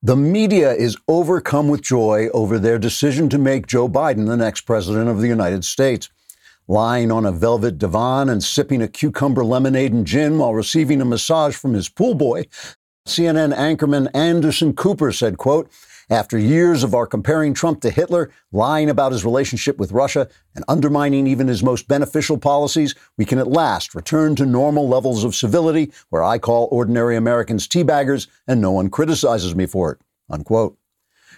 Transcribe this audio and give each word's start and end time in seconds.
The 0.00 0.14
media 0.14 0.72
is 0.72 0.96
overcome 1.08 1.66
with 1.66 1.82
joy 1.82 2.28
over 2.32 2.56
their 2.60 2.78
decision 2.78 3.28
to 3.30 3.38
make 3.38 3.66
Joe 3.66 3.88
Biden 3.88 4.28
the 4.28 4.36
next 4.36 4.60
president 4.60 5.08
of 5.08 5.20
the 5.20 5.26
United 5.26 5.64
States. 5.64 6.08
Lying 6.68 7.10
on 7.10 7.26
a 7.26 7.32
velvet 7.32 7.78
divan 7.78 8.28
and 8.28 8.44
sipping 8.44 8.80
a 8.80 8.86
cucumber 8.86 9.44
lemonade 9.44 9.92
and 9.92 10.06
gin 10.06 10.38
while 10.38 10.54
receiving 10.54 11.00
a 11.00 11.04
massage 11.04 11.56
from 11.56 11.74
his 11.74 11.88
pool 11.88 12.14
boy, 12.14 12.44
CNN 13.08 13.52
anchorman 13.52 14.08
Anderson 14.14 14.72
Cooper 14.72 15.10
said, 15.10 15.36
quote, 15.36 15.68
after 16.10 16.38
years 16.38 16.82
of 16.82 16.94
our 16.94 17.06
comparing 17.06 17.54
Trump 17.54 17.80
to 17.82 17.90
Hitler, 17.90 18.30
lying 18.52 18.90
about 18.90 19.12
his 19.12 19.24
relationship 19.24 19.78
with 19.78 19.92
Russia, 19.92 20.28
and 20.54 20.64
undermining 20.68 21.26
even 21.26 21.48
his 21.48 21.62
most 21.62 21.86
beneficial 21.88 22.38
policies, 22.38 22.94
we 23.16 23.24
can 23.24 23.38
at 23.38 23.48
last 23.48 23.94
return 23.94 24.34
to 24.36 24.46
normal 24.46 24.88
levels 24.88 25.24
of 25.24 25.34
civility 25.34 25.92
where 26.10 26.22
I 26.22 26.38
call 26.38 26.68
ordinary 26.70 27.16
Americans 27.16 27.68
teabaggers 27.68 28.26
and 28.46 28.60
no 28.60 28.72
one 28.72 28.90
criticizes 28.90 29.54
me 29.54 29.66
for 29.66 29.92
it. 29.92 29.98
Unquote. 30.30 30.78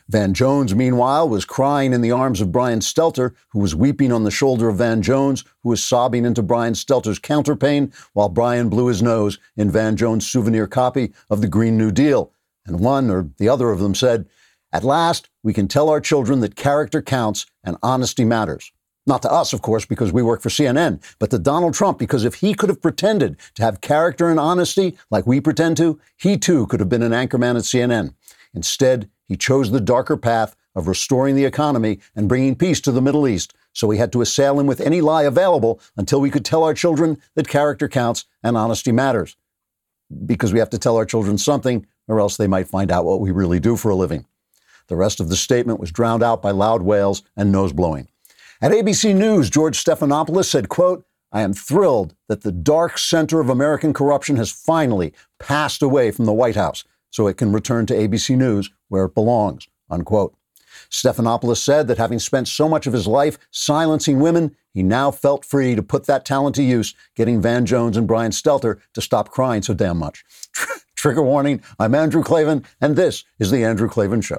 Van 0.08 0.34
Jones, 0.34 0.74
meanwhile, 0.74 1.28
was 1.28 1.44
crying 1.44 1.92
in 1.92 2.00
the 2.00 2.10
arms 2.10 2.40
of 2.40 2.50
Brian 2.50 2.80
Stelter, 2.80 3.32
who 3.50 3.60
was 3.60 3.76
weeping 3.76 4.10
on 4.10 4.24
the 4.24 4.30
shoulder 4.30 4.68
of 4.68 4.78
Van 4.78 5.02
Jones, 5.02 5.44
who 5.62 5.68
was 5.68 5.84
sobbing 5.84 6.24
into 6.24 6.42
Brian 6.42 6.74
Stelter's 6.74 7.20
counterpane 7.20 7.92
while 8.12 8.28
Brian 8.28 8.68
blew 8.68 8.88
his 8.88 9.02
nose 9.02 9.38
in 9.56 9.70
Van 9.70 9.94
Jones' 9.94 10.28
souvenir 10.28 10.66
copy 10.66 11.12
of 11.28 11.40
the 11.40 11.48
Green 11.48 11.78
New 11.78 11.92
Deal. 11.92 12.32
And 12.66 12.80
one 12.80 13.08
or 13.08 13.30
the 13.38 13.48
other 13.48 13.70
of 13.70 13.78
them 13.78 13.94
said, 13.94 14.26
at 14.72 14.84
last, 14.84 15.28
we 15.42 15.52
can 15.52 15.68
tell 15.68 15.88
our 15.88 16.00
children 16.00 16.40
that 16.40 16.56
character 16.56 17.02
counts 17.02 17.46
and 17.64 17.76
honesty 17.82 18.24
matters. 18.24 18.72
Not 19.06 19.22
to 19.22 19.32
us, 19.32 19.52
of 19.52 19.62
course, 19.62 19.84
because 19.84 20.12
we 20.12 20.22
work 20.22 20.40
for 20.42 20.50
CNN, 20.50 21.02
but 21.18 21.30
to 21.30 21.38
Donald 21.38 21.74
Trump, 21.74 21.98
because 21.98 22.24
if 22.24 22.34
he 22.34 22.54
could 22.54 22.68
have 22.68 22.82
pretended 22.82 23.36
to 23.54 23.62
have 23.62 23.80
character 23.80 24.28
and 24.28 24.38
honesty 24.38 24.96
like 25.10 25.26
we 25.26 25.40
pretend 25.40 25.76
to, 25.78 25.98
he 26.16 26.36
too 26.36 26.66
could 26.66 26.80
have 26.80 26.88
been 26.88 27.02
an 27.02 27.12
anchorman 27.12 27.56
at 27.56 27.64
CNN. 27.64 28.14
Instead, 28.54 29.10
he 29.26 29.36
chose 29.36 29.70
the 29.70 29.80
darker 29.80 30.16
path 30.16 30.54
of 30.74 30.86
restoring 30.86 31.34
the 31.34 31.44
economy 31.44 31.98
and 32.14 32.28
bringing 32.28 32.54
peace 32.54 32.80
to 32.82 32.92
the 32.92 33.02
Middle 33.02 33.26
East. 33.26 33.54
So 33.72 33.86
we 33.86 33.98
had 33.98 34.12
to 34.12 34.20
assail 34.20 34.60
him 34.60 34.66
with 34.66 34.80
any 34.80 35.00
lie 35.00 35.22
available 35.22 35.80
until 35.96 36.20
we 36.20 36.30
could 36.30 36.44
tell 36.44 36.62
our 36.62 36.74
children 36.74 37.18
that 37.34 37.48
character 37.48 37.88
counts 37.88 38.26
and 38.42 38.56
honesty 38.56 38.92
matters. 38.92 39.36
Because 40.26 40.52
we 40.52 40.58
have 40.58 40.70
to 40.70 40.78
tell 40.78 40.96
our 40.96 41.06
children 41.06 41.38
something, 41.38 41.86
or 42.06 42.20
else 42.20 42.36
they 42.36 42.46
might 42.46 42.68
find 42.68 42.90
out 42.90 43.04
what 43.04 43.20
we 43.20 43.30
really 43.30 43.60
do 43.60 43.76
for 43.76 43.90
a 43.90 43.96
living. 43.96 44.26
The 44.90 44.96
rest 44.96 45.20
of 45.20 45.28
the 45.28 45.36
statement 45.36 45.78
was 45.78 45.92
drowned 45.92 46.20
out 46.20 46.42
by 46.42 46.50
loud 46.50 46.82
wails 46.82 47.22
and 47.36 47.52
nose 47.52 47.72
blowing. 47.72 48.08
At 48.60 48.72
ABC 48.72 49.14
News, 49.14 49.48
George 49.48 49.82
Stephanopoulos 49.82 50.46
said, 50.46 50.68
quote, 50.68 51.06
I 51.30 51.42
am 51.42 51.52
thrilled 51.52 52.16
that 52.26 52.42
the 52.42 52.50
dark 52.50 52.98
center 52.98 53.38
of 53.38 53.48
American 53.48 53.92
corruption 53.92 54.34
has 54.34 54.50
finally 54.50 55.14
passed 55.38 55.80
away 55.80 56.10
from 56.10 56.24
the 56.24 56.32
White 56.32 56.56
House 56.56 56.82
so 57.08 57.28
it 57.28 57.36
can 57.36 57.52
return 57.52 57.86
to 57.86 57.94
ABC 57.94 58.36
News 58.36 58.68
where 58.88 59.04
it 59.04 59.14
belongs, 59.14 59.68
unquote. 59.88 60.34
Stephanopoulos 60.90 61.58
said 61.58 61.86
that 61.86 61.98
having 61.98 62.18
spent 62.18 62.48
so 62.48 62.68
much 62.68 62.88
of 62.88 62.92
his 62.92 63.06
life 63.06 63.38
silencing 63.52 64.18
women, 64.18 64.56
he 64.74 64.82
now 64.82 65.12
felt 65.12 65.44
free 65.44 65.76
to 65.76 65.84
put 65.84 66.06
that 66.06 66.24
talent 66.24 66.56
to 66.56 66.64
use, 66.64 66.96
getting 67.14 67.40
Van 67.40 67.64
Jones 67.64 67.96
and 67.96 68.08
Brian 68.08 68.32
Stelter 68.32 68.80
to 68.94 69.00
stop 69.00 69.30
crying 69.30 69.62
so 69.62 69.72
damn 69.72 69.98
much. 69.98 70.24
Trigger 70.96 71.22
warning, 71.22 71.62
I'm 71.78 71.94
Andrew 71.94 72.24
Klavan, 72.24 72.64
and 72.80 72.96
this 72.96 73.22
is 73.38 73.52
The 73.52 73.64
Andrew 73.64 73.88
Klavan 73.88 74.20
Show 74.20 74.38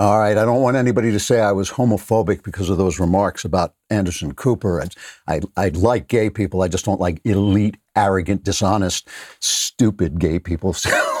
All 0.00 0.16
right, 0.16 0.38
I 0.38 0.44
don't 0.44 0.62
want 0.62 0.76
anybody 0.76 1.10
to 1.10 1.18
say 1.18 1.40
I 1.40 1.50
was 1.50 1.72
homophobic 1.72 2.44
because 2.44 2.70
of 2.70 2.78
those 2.78 3.00
remarks 3.00 3.44
about 3.44 3.74
Anderson 3.90 4.32
Cooper. 4.32 4.80
I, 5.26 5.40
I 5.56 5.70
like 5.70 6.06
gay 6.06 6.30
people. 6.30 6.62
I 6.62 6.68
just 6.68 6.84
don't 6.84 7.00
like 7.00 7.20
elite, 7.24 7.78
arrogant, 7.96 8.44
dishonest, 8.44 9.08
stupid 9.40 10.20
gay 10.20 10.38
people 10.38 10.72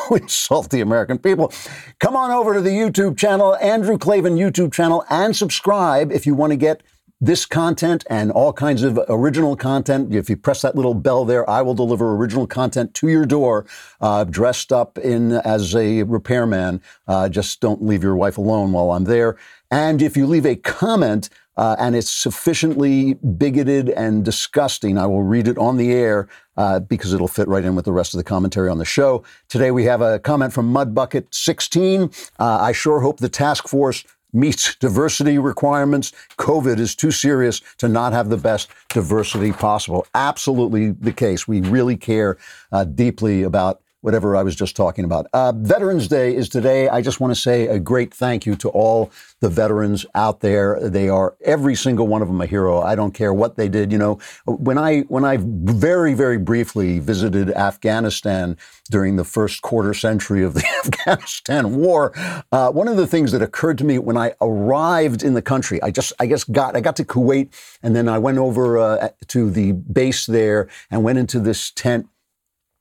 who 0.08 0.14
insult 0.14 0.70
the 0.70 0.80
American 0.80 1.18
people. 1.18 1.52
Come 1.98 2.14
on 2.14 2.30
over 2.30 2.54
to 2.54 2.60
the 2.60 2.70
YouTube 2.70 3.18
channel, 3.18 3.56
Andrew 3.56 3.98
Klavan 3.98 4.36
YouTube 4.36 4.72
channel, 4.72 5.04
and 5.10 5.34
subscribe 5.34 6.12
if 6.12 6.24
you 6.24 6.36
want 6.36 6.52
to 6.52 6.56
get 6.56 6.84
this 7.20 7.46
content 7.46 8.04
and 8.08 8.30
all 8.30 8.52
kinds 8.52 8.82
of 8.82 8.98
original 9.08 9.56
content. 9.56 10.14
If 10.14 10.30
you 10.30 10.36
press 10.36 10.62
that 10.62 10.76
little 10.76 10.94
bell 10.94 11.24
there, 11.24 11.48
I 11.48 11.62
will 11.62 11.74
deliver 11.74 12.14
original 12.14 12.46
content 12.46 12.94
to 12.94 13.08
your 13.08 13.26
door, 13.26 13.66
uh, 14.00 14.24
dressed 14.24 14.72
up 14.72 14.98
in 14.98 15.32
as 15.32 15.74
a 15.74 16.04
repairman. 16.04 16.80
Uh, 17.06 17.28
just 17.28 17.60
don't 17.60 17.82
leave 17.82 18.02
your 18.02 18.16
wife 18.16 18.38
alone 18.38 18.72
while 18.72 18.92
I'm 18.92 19.04
there. 19.04 19.36
And 19.70 20.00
if 20.00 20.16
you 20.16 20.26
leave 20.26 20.46
a 20.46 20.56
comment 20.56 21.28
uh, 21.56 21.74
and 21.80 21.96
it's 21.96 22.08
sufficiently 22.08 23.14
bigoted 23.14 23.90
and 23.90 24.24
disgusting, 24.24 24.96
I 24.96 25.06
will 25.06 25.24
read 25.24 25.48
it 25.48 25.58
on 25.58 25.76
the 25.76 25.92
air 25.92 26.28
uh, 26.56 26.78
because 26.78 27.12
it'll 27.12 27.26
fit 27.26 27.48
right 27.48 27.64
in 27.64 27.74
with 27.74 27.84
the 27.84 27.92
rest 27.92 28.14
of 28.14 28.18
the 28.18 28.24
commentary 28.24 28.68
on 28.68 28.78
the 28.78 28.84
show. 28.84 29.24
Today 29.48 29.72
we 29.72 29.84
have 29.84 30.00
a 30.00 30.20
comment 30.20 30.52
from 30.52 30.72
Mudbucket16. 30.72 32.30
Uh, 32.38 32.44
I 32.60 32.70
sure 32.70 33.00
hope 33.00 33.18
the 33.18 33.28
task 33.28 33.66
force 33.66 34.04
meets 34.32 34.74
diversity 34.76 35.38
requirements. 35.38 36.12
COVID 36.36 36.78
is 36.78 36.94
too 36.94 37.10
serious 37.10 37.60
to 37.78 37.88
not 37.88 38.12
have 38.12 38.28
the 38.28 38.36
best 38.36 38.70
diversity 38.88 39.52
possible. 39.52 40.06
Absolutely 40.14 40.90
the 40.90 41.12
case. 41.12 41.48
We 41.48 41.60
really 41.62 41.96
care 41.96 42.36
uh, 42.72 42.84
deeply 42.84 43.42
about 43.42 43.80
whatever 44.00 44.36
I 44.36 44.42
was 44.42 44.54
just 44.54 44.76
talking 44.76 45.04
about. 45.04 45.26
Uh, 45.32 45.52
Veterans 45.56 46.08
Day 46.08 46.34
is 46.34 46.48
today. 46.48 46.88
I 46.88 47.02
just 47.02 47.20
want 47.20 47.34
to 47.34 47.40
say 47.40 47.66
a 47.66 47.78
great 47.78 48.14
thank 48.14 48.46
you 48.46 48.54
to 48.56 48.68
all 48.68 49.10
the 49.40 49.48
veterans 49.48 50.06
out 50.14 50.40
there. 50.40 50.78
They 50.88 51.08
are 51.08 51.36
every 51.44 51.74
single 51.74 52.06
one 52.06 52.22
of 52.22 52.28
them 52.28 52.40
a 52.40 52.46
hero. 52.46 52.80
I 52.80 52.94
don't 52.94 53.12
care 53.12 53.32
what 53.32 53.56
they 53.56 53.68
did. 53.68 53.90
You 53.90 53.98
know, 53.98 54.18
when 54.46 54.78
I 54.78 55.00
when 55.02 55.24
I 55.24 55.38
very 55.40 56.14
very 56.14 56.38
briefly 56.38 56.98
visited 56.98 57.50
Afghanistan 57.50 58.56
during 58.90 59.16
the 59.16 59.24
first 59.24 59.62
quarter 59.62 59.94
century 59.94 60.42
of 60.42 60.54
the 60.54 60.66
Afghanistan 60.84 61.76
war, 61.76 62.12
uh, 62.52 62.70
one 62.70 62.88
of 62.88 62.96
the 62.96 63.06
things 63.06 63.32
that 63.32 63.42
occurred 63.42 63.78
to 63.78 63.84
me 63.84 63.98
when 63.98 64.16
I 64.16 64.34
arrived 64.40 65.22
in 65.22 65.34
the 65.34 65.42
country, 65.42 65.82
I 65.82 65.90
just 65.90 66.12
I 66.20 66.26
guess 66.26 66.44
got 66.44 66.76
I 66.76 66.80
got 66.80 66.96
to 66.96 67.04
Kuwait 67.04 67.52
and 67.82 67.94
then 67.94 68.08
I 68.08 68.18
went 68.18 68.38
over 68.38 68.78
uh, 68.78 69.08
to 69.28 69.50
the 69.50 69.72
base 69.72 70.26
there 70.26 70.68
and 70.90 71.02
went 71.02 71.18
into 71.18 71.40
this 71.40 71.70
tent 71.72 72.08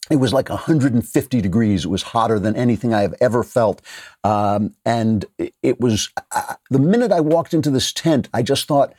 it 0.09 0.17
was 0.17 0.33
like 0.33 0.49
150 0.49 1.41
degrees. 1.41 1.85
It 1.85 1.89
was 1.89 2.03
hotter 2.03 2.39
than 2.39 2.55
anything 2.55 2.93
I 2.93 3.01
have 3.01 3.15
ever 3.19 3.43
felt. 3.43 3.81
Um, 4.23 4.73
and 4.85 5.25
it 5.61 5.79
was 5.79 6.09
uh, 6.31 6.55
the 6.69 6.79
minute 6.79 7.11
I 7.11 7.19
walked 7.19 7.53
into 7.53 7.69
this 7.69 7.91
tent, 7.91 8.29
I 8.33 8.41
just 8.41 8.67
thought, 8.67 8.93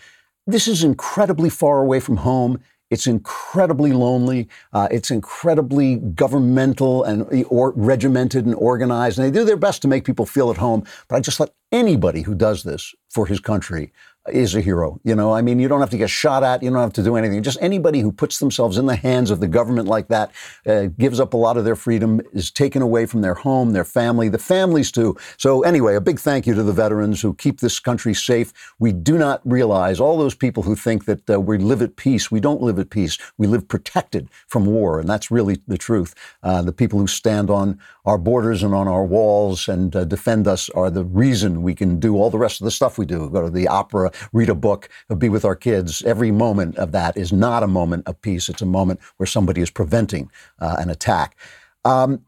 this 0.46 0.66
is 0.66 0.82
incredibly 0.82 1.50
far 1.50 1.80
away 1.80 2.00
from 2.00 2.18
home. 2.18 2.60
It's 2.90 3.06
incredibly 3.06 3.92
lonely. 3.92 4.48
Uh, 4.72 4.88
it's 4.90 5.10
incredibly 5.10 5.96
governmental 5.96 7.04
and 7.04 7.44
or 7.48 7.72
regimented 7.72 8.46
and 8.46 8.54
organized. 8.54 9.18
And 9.18 9.26
they 9.26 9.30
do 9.30 9.44
their 9.44 9.58
best 9.58 9.82
to 9.82 9.88
make 9.88 10.04
people 10.04 10.24
feel 10.24 10.50
at 10.50 10.56
home. 10.56 10.84
But 11.06 11.16
I 11.16 11.20
just 11.20 11.36
thought 11.36 11.52
anybody 11.70 12.22
who 12.22 12.34
does 12.34 12.62
this 12.62 12.94
for 13.10 13.26
his 13.26 13.40
country 13.40 13.92
is 14.32 14.54
a 14.54 14.60
hero. 14.60 15.00
You 15.04 15.14
know, 15.14 15.32
I 15.32 15.42
mean, 15.42 15.58
you 15.58 15.68
don't 15.68 15.80
have 15.80 15.90
to 15.90 15.98
get 15.98 16.10
shot 16.10 16.42
at. 16.42 16.62
You 16.62 16.70
don't 16.70 16.80
have 16.80 16.92
to 16.94 17.02
do 17.02 17.16
anything. 17.16 17.42
Just 17.42 17.58
anybody 17.60 18.00
who 18.00 18.12
puts 18.12 18.38
themselves 18.38 18.78
in 18.78 18.86
the 18.86 18.96
hands 18.96 19.30
of 19.30 19.40
the 19.40 19.48
government 19.48 19.88
like 19.88 20.08
that 20.08 20.30
uh, 20.66 20.86
gives 20.98 21.20
up 21.20 21.34
a 21.34 21.36
lot 21.36 21.56
of 21.56 21.64
their 21.64 21.76
freedom, 21.76 22.20
is 22.32 22.50
taken 22.50 22.82
away 22.82 23.06
from 23.06 23.20
their 23.20 23.34
home, 23.34 23.72
their 23.72 23.84
family, 23.84 24.28
the 24.28 24.38
families 24.38 24.92
too. 24.92 25.16
So 25.36 25.62
anyway, 25.62 25.94
a 25.94 26.00
big 26.00 26.18
thank 26.18 26.46
you 26.46 26.54
to 26.54 26.62
the 26.62 26.72
veterans 26.72 27.20
who 27.20 27.34
keep 27.34 27.60
this 27.60 27.78
country 27.78 28.14
safe. 28.14 28.52
We 28.78 28.92
do 28.92 29.18
not 29.18 29.40
realize 29.44 30.00
all 30.00 30.18
those 30.18 30.34
people 30.34 30.62
who 30.62 30.76
think 30.76 31.04
that 31.06 31.30
uh, 31.30 31.40
we 31.40 31.58
live 31.58 31.82
at 31.82 31.96
peace. 31.96 32.30
We 32.30 32.40
don't 32.40 32.62
live 32.62 32.78
at 32.78 32.90
peace. 32.90 33.18
We 33.36 33.46
live 33.46 33.68
protected 33.68 34.28
from 34.46 34.66
war, 34.66 35.00
and 35.00 35.08
that's 35.08 35.30
really 35.30 35.60
the 35.66 35.78
truth. 35.78 36.14
Uh, 36.42 36.62
the 36.62 36.72
people 36.72 36.98
who 36.98 37.06
stand 37.06 37.50
on 37.50 37.78
our 38.08 38.16
borders 38.16 38.62
and 38.62 38.74
on 38.74 38.88
our 38.88 39.04
walls 39.04 39.68
and 39.68 39.94
uh, 39.94 40.02
defend 40.02 40.48
us 40.48 40.70
are 40.70 40.88
the 40.88 41.04
reason 41.04 41.62
we 41.62 41.74
can 41.74 42.00
do 42.00 42.16
all 42.16 42.30
the 42.30 42.38
rest 42.38 42.58
of 42.58 42.64
the 42.64 42.70
stuff 42.70 42.96
we 42.96 43.04
do. 43.04 43.28
Go 43.28 43.42
to 43.42 43.50
the 43.50 43.68
opera, 43.68 44.10
read 44.32 44.48
a 44.48 44.54
book, 44.54 44.88
be 45.18 45.28
with 45.28 45.44
our 45.44 45.54
kids. 45.54 46.02
Every 46.02 46.30
moment 46.30 46.78
of 46.78 46.92
that 46.92 47.18
is 47.18 47.34
not 47.34 47.62
a 47.62 47.66
moment 47.66 48.08
of 48.08 48.18
peace. 48.22 48.48
It's 48.48 48.62
a 48.62 48.66
moment 48.66 48.98
where 49.18 49.26
somebody 49.26 49.60
is 49.60 49.70
preventing 49.70 50.30
uh, 50.58 50.76
an 50.78 50.88
attack. 50.88 51.36
Um, 51.84 52.24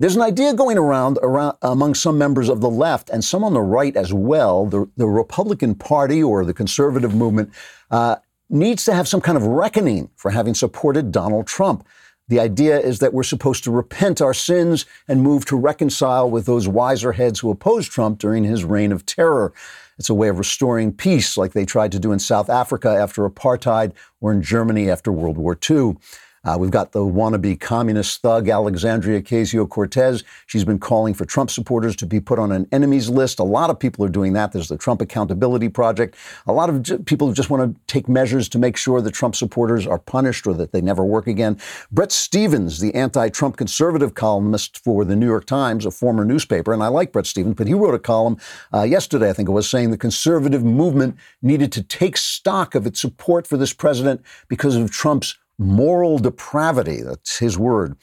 there's 0.00 0.16
an 0.16 0.22
idea 0.22 0.52
going 0.52 0.76
around, 0.76 1.18
around 1.22 1.56
among 1.62 1.94
some 1.94 2.18
members 2.18 2.50
of 2.50 2.60
the 2.60 2.68
left 2.68 3.08
and 3.08 3.24
some 3.24 3.42
on 3.42 3.54
the 3.54 3.62
right 3.62 3.96
as 3.96 4.12
well. 4.12 4.66
The, 4.66 4.86
the 4.98 5.06
Republican 5.06 5.76
Party 5.76 6.22
or 6.22 6.44
the 6.44 6.52
conservative 6.52 7.14
movement 7.14 7.52
uh, 7.90 8.16
needs 8.50 8.84
to 8.84 8.92
have 8.92 9.08
some 9.08 9.22
kind 9.22 9.38
of 9.38 9.44
reckoning 9.44 10.10
for 10.16 10.30
having 10.30 10.52
supported 10.52 11.10
Donald 11.10 11.46
Trump. 11.46 11.86
The 12.28 12.40
idea 12.40 12.78
is 12.78 13.00
that 13.00 13.12
we're 13.12 13.24
supposed 13.24 13.64
to 13.64 13.70
repent 13.70 14.22
our 14.22 14.32
sins 14.32 14.86
and 15.08 15.22
move 15.22 15.44
to 15.46 15.56
reconcile 15.56 16.30
with 16.30 16.46
those 16.46 16.68
wiser 16.68 17.12
heads 17.12 17.40
who 17.40 17.50
opposed 17.50 17.90
Trump 17.90 18.18
during 18.18 18.44
his 18.44 18.64
reign 18.64 18.92
of 18.92 19.04
terror. 19.04 19.52
It's 19.98 20.08
a 20.08 20.14
way 20.14 20.28
of 20.28 20.38
restoring 20.38 20.92
peace, 20.92 21.36
like 21.36 21.52
they 21.52 21.64
tried 21.64 21.92
to 21.92 21.98
do 21.98 22.12
in 22.12 22.18
South 22.18 22.48
Africa 22.48 22.88
after 22.88 23.28
apartheid 23.28 23.92
or 24.20 24.32
in 24.32 24.42
Germany 24.42 24.88
after 24.88 25.12
World 25.12 25.36
War 25.36 25.58
II. 25.68 25.96
Uh, 26.44 26.56
we've 26.58 26.72
got 26.72 26.90
the 26.90 27.00
wannabe 27.00 27.58
communist 27.58 28.20
thug 28.20 28.48
Alexandria 28.48 29.22
Ocasio 29.22 29.68
Cortez. 29.68 30.24
She's 30.46 30.64
been 30.64 30.80
calling 30.80 31.14
for 31.14 31.24
Trump 31.24 31.50
supporters 31.50 31.94
to 31.96 32.06
be 32.06 32.18
put 32.18 32.38
on 32.40 32.50
an 32.50 32.66
enemies 32.72 33.08
list. 33.08 33.38
A 33.38 33.44
lot 33.44 33.70
of 33.70 33.78
people 33.78 34.04
are 34.04 34.08
doing 34.08 34.32
that. 34.32 34.50
There's 34.50 34.68
the 34.68 34.76
Trump 34.76 35.00
Accountability 35.00 35.68
Project. 35.68 36.16
A 36.48 36.52
lot 36.52 36.68
of 36.68 36.82
j- 36.82 36.98
people 36.98 37.32
just 37.32 37.48
want 37.48 37.74
to 37.74 37.80
take 37.86 38.08
measures 38.08 38.48
to 38.50 38.58
make 38.58 38.76
sure 38.76 39.00
that 39.00 39.12
Trump 39.12 39.36
supporters 39.36 39.86
are 39.86 39.98
punished 39.98 40.44
or 40.46 40.54
that 40.54 40.72
they 40.72 40.80
never 40.80 41.04
work 41.04 41.28
again. 41.28 41.58
Bret 41.92 42.10
Stephens, 42.10 42.80
the 42.80 42.92
anti 42.94 43.28
Trump 43.28 43.56
conservative 43.56 44.14
columnist 44.14 44.78
for 44.78 45.04
the 45.04 45.14
New 45.14 45.26
York 45.26 45.46
Times, 45.46 45.86
a 45.86 45.92
former 45.92 46.24
newspaper, 46.24 46.72
and 46.72 46.82
I 46.82 46.88
like 46.88 47.12
Bret 47.12 47.26
Stephens, 47.26 47.54
but 47.54 47.68
he 47.68 47.74
wrote 47.74 47.94
a 47.94 48.00
column 48.00 48.36
uh, 48.74 48.82
yesterday, 48.82 49.30
I 49.30 49.32
think 49.32 49.48
it 49.48 49.52
was, 49.52 49.70
saying 49.70 49.92
the 49.92 49.98
conservative 49.98 50.64
movement 50.64 51.16
needed 51.40 51.70
to 51.72 51.82
take 51.84 52.16
stock 52.16 52.74
of 52.74 52.84
its 52.84 53.00
support 53.00 53.46
for 53.46 53.56
this 53.56 53.72
president 53.72 54.22
because 54.48 54.74
of 54.74 54.90
Trump's 54.90 55.36
moral 55.58 56.18
depravity. 56.18 57.02
That's 57.02 57.38
his 57.38 57.58
word. 57.58 57.96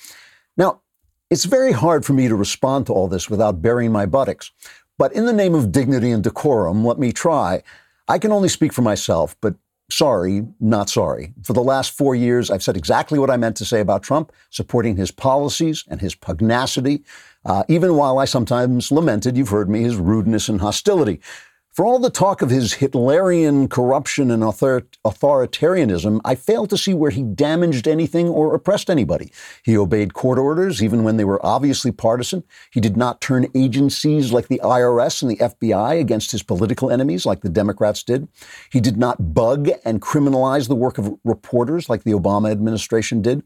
Now, 0.58 0.82
it's 1.30 1.46
very 1.46 1.72
hard 1.72 2.06
for 2.06 2.14
me 2.14 2.28
to 2.28 2.36
respond 2.36 2.88
to 2.88 2.94
all 2.94 3.08
this 3.08 3.30
without 3.30 3.62
burying 3.62 3.92
my 3.92 4.06
buttocks. 4.06 4.52
But 4.98 5.14
in 5.14 5.26
the 5.26 5.34
name 5.34 5.56
of 5.56 5.72
dignity 5.72 6.12
and 6.12 6.24
decorum, 6.24 6.84
let 6.84 7.00
me 7.00 7.12
try. 7.12 7.64
I 8.08 8.18
can 8.18 8.32
only 8.32 8.50
speak 8.50 8.74
for 8.74 8.82
myself, 8.82 9.36
but 9.40 9.56
sorry, 9.92 10.48
not 10.60 10.90
sorry. 10.90 11.34
For 11.44 11.54
the 11.54 11.64
last 11.64 11.92
four 11.92 12.16
years, 12.16 12.52
I've 12.52 12.64
said 12.64 12.76
exactly 12.76 13.20
what 13.20 13.30
I 13.30 13.38
meant 13.38 13.56
to 13.58 13.66
say 13.66 13.80
about 13.80 14.04
Trump, 14.04 14.32
supporting 14.50 14.98
his 14.98 15.12
policies 15.12 15.84
and 15.88 16.02
his 16.02 16.16
pugnacity, 16.16 17.04
uh, 17.46 17.64
even 17.70 17.96
while 17.96 18.20
I 18.20 18.26
sometimes 18.26 18.92
lamented, 18.92 19.38
you've 19.38 19.50
heard 19.50 19.70
me, 19.70 19.82
his 19.82 19.96
rudeness 19.96 20.50
and 20.50 20.60
hostility. 20.60 21.22
For 21.80 21.86
all 21.86 22.00
the 22.00 22.10
talk 22.10 22.42
of 22.42 22.50
his 22.50 22.74
Hitlerian 22.74 23.70
corruption 23.70 24.32
and 24.32 24.44
author- 24.44 24.86
authoritarianism, 25.06 26.20
I 26.26 26.36
fail 26.36 26.68
to 26.68 26.78
see 26.78 26.94
where 26.94 27.10
he 27.10 27.24
damaged 27.24 27.88
anything 27.88 28.28
or 28.28 28.54
oppressed 28.54 28.90
anybody. 28.90 29.32
He 29.64 29.78
obeyed 29.78 30.14
court 30.14 30.40
orders 30.40 30.84
even 30.84 31.06
when 31.06 31.16
they 31.16 31.24
were 31.24 31.40
obviously 31.42 31.94
partisan. 31.94 32.44
He 32.70 32.82
did 32.82 32.98
not 32.98 33.22
turn 33.22 33.48
agencies 33.56 34.34
like 34.34 34.50
the 34.50 34.60
IRS 34.62 35.22
and 35.22 35.32
the 35.32 35.38
FBI 35.38 35.98
against 35.98 36.32
his 36.32 36.44
political 36.44 36.92
enemies 36.92 37.26
like 37.26 37.44
the 37.44 37.50
Democrats 37.50 38.04
did. 38.04 38.28
He 38.70 38.82
did 38.82 38.98
not 38.98 39.34
bug 39.34 39.70
and 39.86 40.02
criminalize 40.02 40.68
the 40.68 40.76
work 40.76 40.98
of 40.98 41.18
reporters 41.24 41.88
like 41.88 42.04
the 42.04 42.12
Obama 42.12 42.52
administration 42.52 43.22
did. 43.22 43.42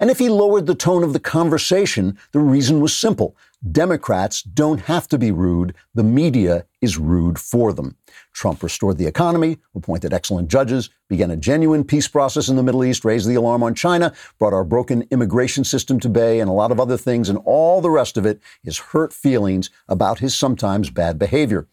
And 0.00 0.08
if 0.10 0.18
he 0.18 0.30
lowered 0.30 0.64
the 0.64 0.74
tone 0.74 1.04
of 1.04 1.12
the 1.12 1.20
conversation, 1.20 2.16
the 2.32 2.40
reason 2.40 2.80
was 2.80 2.96
simple. 2.96 3.36
Democrats 3.70 4.42
don't 4.42 4.80
have 4.82 5.08
to 5.08 5.16
be 5.16 5.30
rude. 5.30 5.74
The 5.94 6.02
media 6.02 6.66
is 6.82 6.98
rude 6.98 7.38
for 7.38 7.72
them. 7.72 7.96
Trump 8.32 8.62
restored 8.62 8.98
the 8.98 9.06
economy, 9.06 9.58
appointed 9.74 10.12
excellent 10.12 10.48
judges, 10.48 10.90
began 11.08 11.30
a 11.30 11.36
genuine 11.36 11.84
peace 11.84 12.06
process 12.06 12.48
in 12.48 12.56
the 12.56 12.62
Middle 12.62 12.84
East, 12.84 13.04
raised 13.04 13.26
the 13.26 13.36
alarm 13.36 13.62
on 13.62 13.74
China, 13.74 14.12
brought 14.38 14.52
our 14.52 14.64
broken 14.64 15.06
immigration 15.10 15.64
system 15.64 15.98
to 16.00 16.08
bay, 16.10 16.40
and 16.40 16.50
a 16.50 16.52
lot 16.52 16.72
of 16.72 16.78
other 16.78 16.98
things. 16.98 17.28
And 17.30 17.38
all 17.44 17.80
the 17.80 17.90
rest 17.90 18.18
of 18.18 18.26
it 18.26 18.40
is 18.64 18.78
hurt 18.78 19.12
feelings 19.12 19.70
about 19.88 20.18
his 20.18 20.36
sometimes 20.36 20.90
bad 20.90 21.18
behavior. 21.18 21.66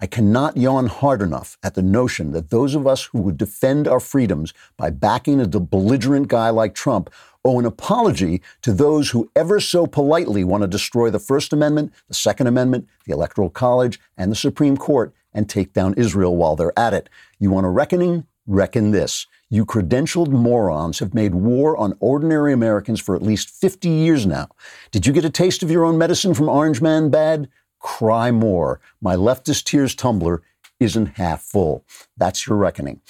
I 0.00 0.06
cannot 0.06 0.56
yawn 0.56 0.86
hard 0.86 1.20
enough 1.20 1.58
at 1.60 1.74
the 1.74 1.82
notion 1.82 2.30
that 2.30 2.50
those 2.50 2.76
of 2.76 2.86
us 2.86 3.06
who 3.06 3.20
would 3.22 3.36
defend 3.36 3.88
our 3.88 3.98
freedoms 3.98 4.54
by 4.76 4.90
backing 4.90 5.40
a 5.40 5.46
belligerent 5.48 6.28
guy 6.28 6.50
like 6.50 6.74
Trump 6.74 7.10
owe 7.44 7.58
an 7.58 7.66
apology 7.66 8.40
to 8.62 8.72
those 8.72 9.10
who 9.10 9.28
ever 9.34 9.58
so 9.58 9.86
politely 9.88 10.44
want 10.44 10.62
to 10.62 10.68
destroy 10.68 11.10
the 11.10 11.18
First 11.18 11.52
Amendment, 11.52 11.92
the 12.06 12.14
Second 12.14 12.46
Amendment, 12.46 12.86
the 13.06 13.12
Electoral 13.12 13.50
College, 13.50 13.98
and 14.16 14.30
the 14.30 14.36
Supreme 14.36 14.76
Court 14.76 15.12
and 15.34 15.48
take 15.48 15.72
down 15.72 15.94
Israel 15.94 16.36
while 16.36 16.54
they're 16.54 16.78
at 16.78 16.94
it. 16.94 17.08
You 17.40 17.50
want 17.50 17.66
a 17.66 17.70
reckoning? 17.70 18.24
Reckon 18.46 18.92
this. 18.92 19.26
You 19.50 19.66
credentialed 19.66 20.28
morons 20.28 21.00
have 21.00 21.12
made 21.12 21.34
war 21.34 21.76
on 21.76 21.96
ordinary 22.00 22.52
Americans 22.52 23.00
for 23.00 23.16
at 23.16 23.22
least 23.22 23.50
50 23.50 23.88
years 23.88 24.26
now. 24.26 24.48
Did 24.90 25.06
you 25.06 25.12
get 25.12 25.24
a 25.24 25.30
taste 25.30 25.62
of 25.62 25.70
your 25.70 25.84
own 25.84 25.98
medicine 25.98 26.34
from 26.34 26.48
Orange 26.48 26.80
Man 26.80 27.10
Bad? 27.10 27.48
Cry 27.88 28.30
more. 28.30 28.80
My 29.00 29.16
leftist 29.16 29.64
tears 29.64 29.94
tumbler 29.94 30.42
isn't 30.78 31.16
half 31.16 31.40
full. 31.40 31.86
That's 32.18 32.46
your 32.46 32.58
reckoning. 32.58 33.00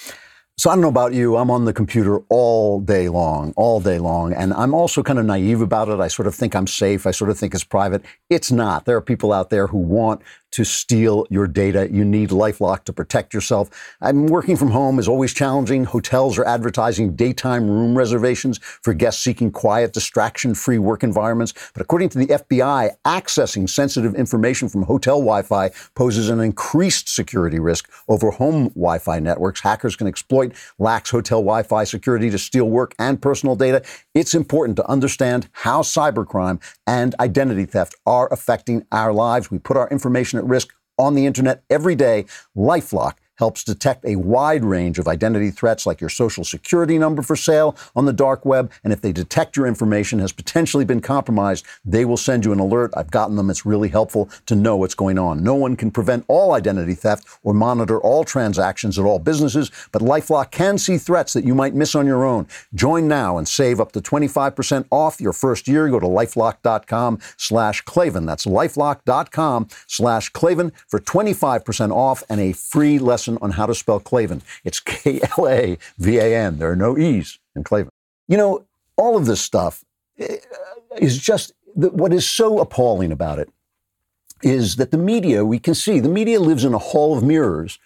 So 0.57 0.69
I 0.69 0.73
don't 0.73 0.81
know 0.81 0.87
about 0.87 1.13
you. 1.13 1.35
I'm 1.35 1.51
on 1.51 1.65
the 1.65 1.73
computer 1.73 2.19
all 2.29 2.79
day 2.79 3.09
long, 3.09 3.53
all 3.57 3.81
day 3.81 3.99
long. 3.99 4.31
And 4.31 4.53
I'm 4.53 4.73
also 4.73 5.03
kind 5.03 5.19
of 5.19 5.25
naive 5.25 5.59
about 5.59 5.89
it. 5.89 5.99
I 5.99 6.07
sort 6.07 6.27
of 6.27 6.33
think 6.33 6.55
I'm 6.55 6.65
safe. 6.65 7.05
I 7.05 7.11
sort 7.11 7.29
of 7.29 7.37
think 7.37 7.53
it's 7.53 7.65
private. 7.65 8.03
It's 8.29 8.53
not. 8.53 8.85
There 8.85 8.95
are 8.95 9.01
people 9.01 9.33
out 9.33 9.49
there 9.49 9.67
who 9.67 9.77
want 9.77 10.21
to 10.51 10.63
steal 10.63 11.25
your 11.29 11.47
data. 11.47 11.87
You 11.91 12.03
need 12.03 12.29
Lifelock 12.29 12.83
to 12.85 12.93
protect 12.93 13.33
yourself. 13.33 13.69
I'm 14.01 14.27
working 14.27 14.57
from 14.57 14.71
home 14.71 14.99
is 14.99 15.07
always 15.07 15.33
challenging. 15.33 15.85
Hotels 15.85 16.37
are 16.37 16.45
advertising 16.45 17.15
daytime 17.15 17.69
room 17.69 17.97
reservations 17.97 18.57
for 18.57 18.93
guests 18.93 19.23
seeking 19.23 19.51
quiet, 19.51 19.93
distraction-free 19.93 20.79
work 20.79 21.03
environments. 21.03 21.53
But 21.73 21.81
according 21.81 22.09
to 22.09 22.17
the 22.17 22.27
FBI, 22.27 22.91
accessing 23.05 23.69
sensitive 23.69 24.15
information 24.15 24.69
from 24.69 24.83
hotel 24.83 25.19
Wi-Fi 25.19 25.71
poses 25.95 26.29
an 26.29 26.39
increased 26.39 27.13
security 27.13 27.59
risk 27.59 27.89
over 28.07 28.31
home 28.31 28.69
Wi-Fi 28.69 29.19
networks. 29.19 29.61
Hackers 29.61 29.95
can 29.95 30.07
exploit 30.07 30.53
lax 30.79 31.09
hotel 31.09 31.39
Wi-Fi 31.39 31.83
security 31.83 32.29
to 32.29 32.37
steal 32.37 32.65
work 32.65 32.95
and 32.97 33.21
personal 33.21 33.55
data. 33.55 33.83
It's 34.15 34.33
important 34.33 34.75
to 34.77 34.89
understand 34.89 35.49
how 35.51 35.81
cybercrime 35.81 36.61
and 36.87 37.15
identity 37.19 37.65
theft 37.65 37.95
are 38.05 38.31
affecting 38.31 38.85
our 38.91 39.13
lives. 39.13 39.51
We 39.51 39.59
put 39.59 39.77
our 39.77 39.87
information 39.89 40.38
at 40.39 40.45
risk 40.45 40.73
on 40.97 41.15
the 41.15 41.25
internet 41.25 41.63
every 41.69 41.95
day. 41.95 42.25
Lifelock 42.57 43.15
helps 43.39 43.63
detect 43.63 44.05
a 44.05 44.17
wide 44.17 44.63
range 44.65 44.99
of 44.99 45.07
identity 45.07 45.49
threats 45.49 45.85
like 45.85 46.01
your 46.01 46.09
social 46.09 46.43
security 46.43 46.99
number 46.99 47.21
for 47.21 47.37
sale 47.37 47.75
on 47.95 48.05
the 48.05 48.13
dark 48.13 48.45
web. 48.45 48.69
And 48.83 48.91
if 48.91 49.01
they 49.01 49.13
detect 49.13 49.55
your 49.55 49.65
information 49.65 50.19
has 50.19 50.33
potentially 50.33 50.83
been 50.83 50.99
compromised, 50.99 51.65
they 51.85 52.03
will 52.03 52.17
send 52.17 52.43
you 52.43 52.51
an 52.51 52.59
alert. 52.59 52.91
I've 52.97 53.09
gotten 53.09 53.37
them. 53.37 53.49
It's 53.49 53.65
really 53.65 53.87
helpful 53.87 54.29
to 54.45 54.55
know 54.55 54.75
what's 54.75 54.93
going 54.93 55.17
on. 55.17 55.41
No 55.41 55.55
one 55.55 55.77
can 55.77 55.89
prevent 55.89 56.25
all 56.27 56.51
identity 56.51 56.95
theft 56.95 57.27
or 57.41 57.53
monitor 57.53 57.99
all 58.01 58.25
transactions 58.25 58.99
at 58.99 59.05
all 59.05 59.19
businesses, 59.19 59.71
but 59.93 60.01
Lifelock 60.01 60.51
can 60.51 60.77
see 60.77 60.97
threats 60.97 61.31
that 61.31 61.45
you 61.45 61.55
might 61.55 61.73
miss 61.73 61.95
on 61.95 62.05
your 62.05 62.25
own. 62.25 62.45
Join 62.73 63.07
now 63.07 63.37
and 63.37 63.47
save 63.47 63.79
up 63.79 63.93
to 63.93 64.01
25% 64.01 64.85
off 64.91 65.21
your 65.21 65.33
first 65.33 65.67
year. 65.67 65.87
Go 65.87 66.01
to 66.01 66.05
lifelock.com 66.05 67.19
slash 67.37 67.81
Klavan. 67.83 68.25
That's 68.25 68.45
lifelock.com 68.45 69.69
slash 69.87 70.29
Klavan 70.29 70.73
for 70.87 70.99
25% 70.99 71.91
off 71.91 72.21
and 72.29 72.41
a 72.41 72.51
free 72.51 72.99
lesson 72.99 73.28
on 73.37 73.51
how 73.51 73.65
to 73.65 73.75
spell 73.75 73.99
Klavan. 73.99 74.41
It's 74.63 74.79
K 74.79 75.21
L 75.37 75.47
A 75.47 75.77
V 75.97 76.17
A 76.17 76.35
N. 76.35 76.59
There 76.59 76.71
are 76.71 76.75
no 76.75 76.97
E's 76.97 77.39
in 77.55 77.63
Klavan. 77.63 77.91
You 78.27 78.37
know, 78.37 78.65
all 78.95 79.17
of 79.17 79.25
this 79.25 79.41
stuff 79.41 79.83
eh, 80.17 80.37
is 80.97 81.17
just 81.17 81.53
what 81.75 82.13
is 82.13 82.27
so 82.27 82.59
appalling 82.59 83.11
about 83.11 83.39
it 83.39 83.49
is 84.41 84.77
that 84.77 84.91
the 84.91 84.97
media, 84.97 85.43
we 85.43 85.59
can 85.59 85.75
see, 85.75 85.99
the 85.99 86.09
media 86.09 86.39
lives 86.39 86.63
in 86.63 86.73
a 86.73 86.77
hall 86.77 87.17
of 87.17 87.23
mirrors, 87.23 87.77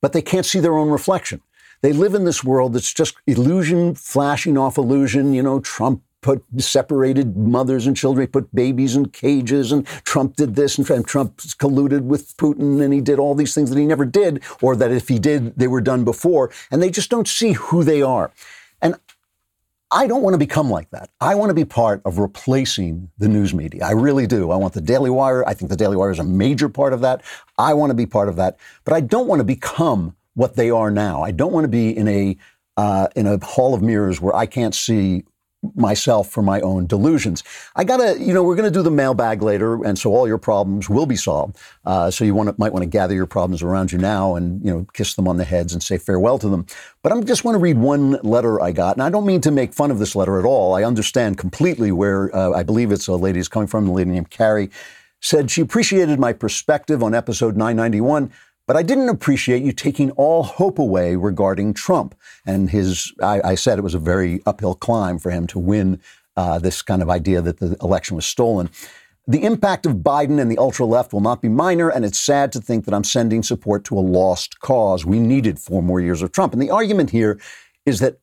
but 0.00 0.12
they 0.12 0.22
can't 0.22 0.46
see 0.46 0.60
their 0.60 0.76
own 0.76 0.90
reflection. 0.90 1.40
They 1.80 1.92
live 1.92 2.14
in 2.14 2.24
this 2.24 2.42
world 2.42 2.72
that's 2.72 2.92
just 2.92 3.14
illusion 3.26 3.94
flashing 3.94 4.58
off 4.58 4.78
illusion. 4.78 5.32
You 5.32 5.42
know, 5.42 5.60
Trump 5.60 6.02
put 6.20 6.44
separated 6.58 7.36
mothers 7.36 7.86
and 7.86 7.96
children, 7.96 8.26
he 8.26 8.26
put 8.26 8.54
babies 8.54 8.96
in 8.96 9.08
cages, 9.10 9.72
and 9.72 9.86
Trump 10.04 10.36
did 10.36 10.56
this, 10.56 10.78
and 10.78 10.86
Trump 11.06 11.36
colluded 11.36 12.02
with 12.02 12.36
Putin, 12.36 12.82
and 12.82 12.92
he 12.92 13.00
did 13.00 13.18
all 13.18 13.34
these 13.34 13.54
things 13.54 13.70
that 13.70 13.78
he 13.78 13.86
never 13.86 14.04
did, 14.04 14.42
or 14.60 14.74
that 14.76 14.90
if 14.90 15.08
he 15.08 15.18
did, 15.18 15.56
they 15.56 15.68
were 15.68 15.80
done 15.80 16.04
before, 16.04 16.50
and 16.70 16.82
they 16.82 16.90
just 16.90 17.10
don't 17.10 17.28
see 17.28 17.52
who 17.52 17.84
they 17.84 18.02
are. 18.02 18.32
And 18.82 18.96
I 19.90 20.06
don't 20.06 20.22
want 20.22 20.34
to 20.34 20.38
become 20.38 20.70
like 20.70 20.90
that. 20.90 21.08
I 21.20 21.34
want 21.34 21.48
to 21.50 21.54
be 21.54 21.64
part 21.64 22.02
of 22.04 22.18
replacing 22.18 23.10
the 23.16 23.28
news 23.28 23.54
media. 23.54 23.84
I 23.84 23.92
really 23.92 24.26
do. 24.26 24.50
I 24.50 24.56
want 24.56 24.74
the 24.74 24.82
Daily 24.82 25.08
Wire. 25.08 25.46
I 25.48 25.54
think 25.54 25.70
the 25.70 25.76
Daily 25.76 25.96
Wire 25.96 26.10
is 26.10 26.18
a 26.18 26.24
major 26.24 26.68
part 26.68 26.92
of 26.92 27.00
that. 27.00 27.22
I 27.56 27.72
want 27.72 27.90
to 27.90 27.94
be 27.94 28.04
part 28.04 28.28
of 28.28 28.36
that, 28.36 28.58
but 28.84 28.92
I 28.92 29.00
don't 29.00 29.26
want 29.26 29.40
to 29.40 29.44
become 29.44 30.14
what 30.34 30.56
they 30.56 30.70
are 30.70 30.90
now. 30.90 31.22
I 31.22 31.30
don't 31.30 31.52
want 31.52 31.64
to 31.64 31.68
be 31.68 31.96
in 31.96 32.06
a 32.06 32.36
uh, 32.76 33.08
in 33.16 33.26
a 33.26 33.44
hall 33.44 33.74
of 33.74 33.82
mirrors 33.82 34.20
where 34.20 34.36
I 34.36 34.46
can't 34.46 34.74
see 34.74 35.24
myself 35.74 36.30
for 36.30 36.42
my 36.42 36.60
own 36.60 36.86
delusions. 36.86 37.42
I 37.74 37.84
gotta, 37.84 38.18
you 38.20 38.32
know, 38.32 38.42
we're 38.42 38.56
gonna 38.56 38.70
do 38.70 38.82
the 38.82 38.90
mailbag 38.90 39.42
later, 39.42 39.84
and 39.84 39.98
so 39.98 40.14
all 40.14 40.28
your 40.28 40.38
problems 40.38 40.88
will 40.88 41.06
be 41.06 41.16
solved. 41.16 41.56
Uh, 41.84 42.10
so 42.10 42.24
you 42.24 42.34
want 42.34 42.48
to, 42.48 42.54
might 42.58 42.72
want 42.72 42.84
to 42.84 42.88
gather 42.88 43.14
your 43.14 43.26
problems 43.26 43.62
around 43.62 43.90
you 43.90 43.98
now, 43.98 44.36
and 44.36 44.64
you 44.64 44.70
know, 44.72 44.86
kiss 44.92 45.14
them 45.14 45.26
on 45.26 45.36
the 45.36 45.44
heads 45.44 45.72
and 45.72 45.82
say 45.82 45.98
farewell 45.98 46.38
to 46.38 46.48
them. 46.48 46.66
But 47.02 47.12
I 47.12 47.20
just 47.22 47.44
want 47.44 47.56
to 47.56 47.60
read 47.60 47.78
one 47.78 48.12
letter 48.22 48.60
I 48.60 48.72
got, 48.72 48.96
and 48.96 49.02
I 49.02 49.10
don't 49.10 49.26
mean 49.26 49.40
to 49.42 49.50
make 49.50 49.74
fun 49.74 49.90
of 49.90 49.98
this 49.98 50.14
letter 50.14 50.38
at 50.38 50.44
all. 50.44 50.74
I 50.74 50.84
understand 50.84 51.38
completely 51.38 51.90
where 51.92 52.34
uh, 52.34 52.52
I 52.52 52.62
believe 52.62 52.92
it's 52.92 53.08
a 53.08 53.16
lady 53.16 53.42
coming 53.44 53.68
from. 53.68 53.88
A 53.88 53.92
lady 53.92 54.10
named 54.10 54.30
Carrie 54.30 54.70
said 55.20 55.50
she 55.50 55.60
appreciated 55.60 56.18
my 56.18 56.32
perspective 56.32 57.02
on 57.02 57.14
episode 57.14 57.56
991 57.56 58.30
but 58.68 58.76
I 58.76 58.82
didn't 58.82 59.08
appreciate 59.08 59.62
you 59.62 59.72
taking 59.72 60.10
all 60.12 60.42
hope 60.42 60.78
away 60.78 61.16
regarding 61.16 61.72
Trump 61.72 62.14
and 62.46 62.68
his. 62.68 63.12
I, 63.20 63.40
I 63.42 63.54
said 63.54 63.78
it 63.78 63.82
was 63.82 63.94
a 63.94 63.98
very 63.98 64.40
uphill 64.44 64.74
climb 64.74 65.18
for 65.18 65.30
him 65.30 65.46
to 65.48 65.58
win 65.58 66.00
uh, 66.36 66.58
this 66.58 66.82
kind 66.82 67.00
of 67.00 67.08
idea 67.08 67.40
that 67.40 67.58
the 67.58 67.76
election 67.80 68.14
was 68.14 68.26
stolen. 68.26 68.68
The 69.26 69.42
impact 69.42 69.86
of 69.86 69.96
Biden 69.96 70.38
and 70.38 70.50
the 70.50 70.58
ultra 70.58 70.84
left 70.86 71.14
will 71.14 71.22
not 71.22 71.40
be 71.40 71.48
minor, 71.48 71.88
and 71.88 72.04
it's 72.04 72.18
sad 72.18 72.52
to 72.52 72.60
think 72.60 72.84
that 72.84 72.94
I'm 72.94 73.04
sending 73.04 73.42
support 73.42 73.84
to 73.84 73.98
a 73.98 74.00
lost 74.00 74.60
cause. 74.60 75.04
We 75.04 75.18
needed 75.18 75.58
four 75.58 75.82
more 75.82 76.00
years 76.00 76.22
of 76.22 76.32
Trump. 76.32 76.52
And 76.52 76.60
the 76.60 76.70
argument 76.70 77.10
here 77.10 77.40
is 77.86 78.00
that 78.00 78.20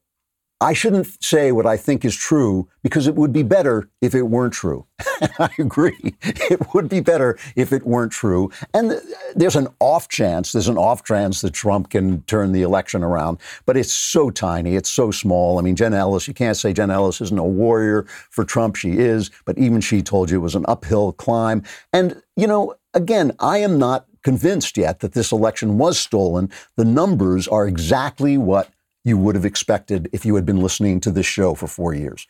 I 0.62 0.72
shouldn't 0.72 1.22
say 1.22 1.52
what 1.52 1.66
I 1.66 1.76
think 1.76 2.06
is 2.06 2.16
true 2.16 2.70
because 2.82 3.08
it 3.08 3.16
would 3.16 3.34
be 3.34 3.44
better 3.44 3.90
if 4.02 4.16
it 4.16 4.24
weren't 4.24 4.54
true. 4.54 4.86
I 5.40 5.50
agree. 5.60 6.16
It 6.22 6.74
would 6.74 6.88
be 6.88 7.02
better 7.02 7.38
if 7.58 7.74
it 7.74 7.86
weren't 7.86 8.14
true. 8.14 8.52
And 8.74 9.02
there's 9.36 9.58
an 9.58 9.68
off 9.80 10.08
chance, 10.08 10.54
there's 10.54 10.70
an 10.70 10.78
off 10.78 11.04
chance 11.04 11.42
that 11.42 11.52
Trump 11.52 11.90
can 11.90 12.22
turn 12.24 12.54
the 12.54 12.62
election 12.62 13.04
around, 13.04 13.40
but 13.66 13.76
it's 13.76 13.92
so 13.92 14.30
tiny, 14.30 14.76
it's 14.76 14.90
so 14.90 15.12
small. 15.12 15.60
I 15.60 15.62
mean, 15.62 15.76
Jen 15.76 15.94
Ellis, 15.94 16.28
you 16.28 16.34
can't 16.34 16.56
say 16.56 16.72
Jen 16.72 16.92
Ellis 16.92 17.20
isn't 17.20 17.38
a 17.38 17.44
warrior 17.44 18.04
for 18.30 18.46
Trump. 18.46 18.78
She 18.78 18.98
is, 18.98 19.32
but 19.44 19.58
even 19.58 19.82
she 19.82 20.02
told 20.02 20.30
you 20.30 20.38
it 20.38 20.42
was 20.42 20.56
an 20.56 20.66
uphill 20.70 21.12
climb. 21.12 21.64
And, 21.92 22.22
you 22.38 22.48
know, 22.48 22.76
again, 22.94 23.34
I 23.40 23.58
am 23.58 23.78
not 23.78 24.06
convinced 24.24 24.78
yet 24.78 25.02
that 25.02 25.14
this 25.14 25.32
election 25.32 25.78
was 25.78 26.00
stolen. 26.00 26.50
The 26.78 26.86
numbers 26.86 27.48
are 27.48 27.68
exactly 27.68 28.38
what 28.38 28.70
you 29.06 29.18
would 29.18 29.36
have 29.36 29.46
expected 29.46 30.10
if 30.12 30.26
you 30.26 30.36
had 30.36 30.46
been 30.46 30.60
listening 30.60 31.00
to 31.00 31.12
this 31.12 31.26
show 31.26 31.56
for 31.56 31.68
four 31.68 31.94
years. 31.94 32.28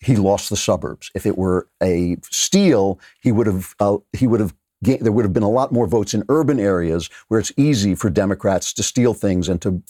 He 0.00 0.14
lost 0.14 0.48
the 0.50 0.56
suburbs. 0.56 1.10
If 1.14 1.26
it 1.26 1.36
were 1.36 1.68
a 1.82 2.18
steal, 2.22 3.00
he 3.20 3.32
would 3.32 3.48
have 3.48 3.74
uh, 3.80 3.96
he 4.12 4.28
would 4.28 4.38
have 4.38 4.54
there 4.80 5.10
would 5.10 5.24
have 5.24 5.32
been 5.32 5.42
a 5.42 5.50
lot 5.50 5.72
more 5.72 5.88
votes 5.88 6.14
in 6.14 6.22
urban 6.28 6.60
areas 6.60 7.10
where 7.26 7.40
it's 7.40 7.52
easy 7.56 7.96
for 7.96 8.08
Democrats 8.10 8.72
to 8.74 8.84
steal 8.84 9.12
things 9.12 9.48
and 9.48 9.60
to 9.60 9.82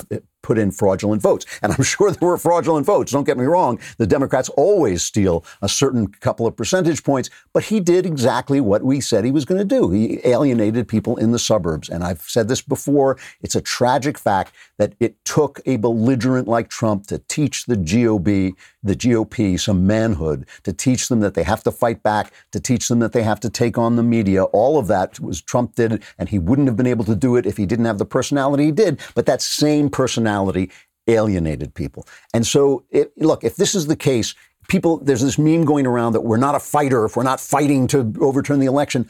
put 0.43 0.59
in 0.59 0.71
fraudulent 0.71 1.23
votes. 1.23 1.47
And 1.63 1.73
I'm 1.73 1.83
sure 1.95 2.11
there 2.11 2.29
were 2.29 2.39
fraudulent 2.39 2.87
votes. 2.87 3.13
Don't 3.13 3.25
get 3.25 3.39
me 3.39 3.45
wrong. 3.45 3.79
The 3.99 4.07
Democrats 4.07 4.49
always 4.51 5.03
steal 5.03 5.45
a 5.63 5.69
certain 5.69 6.09
couple 6.09 6.47
of 6.47 6.57
percentage 6.57 7.05
points, 7.05 7.31
but 7.53 7.65
he 7.65 7.81
did 7.81 8.07
exactly 8.07 8.61
what 8.61 8.83
we 8.83 9.01
said 9.01 9.25
he 9.25 9.31
was 9.31 9.45
going 9.45 9.59
to 9.59 9.65
do. 9.65 9.91
He 9.91 10.21
alienated 10.25 10.89
people 10.89 11.17
in 11.17 11.33
the 11.33 11.39
suburbs. 11.39 11.89
And 11.89 12.05
I've 12.05 12.23
said 12.23 12.49
this 12.49 12.63
before. 12.63 13.19
It's 13.41 13.55
a 13.55 13.61
tragic 13.61 14.19
fact 14.19 14.55
that 14.79 14.95
it 15.01 15.23
took 15.25 15.61
a 15.67 15.77
belligerent 15.77 16.49
like 16.49 16.69
Trump 16.69 17.07
to 17.09 17.19
teach 17.29 17.67
the 17.67 17.77
GOP, 17.77 18.53
the 18.83 18.95
GOP 18.95 19.59
some 19.59 19.87
manhood, 19.87 20.47
to 20.63 20.73
teach 20.73 21.09
them 21.09 21.21
that 21.21 21.35
they 21.35 21.43
have 21.43 21.63
to 21.65 21.73
fight 21.73 22.03
back, 22.03 22.33
to 22.53 22.61
teach 22.61 22.89
them 22.89 23.01
that 23.01 23.13
they 23.13 23.23
have 23.23 23.41
to 23.41 23.51
take 23.51 23.77
on 23.77 23.97
the 23.97 24.03
media. 24.03 24.45
All 24.45 24.79
of 24.79 24.87
that 24.87 25.19
was 25.21 25.43
Trump 25.43 25.75
did, 25.75 26.03
and 26.19 26.29
he 26.29 26.39
wouldn't 26.39 26.69
have 26.69 26.77
been 26.77 26.87
able 26.87 27.05
to 27.05 27.17
do 27.17 27.37
it 27.37 27.47
if 27.47 27.57
he 27.57 27.67
didn't 27.67 27.87
have 27.87 27.99
the 27.99 28.05
personality 28.05 28.67
he 28.67 28.73
did. 28.73 29.01
But 29.15 29.27
that 29.27 29.43
same 29.43 29.91
personality 29.91 30.28
personality 30.29 30.71
alienated 31.07 31.75
people. 31.75 32.07
And 32.35 32.47
so, 32.47 32.85
it, 32.91 33.13
look, 33.17 33.43
if 33.43 33.57
this 33.57 33.75
is 33.75 33.87
the 33.87 33.97
case, 33.97 34.35
people, 34.69 34.99
there's 34.99 35.23
this 35.23 35.39
meme 35.39 35.65
going 35.65 35.87
around 35.87 36.13
that 36.13 36.21
we're 36.21 36.37
not 36.37 36.55
a 36.55 36.61
fighter 36.61 37.07
if 37.07 37.17
we're 37.17 37.23
not 37.23 37.41
fighting 37.41 37.87
to 37.89 38.13
overturn 38.21 38.61
the 38.61 38.67
election. 38.67 39.09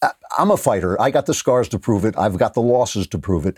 Uh, 0.00 0.10
I'm 0.38 0.50
a 0.50 0.56
fighter. 0.56 1.00
I 1.00 1.10
got 1.10 1.26
the 1.26 1.34
scars 1.34 1.68
to 1.70 1.78
prove 1.78 2.04
it. 2.04 2.14
I've 2.16 2.38
got 2.38 2.54
the 2.54 2.62
losses 2.62 3.08
to 3.08 3.18
prove 3.18 3.46
it. 3.46 3.56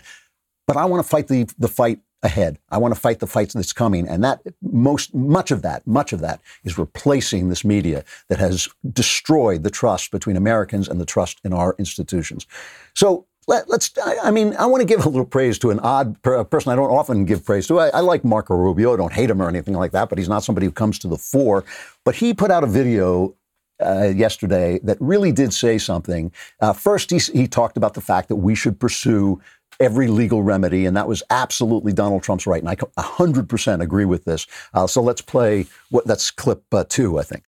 But 0.65 0.77
I 0.77 0.85
want 0.85 1.03
to 1.03 1.09
fight 1.09 1.27
the, 1.27 1.47
the 1.59 1.67
fight 1.67 1.99
ahead. 2.23 2.57
I 2.71 2.77
want 2.79 2.95
to 2.95 2.99
fight 2.99 3.19
the 3.19 3.27
fights 3.27 3.53
that's 3.53 3.73
coming. 3.73 4.07
And 4.07 4.23
that 4.23 4.41
most, 4.61 5.13
much 5.13 5.51
of 5.51 5.61
that, 5.61 5.85
much 5.85 6.13
of 6.13 6.21
that 6.21 6.41
is 6.63 6.77
replacing 6.77 7.49
this 7.49 7.63
media 7.63 8.03
that 8.29 8.39
has 8.39 8.67
destroyed 8.91 9.63
the 9.63 9.69
trust 9.69 10.09
between 10.09 10.37
Americans 10.37 10.87
and 10.87 10.99
the 10.99 11.05
trust 11.05 11.39
in 11.43 11.53
our 11.53 11.75
institutions. 11.77 12.47
So 12.95 13.27
let, 13.47 13.69
us 13.69 13.91
I 14.23 14.31
mean, 14.31 14.55
I 14.55 14.65
want 14.65 14.81
to 14.81 14.85
give 14.85 15.05
a 15.05 15.09
little 15.09 15.25
praise 15.25 15.59
to 15.59 15.71
an 15.71 15.79
odd 15.79 16.21
per, 16.21 16.43
person 16.43 16.71
I 16.71 16.75
don't 16.75 16.89
often 16.89 17.25
give 17.25 17.45
praise 17.45 17.67
to. 17.67 17.79
I, 17.79 17.89
I, 17.89 17.99
like 17.99 18.23
Marco 18.23 18.55
Rubio. 18.55 18.93
I 18.93 18.97
don't 18.97 19.13
hate 19.13 19.29
him 19.29 19.41
or 19.41 19.49
anything 19.49 19.73
like 19.73 19.91
that, 19.91 20.09
but 20.09 20.17
he's 20.17 20.29
not 20.29 20.43
somebody 20.43 20.65
who 20.65 20.71
comes 20.71 20.99
to 20.99 21.07
the 21.07 21.17
fore. 21.17 21.63
But 22.05 22.15
he 22.15 22.33
put 22.33 22.51
out 22.51 22.63
a 22.63 22.67
video 22.67 23.35
uh, 23.83 24.13
yesterday 24.15 24.79
that 24.83 24.97
really 24.99 25.31
did 25.31 25.53
say 25.53 25.77
something. 25.77 26.31
Uh, 26.59 26.73
first, 26.73 27.11
he, 27.11 27.17
he 27.17 27.47
talked 27.47 27.77
about 27.77 27.93
the 27.93 28.01
fact 28.01 28.29
that 28.29 28.37
we 28.37 28.55
should 28.55 28.79
pursue 28.79 29.41
every 29.79 30.07
legal 30.07 30.43
remedy, 30.43 30.85
and 30.85 30.95
that 30.95 31.07
was 31.07 31.23
absolutely 31.29 31.91
Donald 31.91 32.23
Trump's 32.23 32.47
right. 32.47 32.61
And 32.61 32.69
I 32.69 32.75
100% 32.75 33.81
agree 33.81 34.05
with 34.05 34.25
this. 34.25 34.47
Uh, 34.73 34.87
so 34.87 35.01
let's 35.01 35.21
play 35.21 35.65
what 35.89 36.05
that's 36.05 36.31
clip 36.31 36.63
uh, 36.71 36.85
two, 36.87 37.19
I 37.19 37.23
think. 37.23 37.43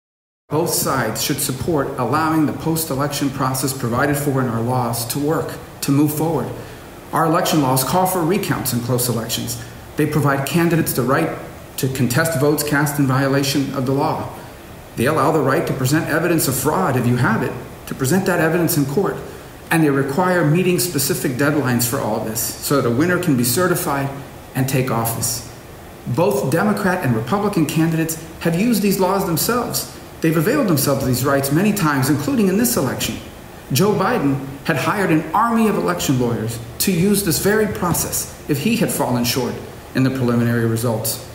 Both 0.49 0.71
sides 0.71 1.23
should 1.23 1.41
support 1.41 1.89
allowing 1.99 2.47
the 2.47 2.53
post 2.53 2.91
election 2.91 3.31
process 3.31 3.77
provided 3.77 4.17
for 4.17 4.41
in 4.41 4.49
our 4.49 4.61
laws 4.61 5.07
to 5.07 5.19
work 5.19 5.59
to 5.85 5.93
move 5.93 6.15
forward. 6.15 6.49
Our 7.13 7.27
election 7.27 7.63
laws 7.63 7.85
call 7.85 8.07
for 8.07 8.21
recounts 8.23 8.73
in 8.73 8.81
close 8.81 9.09
elections. 9.09 9.63
They 9.97 10.07
provide 10.07 10.49
candidates 10.49 10.93
the 10.93 11.03
right 11.03 11.39
to 11.77 11.89
contest 11.89 12.41
votes 12.41 12.63
cast 12.63 12.99
in 12.99 13.07
violation 13.07 13.75
of 13.75 13.87
the 13.87 13.93
law. 13.93 14.33
They 14.97 15.07
allow 15.07 15.33
the 15.33 15.41
right 15.41 15.67
to 15.67 15.73
present 15.73 16.09
evidence 16.09 16.49
of 16.49 16.57
fraud 16.57 16.97
if 16.97 17.07
you 17.07 17.17
have 17.17 17.43
it, 17.43 17.53
to 17.87 17.95
present 17.95 18.27
that 18.27 18.41
evidence 18.41 18.77
in 18.77 18.87
court. 18.87 19.17
And 19.71 19.83
they 19.83 19.91
require 19.91 20.45
meeting 20.49 20.79
specific 20.79 21.33
deadlines 21.33 21.89
for 21.89 21.99
all 21.99 22.21
this 22.21 22.41
so 22.41 22.81
that 22.81 22.89
a 22.89 22.93
winner 22.95 23.23
can 23.23 23.37
be 23.37 23.45
certified 23.45 24.09
and 24.55 24.69
take 24.69 24.91
office. 24.91 25.51
Both 26.07 26.51
Democrat 26.51 27.05
and 27.05 27.17
Republican 27.17 27.67
candidates 27.67 28.23
have 28.41 28.61
used 28.61 28.83
these 28.83 29.01
laws 29.01 29.27
themselves. 29.27 29.99
They've 30.21 30.37
availed 30.37 30.69
themselves 30.69 31.03
of 31.03 31.09
these 31.09 31.25
rights 31.25 31.51
many 31.51 31.73
times, 31.73 32.11
including 32.11 32.49
in 32.49 32.59
this 32.59 32.77
election. 32.77 33.17
Joe 33.73 33.93
Biden 33.93 34.47
had 34.65 34.77
hired 34.77 35.11
an 35.11 35.23
army 35.33 35.69
of 35.69 35.77
election 35.77 36.19
lawyers 36.19 36.59
to 36.79 36.93
use 36.93 37.25
this 37.25 37.39
very 37.39 37.67
process 37.67 38.31
if 38.49 38.59
he 38.59 38.77
had 38.77 38.91
fallen 38.91 39.25
short 39.25 39.55
in 39.95 40.03
the 40.03 40.11
preliminary 40.11 40.67
results. 40.67 41.31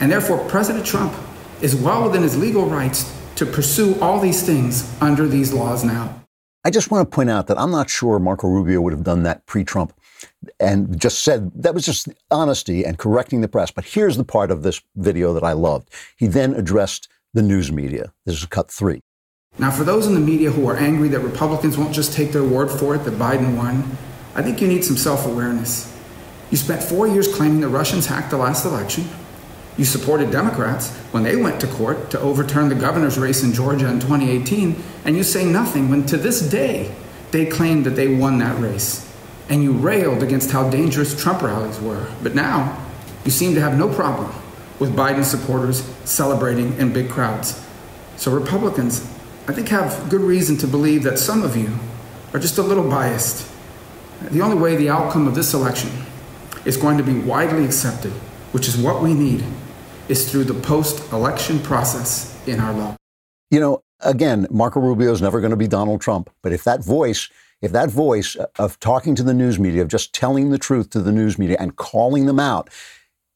And 0.00 0.10
therefore, 0.10 0.38
President 0.48 0.86
Trump 0.86 1.12
is 1.60 1.76
well 1.76 2.04
within 2.04 2.22
his 2.22 2.38
legal 2.38 2.66
rights 2.66 3.14
to 3.36 3.44
pursue 3.44 3.98
all 4.00 4.20
these 4.20 4.42
things 4.42 4.90
under 5.00 5.26
these 5.26 5.52
laws 5.52 5.84
now. 5.84 6.16
I 6.64 6.70
just 6.70 6.90
want 6.90 7.10
to 7.10 7.14
point 7.14 7.30
out 7.30 7.46
that 7.46 7.58
I'm 7.58 7.70
not 7.70 7.88
sure 7.88 8.18
Marco 8.18 8.46
Rubio 8.46 8.80
would 8.82 8.92
have 8.92 9.02
done 9.02 9.22
that 9.22 9.46
pre 9.46 9.64
Trump 9.64 9.94
and 10.58 11.00
just 11.00 11.22
said 11.22 11.50
that 11.54 11.74
was 11.74 11.86
just 11.86 12.08
honesty 12.30 12.84
and 12.84 12.98
correcting 12.98 13.40
the 13.40 13.48
press. 13.48 13.70
But 13.70 13.84
here's 13.84 14.16
the 14.16 14.24
part 14.24 14.50
of 14.50 14.62
this 14.62 14.82
video 14.96 15.32
that 15.32 15.44
I 15.44 15.52
loved. 15.52 15.88
He 16.16 16.26
then 16.26 16.54
addressed 16.54 17.08
the 17.32 17.42
news 17.42 17.72
media. 17.72 18.12
This 18.26 18.36
is 18.36 18.46
cut 18.46 18.70
three. 18.70 19.00
Now, 19.60 19.70
for 19.70 19.84
those 19.84 20.06
in 20.06 20.14
the 20.14 20.20
media 20.20 20.50
who 20.50 20.66
are 20.70 20.76
angry 20.76 21.08
that 21.08 21.20
Republicans 21.20 21.76
won't 21.76 21.94
just 21.94 22.14
take 22.14 22.32
their 22.32 22.42
word 22.42 22.70
for 22.70 22.94
it 22.94 23.04
that 23.04 23.14
Biden 23.14 23.58
won, 23.58 23.98
I 24.34 24.40
think 24.40 24.62
you 24.62 24.66
need 24.66 24.86
some 24.86 24.96
self 24.96 25.26
awareness. 25.26 25.94
You 26.50 26.56
spent 26.56 26.82
four 26.82 27.06
years 27.06 27.28
claiming 27.28 27.60
the 27.60 27.68
Russians 27.68 28.06
hacked 28.06 28.30
the 28.30 28.38
last 28.38 28.64
election. 28.64 29.04
You 29.76 29.84
supported 29.84 30.30
Democrats 30.30 30.90
when 31.12 31.24
they 31.24 31.36
went 31.36 31.60
to 31.60 31.66
court 31.66 32.10
to 32.10 32.20
overturn 32.20 32.70
the 32.70 32.74
governor's 32.74 33.18
race 33.18 33.42
in 33.42 33.52
Georgia 33.52 33.86
in 33.90 34.00
2018, 34.00 34.82
and 35.04 35.14
you 35.14 35.22
say 35.22 35.44
nothing 35.44 35.90
when 35.90 36.06
to 36.06 36.16
this 36.16 36.40
day 36.40 36.94
they 37.30 37.44
claim 37.44 37.82
that 37.82 37.90
they 37.90 38.08
won 38.08 38.38
that 38.38 38.58
race. 38.58 39.06
And 39.50 39.62
you 39.62 39.72
railed 39.72 40.22
against 40.22 40.52
how 40.52 40.70
dangerous 40.70 41.20
Trump 41.20 41.42
rallies 41.42 41.78
were. 41.80 42.10
But 42.22 42.34
now, 42.34 42.82
you 43.26 43.30
seem 43.30 43.54
to 43.56 43.60
have 43.60 43.76
no 43.76 43.92
problem 43.92 44.32
with 44.78 44.96
Biden 44.96 45.22
supporters 45.22 45.82
celebrating 46.04 46.72
in 46.78 46.94
big 46.94 47.10
crowds. 47.10 47.62
So, 48.16 48.30
Republicans, 48.30 49.06
I 49.48 49.52
think, 49.52 49.68
have 49.68 50.08
good 50.08 50.20
reason 50.20 50.56
to 50.58 50.66
believe 50.66 51.02
that 51.02 51.18
some 51.18 51.42
of 51.42 51.56
you 51.56 51.70
are 52.32 52.38
just 52.38 52.58
a 52.58 52.62
little 52.62 52.88
biased. 52.88 53.50
The 54.30 54.42
only 54.42 54.56
way 54.56 54.76
the 54.76 54.90
outcome 54.90 55.26
of 55.26 55.34
this 55.34 55.54
election 55.54 55.90
is 56.64 56.76
going 56.76 56.98
to 56.98 57.02
be 57.02 57.18
widely 57.18 57.64
accepted, 57.64 58.12
which 58.52 58.68
is 58.68 58.76
what 58.76 59.02
we 59.02 59.14
need, 59.14 59.44
is 60.08 60.30
through 60.30 60.44
the 60.44 60.54
post 60.54 61.12
election 61.12 61.58
process 61.60 62.36
in 62.46 62.60
our 62.60 62.72
law. 62.72 62.96
You 63.50 63.60
know, 63.60 63.82
again, 64.00 64.46
Marco 64.50 64.80
Rubio 64.80 65.10
is 65.12 65.22
never 65.22 65.40
going 65.40 65.50
to 65.50 65.56
be 65.56 65.66
Donald 65.66 66.00
Trump, 66.00 66.30
but 66.42 66.52
if 66.52 66.64
that 66.64 66.84
voice, 66.84 67.28
if 67.62 67.72
that 67.72 67.90
voice 67.90 68.36
of 68.58 68.78
talking 68.80 69.14
to 69.14 69.22
the 69.22 69.34
news 69.34 69.58
media, 69.58 69.82
of 69.82 69.88
just 69.88 70.14
telling 70.14 70.50
the 70.50 70.58
truth 70.58 70.90
to 70.90 71.00
the 71.00 71.12
news 71.12 71.38
media 71.38 71.56
and 71.58 71.76
calling 71.76 72.26
them 72.26 72.38
out 72.38 72.70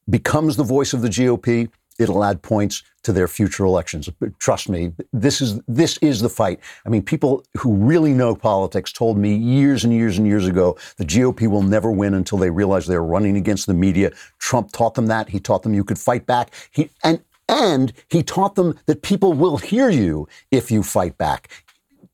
becomes 0.09 0.57
the 0.57 0.65
voice 0.65 0.93
of 0.93 1.03
the 1.03 1.09
GOP, 1.09 1.71
it'll 1.99 2.23
add 2.23 2.43
points 2.43 2.83
to 3.05 3.13
their 3.13 3.29
future 3.29 3.65
elections. 3.65 4.09
Trust 4.39 4.69
me, 4.69 4.93
this 5.13 5.41
is 5.41 5.61
this 5.69 5.99
is 5.99 6.21
the 6.21 6.29
fight. 6.29 6.61
I 6.85 6.89
mean, 6.89 7.03
people 7.03 7.45
who 7.57 7.75
really 7.75 8.13
know 8.13 8.35
politics 8.35 8.93
told 8.93 9.17
me 9.17 9.35
years 9.35 9.85
and 9.85 9.93
years 9.93 10.19
and 10.19 10.27
years 10.27 10.47
ago 10.47 10.77
the 10.97 11.05
GOP 11.05 11.49
will 11.49 11.63
never 11.63 11.91
win 11.91 12.15
until 12.15 12.39
they 12.39 12.51
realize 12.51 12.87
they're 12.87 13.03
running 13.03 13.37
against 13.37 13.67
the 13.67 13.75
media. 13.75 14.11
Trump 14.39 14.73
taught 14.73 14.95
them 14.95 15.07
that. 15.07 15.29
He 15.29 15.39
taught 15.41 15.63
them 15.63 15.75
you 15.75 15.85
could 15.85 15.99
fight 15.99 16.27
back. 16.27 16.51
He 16.71 16.91
and 17.03 17.21
and 17.49 17.93
he 18.09 18.23
taught 18.23 18.55
them 18.55 18.79
that 18.87 19.03
people 19.03 19.35
will 19.35 19.59
hear 19.59 19.91
you 19.91 20.27
if 20.51 20.71
you 20.71 20.83
fight 20.83 21.19
back. 21.19 21.51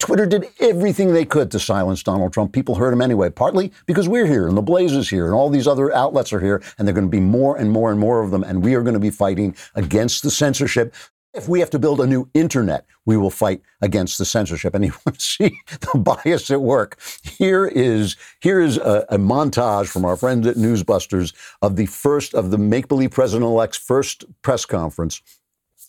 Twitter 0.01 0.25
did 0.25 0.49
everything 0.59 1.13
they 1.13 1.27
could 1.27 1.51
to 1.51 1.61
silence 1.61 2.03
Donald 2.03 2.33
Trump. 2.33 2.53
People 2.53 2.75
heard 2.75 2.93
him 2.93 3.03
anyway, 3.03 3.29
partly 3.29 3.71
because 3.87 4.09
we're 4.09 4.27
here 4.27 4.49
and 4.49 4.57
the 4.57 4.63
Blaze 4.63 4.93
is 4.93 5.11
here 5.11 5.27
and 5.27 5.35
all 5.35 5.51
these 5.51 5.69
other 5.69 5.95
outlets 5.95 6.33
are 6.33 6.41
here, 6.41 6.63
and 6.79 6.89
there 6.89 6.93
are 6.93 6.99
going 6.99 7.07
to 7.07 7.11
be 7.11 7.21
more 7.21 7.57
and 7.57 7.71
more 7.71 7.91
and 7.91 8.01
more 8.01 8.23
of 8.23 8.31
them, 8.31 8.43
and 8.43 8.65
we 8.65 8.75
are 8.75 8.83
going 8.83 8.95
to 8.95 9.01
be 9.01 9.11
fighting 9.11 9.55
against 9.75 10.23
the 10.23 10.31
censorship. 10.31 10.95
If 11.35 11.49
we 11.49 11.61
have 11.61 11.71
to 11.71 11.79
build 11.79 12.01
a 12.01 12.07
new 12.07 12.29
internet, 12.35 12.87
we 13.07 13.17
will 13.17 13.31
fight 13.31 13.63
against 13.83 14.19
the 14.19 14.25
censorship. 14.25 14.75
And 14.75 14.85
you 14.85 14.93
want 15.07 15.19
to 15.19 15.25
see 15.25 15.61
the 15.69 15.99
bias 15.99 16.51
at 16.51 16.63
work. 16.63 16.99
Here 17.23 17.67
is 17.67 18.17
here 18.41 18.61
is 18.61 18.79
a, 18.79 19.05
a 19.11 19.19
montage 19.19 19.87
from 19.87 20.05
our 20.05 20.17
friends 20.17 20.47
at 20.47 20.57
Newsbusters 20.57 21.33
of 21.63 21.77
the 21.77 21.87
first 21.87 22.35
of 22.35 22.51
the 22.51 22.59
make 22.59 22.89
believe 22.89 23.13
president 23.13 23.45
elect's 23.45 23.79
first 23.79 24.25
press 24.43 24.65
conference 24.65 25.23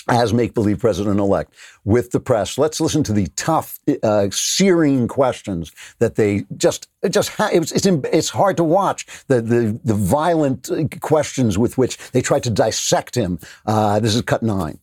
as 0.08 0.34
make 0.34 0.54
believe 0.54 0.80
president 0.80 1.20
elect 1.20 1.54
with 1.84 2.12
the 2.12 2.20
press. 2.20 2.58
Let's 2.58 2.82
listen 2.82 3.04
to 3.04 3.14
the 3.14 3.28
tough, 3.36 3.80
uh, 4.04 4.30
searing 4.32 5.08
questions 5.08 5.72
that 6.00 6.16
they 6.16 6.46
just 6.58 6.88
just 7.10 7.30
ha- 7.30 7.50
it's, 7.52 7.72
it's 7.72 7.86
it's 7.86 8.30
hard 8.30 8.58
to 8.58 8.64
watch 8.64 9.06
the 9.28 9.42
the 9.42 9.80
the 9.84 9.94
violent 9.94 10.70
questions 11.02 11.58
with 11.58 11.78
which 11.78 11.98
they 12.12 12.22
try 12.22 12.40
to 12.40 12.50
dissect 12.50 13.16
him. 13.16 13.40
Uh, 13.66 14.00
this 14.00 14.16
is 14.16 14.22
cut 14.22 14.44
nine. 14.44 14.80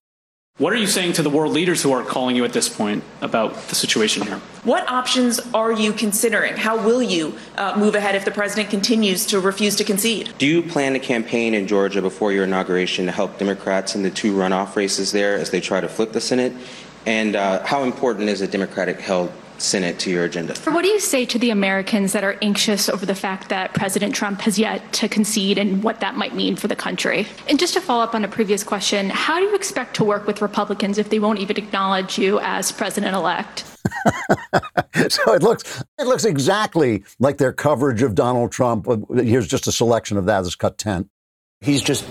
What 0.59 0.73
are 0.73 0.77
you 0.77 0.89
saying 0.89 1.13
to 1.13 1.23
the 1.23 1.31
world 1.31 1.53
leaders 1.53 1.85
who 1.85 1.93
are 1.93 2.03
calling 2.03 2.35
you 2.35 2.45
at 2.45 2.53
this 2.53 2.69
point 2.69 3.05
about 3.21 3.55
the 3.69 3.77
situation 3.77 4.27
here? 4.27 4.41
What 4.65 4.89
options 4.89 5.39
are 5.55 5.71
you 5.71 5.93
considering? 5.93 6.57
How 6.57 6.85
will 6.85 7.01
you 7.01 7.39
uh, 7.57 7.77
move 7.79 7.95
ahead 7.95 8.17
if 8.17 8.25
the 8.25 8.33
president 8.33 8.69
continues 8.69 9.25
to 9.27 9.39
refuse 9.39 9.77
to 9.77 9.85
concede? 9.85 10.35
Do 10.39 10.49
you 10.49 10.63
plan 10.63 10.95
to 10.95 10.99
campaign 10.99 11.55
in 11.55 11.69
Georgia 11.69 12.03
before 12.03 12.33
your 12.33 12.43
inauguration 12.43 13.07
to 13.07 13.13
help 13.13 13.39
Democrats 13.39 13.95
in 13.95 14.03
the 14.03 14.11
two 14.11 14.35
runoff 14.35 14.75
races 14.75 15.13
there 15.13 15.37
as 15.37 15.53
they 15.53 15.61
try 15.61 15.81
to 15.81 15.89
flip 15.89 16.11
the 16.11 16.21
Senate? 16.21 16.53
And 17.07 17.37
uh, 17.37 17.65
how 17.65 17.85
important 17.85 18.29
is 18.29 18.41
a 18.41 18.49
Democratic 18.49 18.99
held 18.99 19.33
Senate 19.59 19.99
to 20.01 20.11
your 20.11 20.25
agenda. 20.25 20.55
What 20.65 20.83
do 20.83 20.89
you 20.89 21.01
say 21.01 21.25
to 21.27 21.39
the 21.39 21.51
Americans 21.51 22.13
that 22.13 22.25
are 22.25 22.39
anxious 22.43 22.89
over 22.89 23.05
the 23.05 23.15
fact 23.15 23.49
that 23.49 23.75
President 23.75 24.15
Trump 24.15 24.41
has 24.43 24.59
yet 24.59 24.93
to 24.95 25.09
concede 25.09 25.59
and 25.59 25.83
what 25.83 26.01
that 26.01 26.17
might 26.17 26.35
mean 26.35 26.57
for 26.57 26.69
the 26.69 26.77
country? 26.77 27.27
And 27.49 27.59
just 27.59 27.75
to 27.75 27.81
follow 27.81 28.03
up 28.03 28.15
on 28.15 28.25
a 28.25 28.29
previous 28.29 28.65
question, 28.65 29.11
how 29.11 29.39
do 29.39 29.45
you 29.45 29.55
expect 29.55 29.97
to 29.97 30.05
work 30.05 30.27
with 30.27 30.41
Republicans 30.41 30.99
if 30.99 31.11
they 31.11 31.19
won't 31.19 31.41
even 31.41 31.57
acknowledge 31.57 32.19
you 32.19 32.41
as 32.41 32.73
president 32.73 33.15
elect? 33.15 33.65
so 35.09 35.33
it 35.33 35.43
looks 35.43 35.83
it 35.99 36.07
looks 36.07 36.25
exactly 36.25 37.05
like 37.19 37.39
their 37.39 37.53
coverage 37.53 38.03
of 38.03 38.15
Donald 38.15 38.53
Trump. 38.53 38.87
Here's 39.15 39.47
just 39.47 39.67
a 39.67 39.73
selection 39.73 40.17
of 40.17 40.27
that. 40.27 40.43
This 40.43 40.55
cut 40.55 40.79
ten. 40.79 41.09
He's 41.61 41.83
just 41.83 42.07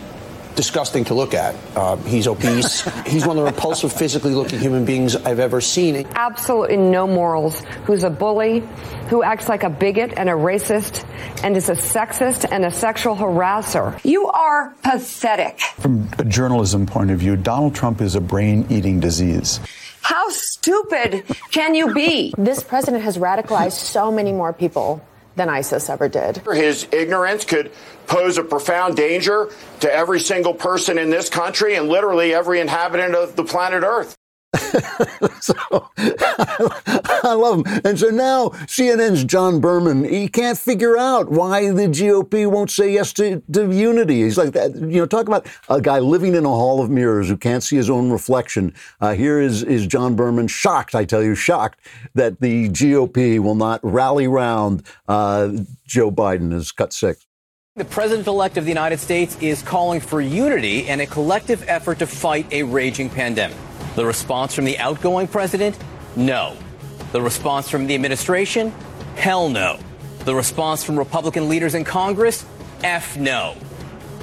disgusting 0.57 1.05
to 1.05 1.13
look 1.13 1.33
at. 1.33 1.55
Uh, 1.77 1.95
he's 1.97 2.27
obese. 2.27 2.81
he's 3.05 3.25
one 3.25 3.37
of 3.37 3.45
the 3.45 3.51
repulsive, 3.51 3.93
physically 3.93 4.33
looking 4.33 4.59
human 4.59 4.83
beings 4.83 5.15
I've 5.15 5.39
ever 5.39 5.61
seen. 5.61 6.05
Absolutely 6.15 6.75
no 6.75 7.07
morals. 7.07 7.61
Who's 7.85 8.03
a 8.03 8.09
bully, 8.09 8.63
who 9.07 9.23
acts 9.23 9.47
like 9.47 9.63
a 9.63 9.69
bigot 9.69 10.15
and 10.17 10.27
a 10.27 10.33
racist, 10.33 11.05
and 11.43 11.55
is 11.55 11.69
a 11.69 11.73
sexist 11.73 12.45
and 12.51 12.65
a 12.65 12.71
sexual 12.71 13.15
harasser. 13.15 14.03
You 14.03 14.27
are 14.27 14.73
pathetic. 14.83 15.59
From 15.79 16.09
a 16.17 16.25
journalism 16.25 16.85
point 16.85 17.11
of 17.11 17.19
view, 17.19 17.37
Donald 17.37 17.75
Trump 17.75 18.01
is 18.01 18.15
a 18.15 18.21
brain 18.21 18.65
eating 18.69 18.99
disease. 18.99 19.59
How 20.01 20.29
stupid 20.29 21.23
can 21.51 21.75
you 21.75 21.93
be? 21.93 22.33
This 22.37 22.63
president 22.63 23.03
has 23.03 23.17
radicalized 23.17 23.73
so 23.73 24.11
many 24.11 24.31
more 24.31 24.53
people 24.53 25.05
than 25.37 25.49
ISIS 25.49 25.89
ever 25.89 26.09
did. 26.09 26.37
His 26.51 26.87
ignorance 26.91 27.45
could 27.45 27.71
pose 28.07 28.37
a 28.37 28.43
profound 28.43 28.97
danger 28.97 29.49
to 29.79 29.93
every 29.93 30.19
single 30.19 30.53
person 30.53 30.97
in 30.97 31.09
this 31.09 31.29
country 31.29 31.75
and 31.75 31.87
literally 31.87 32.33
every 32.33 32.59
inhabitant 32.59 33.15
of 33.15 33.35
the 33.35 33.43
planet 33.43 33.83
Earth. 33.83 34.16
so 35.41 35.55
I 35.97 37.33
love 37.33 37.65
him. 37.65 37.81
And 37.83 37.99
so 37.99 38.09
now 38.09 38.49
CNN's 38.65 39.23
John 39.25 39.59
Berman, 39.59 40.05
he 40.05 40.27
can't 40.27 40.57
figure 40.57 40.97
out 40.97 41.29
why 41.29 41.69
the 41.71 41.87
GOP 41.87 42.49
won't 42.49 42.71
say 42.71 42.93
yes 42.93 43.11
to, 43.13 43.41
to 43.51 43.71
unity. 43.71 44.23
He's 44.23 44.37
like 44.37 44.53
that. 44.53 44.75
You 44.75 45.01
know, 45.01 45.05
talk 45.05 45.27
about 45.27 45.47
a 45.69 45.81
guy 45.81 45.99
living 45.99 46.33
in 46.33 46.45
a 46.45 46.49
hall 46.49 46.81
of 46.81 46.89
mirrors 46.89 47.27
who 47.27 47.37
can't 47.37 47.61
see 47.61 47.75
his 47.75 47.89
own 47.89 48.09
reflection. 48.09 48.73
Uh, 49.01 49.13
here 49.13 49.41
is, 49.41 49.63
is 49.63 49.85
John 49.85 50.15
Berman 50.15 50.47
shocked, 50.47 50.95
I 50.95 51.03
tell 51.03 51.23
you, 51.23 51.35
shocked 51.35 51.85
that 52.15 52.39
the 52.39 52.69
GOP 52.69 53.39
will 53.39 53.55
not 53.55 53.81
rally 53.83 54.27
round 54.27 54.83
uh, 55.07 55.51
Joe 55.85 56.09
Biden 56.09 56.53
as 56.53 56.71
cut 56.71 56.93
six. 56.93 57.27
The 57.75 57.85
president 57.85 58.27
elect 58.27 58.57
of 58.57 58.63
the 58.63 58.71
United 58.71 58.99
States 58.99 59.37
is 59.39 59.61
calling 59.61 59.99
for 59.99 60.19
unity 60.19 60.87
and 60.87 60.99
a 60.99 61.05
collective 61.05 61.63
effort 61.67 61.99
to 61.99 62.07
fight 62.07 62.51
a 62.51 62.63
raging 62.63 63.07
pandemic. 63.07 63.57
The 63.97 64.05
response 64.05 64.53
from 64.53 64.65
the 64.65 64.77
outgoing 64.77 65.27
president? 65.27 65.75
No. 66.15 66.55
The 67.13 67.19
response 67.19 67.67
from 67.67 67.87
the 67.87 67.95
administration? 67.95 68.71
Hell 69.15 69.49
no. 69.49 69.79
The 70.19 70.35
response 70.35 70.83
from 70.83 70.99
Republican 70.99 71.49
leaders 71.49 71.73
in 71.73 71.83
Congress? 71.83 72.45
F 72.83 73.17
no. 73.17 73.55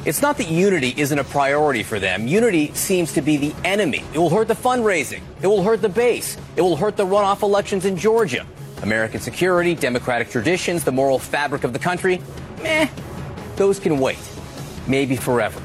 It's 0.04 0.22
not 0.22 0.36
that 0.36 0.46
unity 0.46 0.94
isn't 0.96 1.18
a 1.18 1.24
priority 1.24 1.82
for 1.82 1.98
them. 1.98 2.28
Unity 2.28 2.72
seems 2.74 3.14
to 3.14 3.20
be 3.20 3.36
the 3.36 3.52
enemy. 3.64 4.04
It 4.14 4.18
will 4.18 4.30
hurt 4.30 4.46
the 4.46 4.54
fundraising. 4.54 5.22
It 5.42 5.48
will 5.48 5.64
hurt 5.64 5.82
the 5.82 5.88
base. 5.88 6.36
It 6.54 6.60
will 6.60 6.76
hurt 6.76 6.96
the 6.96 7.04
runoff 7.04 7.42
elections 7.42 7.84
in 7.84 7.96
Georgia. 7.96 8.46
American 8.80 9.20
security, 9.20 9.74
democratic 9.74 10.30
traditions, 10.30 10.84
the 10.84 10.92
moral 10.92 11.18
fabric 11.18 11.64
of 11.64 11.72
the 11.72 11.80
country, 11.80 12.20
meh, 12.62 12.86
those 13.56 13.80
can 13.80 13.98
wait, 13.98 14.20
maybe 14.86 15.16
forever. 15.16 15.60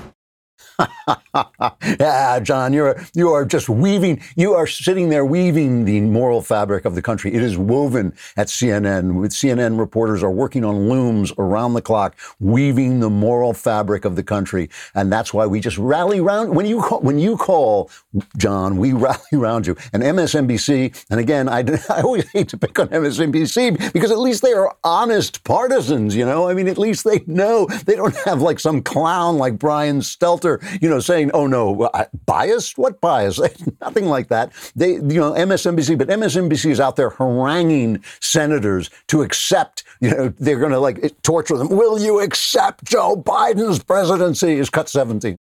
yeah, 2.00 2.40
John, 2.40 2.74
you're 2.74 3.02
you 3.14 3.30
are 3.32 3.46
just 3.46 3.70
weaving. 3.70 4.22
You 4.36 4.54
are 4.54 4.68
sitting 4.68 5.10
there 5.10 5.26
weaving 5.26 5.86
the 5.86 6.02
moral 6.02 6.42
fabric 6.42 6.86
of 6.86 6.96
the 6.96 7.02
country. 7.02 7.34
It 7.34 7.42
is 7.42 7.58
woven 7.58 8.14
at 8.38 8.48
CNN. 8.48 9.16
With 9.16 9.32
CNN 9.32 9.78
reporters 9.80 10.24
are 10.24 10.32
working 10.32 10.64
on 10.64 10.90
looms 10.90 11.34
around 11.38 11.74
the 11.74 11.82
clock, 11.82 12.16
weaving 12.40 13.00
the 13.00 13.10
moral 13.10 13.54
fabric 13.54 14.06
of 14.06 14.16
the 14.16 14.24
country, 14.24 14.70
and 14.96 15.12
that's 15.12 15.34
why 15.34 15.46
we 15.46 15.60
just 15.60 15.78
rally 15.78 16.20
around. 16.20 16.56
When 16.56 16.66
you 16.66 16.82
call, 16.82 17.02
when 17.02 17.20
you 17.20 17.38
call, 17.38 17.90
John, 18.38 18.78
we 18.78 18.94
rally 19.00 19.20
around 19.34 19.68
you. 19.68 19.76
And 19.94 20.04
MSNBC, 20.04 21.06
and 21.10 21.20
again, 21.20 21.50
I, 21.50 21.60
I 21.90 22.02
always 22.02 22.28
hate 22.30 22.50
to 22.50 22.58
pick 22.58 22.80
on 22.80 22.88
MSNBC 22.90 23.94
because 23.94 24.12
at 24.12 24.20
least 24.20 24.42
they 24.42 24.54
are 24.54 24.76
honest 24.84 25.44
partisans. 25.44 26.16
You 26.16 26.26
know, 26.26 26.48
I 26.48 26.54
mean, 26.54 26.68
at 26.68 26.78
least 26.78 27.04
they 27.04 27.22
know 27.28 27.66
they 27.66 27.96
don't 27.96 28.16
have 28.26 28.42
like 28.42 28.60
some 28.60 28.82
clown 28.82 29.38
like 29.38 29.60
Brian 29.60 30.00
Stelter 30.00 30.60
you 30.82 30.90
know, 30.90 31.00
saying, 31.00 31.32
"Oh 31.34 31.48
no, 31.48 31.90
biased? 32.26 32.78
What 32.78 33.02
bias? 33.02 33.40
Nothing 33.82 34.06
like 34.06 34.30
that." 34.30 34.54
They, 34.76 34.94
you 34.94 35.02
know, 35.02 35.34
MSNBC, 35.34 35.98
but 35.98 36.08
MSNBC 36.08 36.72
is 36.72 36.80
out 36.80 36.96
there 36.96 37.10
haranguing 37.12 38.04
senators 38.20 38.90
to 39.08 39.22
accept. 39.22 39.84
You 40.02 40.12
know, 40.12 40.34
they're 40.40 40.60
going 40.60 40.72
to 40.72 40.80
like 40.80 41.22
torture 41.22 41.58
them. 41.58 41.70
Will 41.70 42.00
you 42.00 42.22
accept 42.22 42.86
Joe 42.86 43.16
Biden's 43.16 43.84
presidency? 43.84 44.54
Is 44.54 44.70
cut 44.70 44.90
seventeen. 44.90 45.36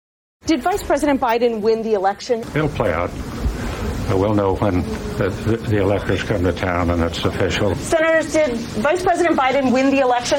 Did 0.46 0.62
Vice 0.62 0.82
President 0.82 1.20
Biden 1.20 1.62
win 1.62 1.82
the 1.82 1.94
election? 1.94 2.40
It'll 2.40 2.68
play 2.68 2.92
out. 2.92 3.10
We'll 4.10 4.34
know 4.34 4.54
when 4.56 4.82
the, 5.16 5.30
the, 5.46 5.56
the, 5.56 5.78
electors 5.78 6.22
come 6.22 6.44
to 6.44 6.52
town 6.52 6.90
and 6.90 7.02
it's 7.02 7.24
official. 7.24 7.74
Senators, 7.74 8.32
did 8.32 8.56
Vice 8.56 9.02
President 9.02 9.36
Biden 9.36 9.72
win 9.72 9.90
the 9.90 10.00
election? 10.00 10.38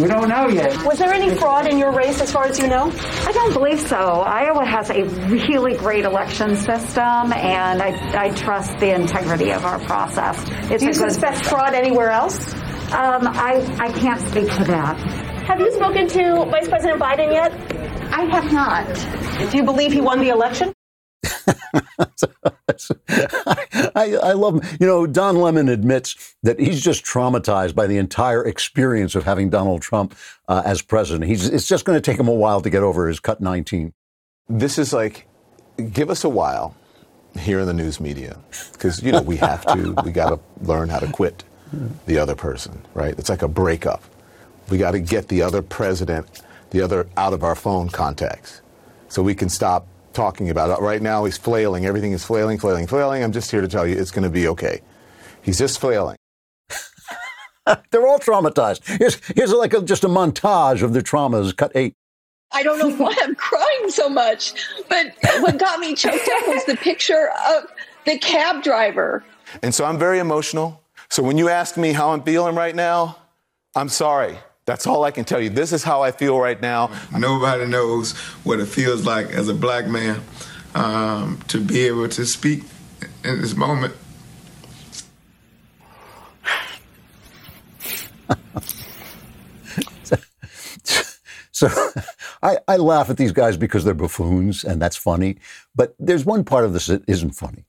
We 0.00 0.08
don't 0.08 0.28
know 0.28 0.48
yet. 0.48 0.84
Was 0.84 0.98
there 0.98 1.12
any 1.12 1.34
fraud 1.34 1.66
in 1.66 1.78
your 1.78 1.90
race 1.90 2.20
as 2.20 2.30
far 2.30 2.44
as 2.44 2.58
you 2.58 2.68
know? 2.68 2.92
I 3.24 3.32
don't 3.32 3.52
believe 3.54 3.80
so. 3.80 3.96
Iowa 3.96 4.64
has 4.64 4.90
a 4.90 5.04
really 5.04 5.74
great 5.76 6.04
election 6.04 6.54
system, 6.56 7.32
and 7.32 7.82
I, 7.82 8.26
I 8.26 8.30
trust 8.30 8.78
the 8.78 8.94
integrity 8.94 9.52
of 9.52 9.64
our 9.64 9.78
process. 9.80 10.36
It's 10.70 10.82
Do 10.82 10.88
you 10.88 10.92
suspect 10.92 11.38
system. 11.38 11.58
fraud 11.58 11.72
anywhere 11.74 12.10
else? 12.10 12.52
Um, 12.92 13.26
I, 13.26 13.66
I 13.80 13.90
can't 13.92 14.20
speak 14.20 14.52
to 14.56 14.64
that. 14.64 14.98
Have 15.46 15.60
you 15.60 15.72
spoken 15.72 16.08
to 16.08 16.44
Vice 16.50 16.68
President 16.68 17.00
Biden 17.00 17.32
yet? 17.32 17.52
I 18.12 18.24
have 18.24 18.52
not. 18.52 19.50
Do 19.50 19.56
you 19.56 19.64
believe 19.64 19.92
he 19.92 20.00
won 20.00 20.20
the 20.20 20.28
election? 20.28 20.72
I, 23.94 24.16
I, 24.22 24.32
love 24.32 24.62
him. 24.62 24.76
You 24.80 24.86
know, 24.86 25.06
Don 25.06 25.36
Lemon 25.36 25.68
admits 25.68 26.36
that 26.42 26.58
he's 26.58 26.82
just 26.82 27.04
traumatized 27.04 27.74
by 27.74 27.86
the 27.86 27.98
entire 27.98 28.44
experience 28.44 29.14
of 29.14 29.24
having 29.24 29.50
Donald 29.50 29.82
Trump 29.82 30.14
uh, 30.48 30.62
as 30.64 30.82
president. 30.82 31.28
He's, 31.28 31.48
it's 31.48 31.66
just 31.66 31.84
going 31.84 31.96
to 31.96 32.00
take 32.00 32.18
him 32.18 32.28
a 32.28 32.34
while 32.34 32.60
to 32.60 32.70
get 32.70 32.82
over 32.82 33.08
his 33.08 33.20
cut 33.20 33.40
19. 33.40 33.92
This 34.48 34.78
is 34.78 34.92
like, 34.92 35.26
give 35.92 36.10
us 36.10 36.24
a 36.24 36.28
while 36.28 36.74
here 37.38 37.60
in 37.60 37.66
the 37.66 37.74
news 37.74 38.00
media 38.00 38.38
because, 38.72 39.02
you 39.02 39.12
know, 39.12 39.22
we 39.22 39.36
have 39.36 39.64
to, 39.66 39.94
we 40.04 40.10
got 40.10 40.30
to 40.30 40.40
learn 40.64 40.88
how 40.88 40.98
to 40.98 41.10
quit 41.10 41.44
the 42.06 42.18
other 42.18 42.34
person, 42.34 42.82
right? 42.94 43.18
It's 43.18 43.28
like 43.28 43.42
a 43.42 43.48
breakup. 43.48 44.02
We 44.70 44.78
got 44.78 44.92
to 44.92 45.00
get 45.00 45.28
the 45.28 45.42
other 45.42 45.62
president, 45.62 46.42
the 46.70 46.80
other 46.80 47.08
out 47.16 47.32
of 47.32 47.44
our 47.44 47.54
phone 47.54 47.88
contacts 47.88 48.62
so 49.08 49.22
we 49.22 49.34
can 49.34 49.48
stop 49.48 49.86
talking 50.16 50.50
about 50.50 50.76
it. 50.76 50.82
Right 50.82 51.02
now, 51.02 51.24
he's 51.24 51.36
flailing. 51.36 51.86
Everything 51.86 52.12
is 52.12 52.24
flailing, 52.24 52.58
flailing, 52.58 52.86
flailing. 52.86 53.22
I'm 53.22 53.32
just 53.32 53.50
here 53.50 53.60
to 53.60 53.68
tell 53.68 53.86
you 53.86 53.96
it's 53.96 54.10
going 54.10 54.24
to 54.24 54.30
be 54.30 54.48
okay. 54.48 54.80
He's 55.42 55.58
just 55.58 55.78
flailing. 55.78 56.16
They're 57.90 58.06
all 58.06 58.18
traumatized. 58.18 58.84
Here's, 58.98 59.24
here's 59.26 59.52
like 59.52 59.74
a, 59.74 59.82
just 59.82 60.04
a 60.04 60.08
montage 60.08 60.82
of 60.82 60.92
their 60.92 61.02
traumas. 61.02 61.54
Cut 61.56 61.72
eight. 61.74 61.94
I 62.52 62.62
don't 62.62 62.78
know 62.78 62.90
why 62.96 63.14
I'm 63.22 63.34
crying 63.34 63.90
so 63.90 64.08
much, 64.08 64.54
but 64.88 65.12
what 65.40 65.58
got 65.58 65.78
me 65.80 65.94
choked 65.94 66.28
up 66.28 66.48
was 66.48 66.64
the 66.64 66.76
picture 66.76 67.30
of 67.48 67.64
the 68.06 68.18
cab 68.18 68.62
driver. 68.62 69.24
And 69.62 69.74
so 69.74 69.84
I'm 69.84 69.98
very 69.98 70.18
emotional. 70.18 70.82
So 71.10 71.22
when 71.22 71.38
you 71.38 71.48
ask 71.48 71.76
me 71.76 71.92
how 71.92 72.10
I'm 72.10 72.22
feeling 72.22 72.54
right 72.54 72.74
now, 72.74 73.18
I'm 73.74 73.88
sorry. 73.88 74.38
That's 74.66 74.86
all 74.86 75.04
I 75.04 75.12
can 75.12 75.24
tell 75.24 75.40
you. 75.40 75.48
This 75.48 75.72
is 75.72 75.84
how 75.84 76.02
I 76.02 76.10
feel 76.10 76.38
right 76.40 76.60
now. 76.60 76.90
Nobody 77.16 77.66
knows 77.66 78.12
what 78.42 78.58
it 78.58 78.66
feels 78.66 79.06
like 79.06 79.28
as 79.28 79.48
a 79.48 79.54
black 79.54 79.86
man 79.86 80.20
um, 80.74 81.38
to 81.46 81.60
be 81.60 81.86
able 81.86 82.08
to 82.08 82.26
speak 82.26 82.64
in 83.22 83.40
this 83.40 83.54
moment. 83.54 83.94
so, 91.52 91.68
I, 92.42 92.58
I 92.66 92.76
laugh 92.76 93.08
at 93.08 93.18
these 93.18 93.30
guys 93.30 93.56
because 93.56 93.84
they're 93.84 93.94
buffoons, 93.94 94.64
and 94.64 94.82
that's 94.82 94.96
funny. 94.96 95.36
But 95.76 95.94
there's 96.00 96.24
one 96.24 96.42
part 96.42 96.64
of 96.64 96.72
this 96.72 96.86
that 96.86 97.08
isn't 97.08 97.36
funny. 97.36 97.64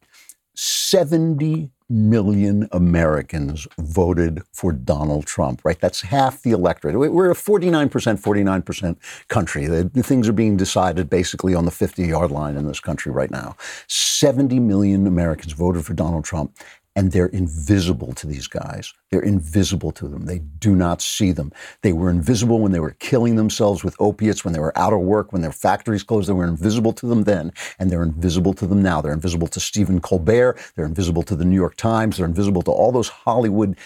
70 0.56 1.70
million 1.90 2.68
Americans 2.72 3.68
voted 3.80 4.42
for 4.52 4.72
Donald 4.74 5.26
Trump, 5.26 5.62
right? 5.64 5.80
That's 5.80 6.02
half 6.02 6.42
the 6.42 6.52
electorate. 6.52 6.98
We- 7.00 7.10
We're 7.10 7.32
a 7.32 7.36
49%, 7.36 8.20
49% 8.20 8.98
country. 9.30 9.68
The 9.68 9.90
things 10.04 10.28
are 10.28 10.34
being 10.34 10.58
decided 10.58 11.10
basically 11.10 11.54
on 11.56 11.66
the 11.66 11.72
50 11.72 12.06
yard 12.06 12.32
line 12.32 12.56
in 12.58 12.68
this 12.68 12.80
country 12.80 13.12
right 13.12 13.32
now. 13.32 13.56
70 13.88 14.60
million 14.60 15.08
Americans 15.08 15.54
voted 15.54 15.86
for 15.86 15.94
Donald 15.94 16.26
Trump. 16.26 16.52
And 16.98 17.12
they're 17.12 17.28
invisible 17.28 18.12
to 18.14 18.26
these 18.26 18.48
guys. 18.48 18.92
They're 19.12 19.22
invisible 19.22 19.92
to 19.94 20.08
them. 20.08 20.26
They 20.26 20.40
do 20.40 20.76
not 20.76 21.02
see 21.02 21.32
them. 21.32 21.52
They 21.84 21.94
were 21.94 22.10
invisible 22.10 22.60
when 22.60 22.72
they 22.72 22.80
were 22.80 22.98
killing 23.00 23.36
themselves 23.36 23.84
with 23.84 23.96
opiates, 24.00 24.44
when 24.44 24.54
they 24.54 24.60
were 24.60 24.78
out 24.78 24.94
of 24.94 25.02
work, 25.02 25.32
when 25.32 25.44
their 25.44 25.52
factories 25.52 26.02
closed. 26.02 26.28
They 26.28 26.34
were 26.34 26.44
invisible 26.44 26.94
to 26.94 27.06
them 27.06 27.24
then, 27.24 27.54
and 27.78 27.92
they're 27.92 28.02
invisible 28.02 28.56
to 28.56 28.66
them 28.66 28.82
now. 28.82 29.00
They're 29.00 29.14
invisible 29.14 29.48
to 29.48 29.60
Stephen 29.60 30.02
Colbert. 30.02 30.58
They're 30.76 30.86
invisible 30.86 31.22
to 31.24 31.36
the 31.36 31.46
New 31.46 31.56
York 31.56 31.76
Times. 31.76 32.18
They're 32.18 32.26
invisible 32.26 32.64
to 32.64 32.72
all 32.72 32.92
those 32.92 33.10
Hollywood 33.10 33.78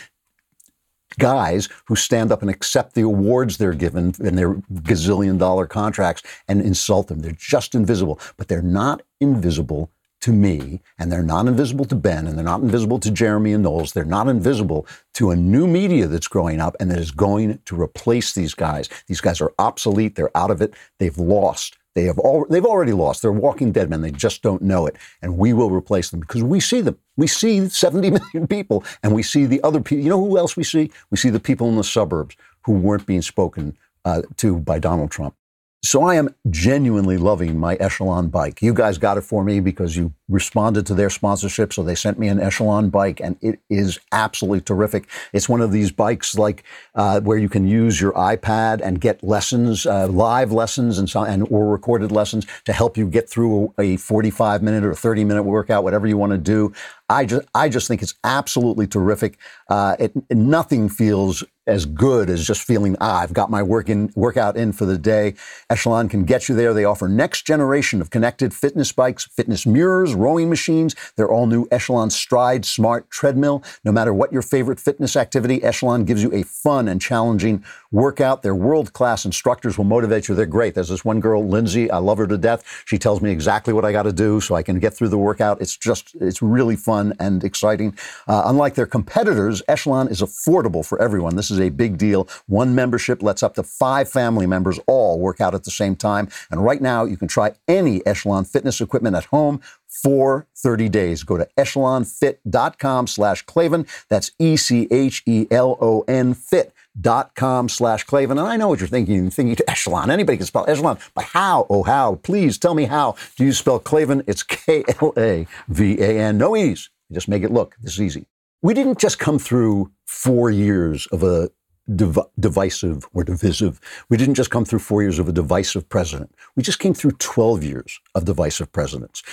guys 1.19 1.67
who 1.87 1.95
stand 1.97 2.31
up 2.31 2.41
and 2.41 2.49
accept 2.49 2.95
the 2.95 3.01
awards 3.01 3.57
they're 3.57 3.73
given 3.73 4.15
and 4.23 4.37
their 4.37 4.55
gazillion 4.55 5.37
dollar 5.37 5.67
contracts 5.67 6.23
and 6.47 6.61
insult 6.61 7.09
them. 7.09 7.19
They're 7.19 7.33
just 7.33 7.75
invisible, 7.75 8.19
but 8.37 8.47
they're 8.47 8.61
not 8.61 9.01
invisible 9.19 9.91
to 10.21 10.31
me, 10.31 10.81
and 10.99 11.11
they're 11.11 11.23
not 11.23 11.47
invisible 11.47 11.85
to 11.85 11.95
Ben, 11.95 12.27
and 12.27 12.37
they're 12.37 12.45
not 12.45 12.61
invisible 12.61 12.99
to 12.99 13.11
Jeremy 13.11 13.53
and 13.53 13.63
Knowles. 13.63 13.93
They're 13.93 14.05
not 14.05 14.27
invisible 14.27 14.87
to 15.15 15.31
a 15.31 15.35
new 15.35 15.67
media 15.67 16.07
that's 16.07 16.27
growing 16.27 16.59
up 16.59 16.75
and 16.79 16.89
that 16.91 16.99
is 16.99 17.11
going 17.11 17.59
to 17.65 17.79
replace 17.79 18.33
these 18.33 18.53
guys. 18.53 18.87
These 19.07 19.21
guys 19.21 19.41
are 19.41 19.53
obsolete. 19.59 20.15
They're 20.15 20.35
out 20.35 20.51
of 20.51 20.61
it. 20.61 20.73
They've 20.99 21.17
lost. 21.17 21.77
They 21.93 22.03
have 22.03 22.19
all, 22.19 22.45
they've 22.49 22.65
already 22.65 22.93
lost. 22.93 23.21
They're 23.21 23.31
walking 23.31 23.71
dead 23.71 23.89
men. 23.89 24.01
They 24.01 24.11
just 24.11 24.41
don't 24.41 24.61
know 24.61 24.87
it. 24.87 24.95
And 25.21 25.37
we 25.37 25.53
will 25.53 25.69
replace 25.69 26.09
them 26.09 26.21
because 26.21 26.43
we 26.43 26.59
see 26.59 26.81
them. 26.81 26.97
We 27.17 27.27
see 27.27 27.67
70 27.67 28.11
million 28.33 28.47
people 28.47 28.83
and 29.03 29.13
we 29.13 29.23
see 29.23 29.45
the 29.45 29.61
other 29.63 29.81
people. 29.81 30.03
You 30.03 30.09
know 30.09 30.23
who 30.23 30.37
else 30.37 30.55
we 30.55 30.63
see? 30.63 30.91
We 31.09 31.17
see 31.17 31.29
the 31.29 31.39
people 31.39 31.67
in 31.67 31.75
the 31.75 31.83
suburbs 31.83 32.37
who 32.63 32.73
weren't 32.73 33.05
being 33.05 33.21
spoken 33.21 33.77
uh, 34.05 34.21
to 34.37 34.57
by 34.59 34.79
Donald 34.79 35.11
Trump. 35.11 35.35
So 35.83 36.03
I 36.03 36.13
am 36.13 36.35
genuinely 36.47 37.17
loving 37.17 37.57
my 37.57 37.73
Echelon 37.75 38.27
bike. 38.27 38.61
You 38.61 38.71
guys 38.71 38.99
got 38.99 39.17
it 39.17 39.21
for 39.21 39.43
me 39.43 39.59
because 39.59 39.95
you 39.95 40.13
responded 40.29 40.85
to 40.85 40.93
their 40.93 41.09
sponsorship, 41.09 41.73
so 41.73 41.81
they 41.81 41.95
sent 41.95 42.19
me 42.19 42.27
an 42.27 42.39
Echelon 42.39 42.91
bike, 42.91 43.19
and 43.19 43.35
it 43.41 43.59
is 43.67 43.99
absolutely 44.11 44.61
terrific. 44.61 45.07
It's 45.33 45.49
one 45.49 45.59
of 45.59 45.71
these 45.71 45.91
bikes 45.91 46.37
like 46.37 46.63
uh, 46.93 47.21
where 47.21 47.39
you 47.39 47.49
can 47.49 47.67
use 47.67 47.99
your 47.99 48.11
iPad 48.11 48.81
and 48.81 49.01
get 49.01 49.23
lessons, 49.23 49.87
uh, 49.87 50.07
live 50.07 50.51
lessons, 50.51 50.99
and 50.99 51.09
so 51.09 51.23
and 51.23 51.47
or 51.49 51.67
recorded 51.69 52.11
lessons 52.11 52.45
to 52.65 52.73
help 52.73 52.95
you 52.95 53.07
get 53.07 53.27
through 53.27 53.73
a 53.79 53.97
45 53.97 54.61
minute 54.61 54.85
or 54.85 54.93
30 54.93 55.23
minute 55.23 55.43
workout, 55.43 55.83
whatever 55.83 56.05
you 56.05 56.15
want 56.15 56.31
to 56.31 56.37
do. 56.37 56.71
I 57.11 57.25
just 57.25 57.47
I 57.53 57.67
just 57.69 57.87
think 57.87 58.01
it's 58.01 58.15
absolutely 58.23 58.87
terrific. 58.87 59.37
Uh, 59.69 59.95
it, 59.99 60.13
nothing 60.31 60.87
feels 60.87 61.43
as 61.67 61.85
good 61.85 62.29
as 62.29 62.45
just 62.45 62.63
feeling 62.63 62.97
ah 63.01 63.19
I've 63.19 63.33
got 63.33 63.51
my 63.51 63.61
work 63.61 63.87
in, 63.87 64.11
workout 64.15 64.57
in 64.57 64.71
for 64.71 64.85
the 64.85 64.97
day. 64.97 65.35
Echelon 65.69 66.09
can 66.09 66.23
get 66.23 66.49
you 66.49 66.55
there. 66.55 66.73
They 66.73 66.85
offer 66.85 67.07
next 67.07 67.45
generation 67.45 68.01
of 68.01 68.09
connected 68.09 68.53
fitness 68.53 68.91
bikes, 68.91 69.25
fitness 69.25 69.65
mirrors, 69.65 70.15
rowing 70.15 70.49
machines. 70.49 70.95
Their 71.17 71.29
all 71.29 71.45
new 71.47 71.67
Echelon 71.71 72.09
Stride 72.09 72.65
Smart 72.65 73.09
treadmill. 73.11 73.63
No 73.85 73.91
matter 73.91 74.13
what 74.13 74.33
your 74.33 74.41
favorite 74.41 74.79
fitness 74.79 75.15
activity, 75.15 75.63
Echelon 75.63 76.03
gives 76.05 76.23
you 76.23 76.33
a 76.33 76.43
fun 76.43 76.87
and 76.87 76.99
challenging 77.01 77.63
workout. 77.91 78.41
Their 78.41 78.55
world 78.55 78.93
class 78.93 79.25
instructors 79.25 79.77
will 79.77 79.85
motivate 79.85 80.27
you. 80.27 80.35
They're 80.35 80.45
great. 80.45 80.73
There's 80.75 80.89
this 80.89 81.05
one 81.05 81.19
girl, 81.19 81.45
Lindsay. 81.45 81.91
I 81.91 81.97
love 81.97 82.17
her 82.17 82.27
to 82.27 82.37
death. 82.37 82.83
She 82.85 82.97
tells 82.97 83.21
me 83.21 83.31
exactly 83.31 83.73
what 83.73 83.85
I 83.85 83.91
got 83.91 84.03
to 84.03 84.13
do 84.13 84.41
so 84.41 84.55
I 84.55 84.63
can 84.63 84.79
get 84.79 84.93
through 84.93 85.09
the 85.09 85.17
workout. 85.17 85.61
It's 85.61 85.77
just 85.77 86.15
it's 86.19 86.41
really 86.41 86.75
fun 86.75 87.00
and 87.19 87.43
exciting. 87.43 87.97
Uh, 88.27 88.43
unlike 88.45 88.75
their 88.75 88.85
competitors, 88.85 89.61
Echelon 89.67 90.07
is 90.07 90.21
affordable 90.21 90.85
for 90.85 91.01
everyone. 91.01 91.35
This 91.35 91.51
is 91.51 91.59
a 91.59 91.69
big 91.69 91.97
deal. 91.97 92.27
One 92.47 92.75
membership 92.75 93.21
lets 93.21 93.43
up 93.43 93.55
to 93.55 93.63
five 93.63 94.09
family 94.09 94.47
members 94.47 94.79
all 94.87 95.19
work 95.19 95.41
out 95.41 95.55
at 95.55 95.63
the 95.63 95.71
same 95.71 95.95
time. 95.95 96.29
And 96.49 96.63
right 96.63 96.81
now, 96.81 97.05
you 97.05 97.17
can 97.17 97.27
try 97.27 97.53
any 97.67 98.05
Echelon 98.05 98.45
fitness 98.45 98.79
equipment 98.81 99.15
at 99.15 99.25
home 99.25 99.61
for 99.87 100.47
30 100.55 100.89
days. 100.89 101.23
Go 101.23 101.37
to 101.37 101.47
echelonfit.com 101.57 103.07
slash 103.07 103.41
Klavan. 103.43 103.85
That's 104.09 104.31
E-C-H-E-L-O-N 104.39 106.33
fit 106.33 106.73
dot 106.99 107.35
com 107.35 107.69
slash 107.69 108.03
Klavan. 108.03 108.37
And 108.37 108.47
I 108.47 108.57
know 108.57 108.67
what 108.67 108.79
you're 108.79 108.87
thinking. 108.87 109.15
You're 109.15 109.29
thinking 109.31 109.57
Echelon. 109.67 110.11
Anybody 110.11 110.37
can 110.37 110.45
spell 110.45 110.65
Echelon. 110.67 110.97
But 111.13 111.25
how? 111.25 111.65
Oh, 111.69 111.83
how? 111.83 112.15
Please 112.15 112.57
tell 112.57 112.73
me 112.73 112.85
how. 112.85 113.15
Do 113.37 113.45
you 113.45 113.53
spell 113.53 113.79
Klavan? 113.79 114.23
It's 114.27 114.43
K-L-A-V-A-N. 114.43 116.37
No 116.37 116.55
ease. 116.55 116.89
Just 117.11 117.27
make 117.27 117.43
it 117.43 117.51
look. 117.51 117.75
This 117.81 117.93
is 117.93 118.01
easy. 118.01 118.27
We 118.61 118.73
didn't 118.73 118.99
just 118.99 119.19
come 119.19 119.39
through 119.39 119.91
four 120.05 120.49
years 120.51 121.07
of 121.07 121.23
a 121.23 121.49
div- 121.95 122.19
divisive 122.39 123.07
or 123.13 123.23
divisive. 123.23 123.79
We 124.09 124.17
didn't 124.17 124.35
just 124.35 124.51
come 124.51 124.65
through 124.65 124.79
four 124.79 125.01
years 125.01 125.19
of 125.19 125.27
a 125.27 125.31
divisive 125.31 125.89
president. 125.89 126.33
We 126.55 126.63
just 126.63 126.79
came 126.79 126.93
through 126.93 127.11
12 127.13 127.63
years 127.63 127.99
of 128.15 128.25
divisive 128.25 128.71
presidents. 128.71 129.23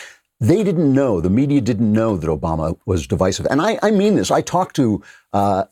They 0.40 0.62
didn't 0.62 0.92
know, 0.92 1.20
the 1.20 1.30
media 1.30 1.60
didn't 1.60 1.92
know 1.92 2.16
that 2.16 2.28
Obama 2.28 2.78
was 2.86 3.06
divisive. 3.06 3.46
And 3.50 3.60
I, 3.60 3.78
I 3.82 3.90
mean 3.90 4.14
this. 4.14 4.30
I 4.30 4.40
talked 4.40 4.76
to 4.76 5.02
uh, 5.32 5.64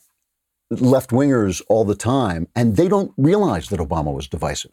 left 0.70 1.10
wingers 1.10 1.62
all 1.68 1.84
the 1.84 1.94
time, 1.94 2.48
and 2.54 2.76
they 2.76 2.88
don't 2.88 3.12
realize 3.16 3.68
that 3.68 3.80
Obama 3.80 4.12
was 4.12 4.28
divisive 4.28 4.72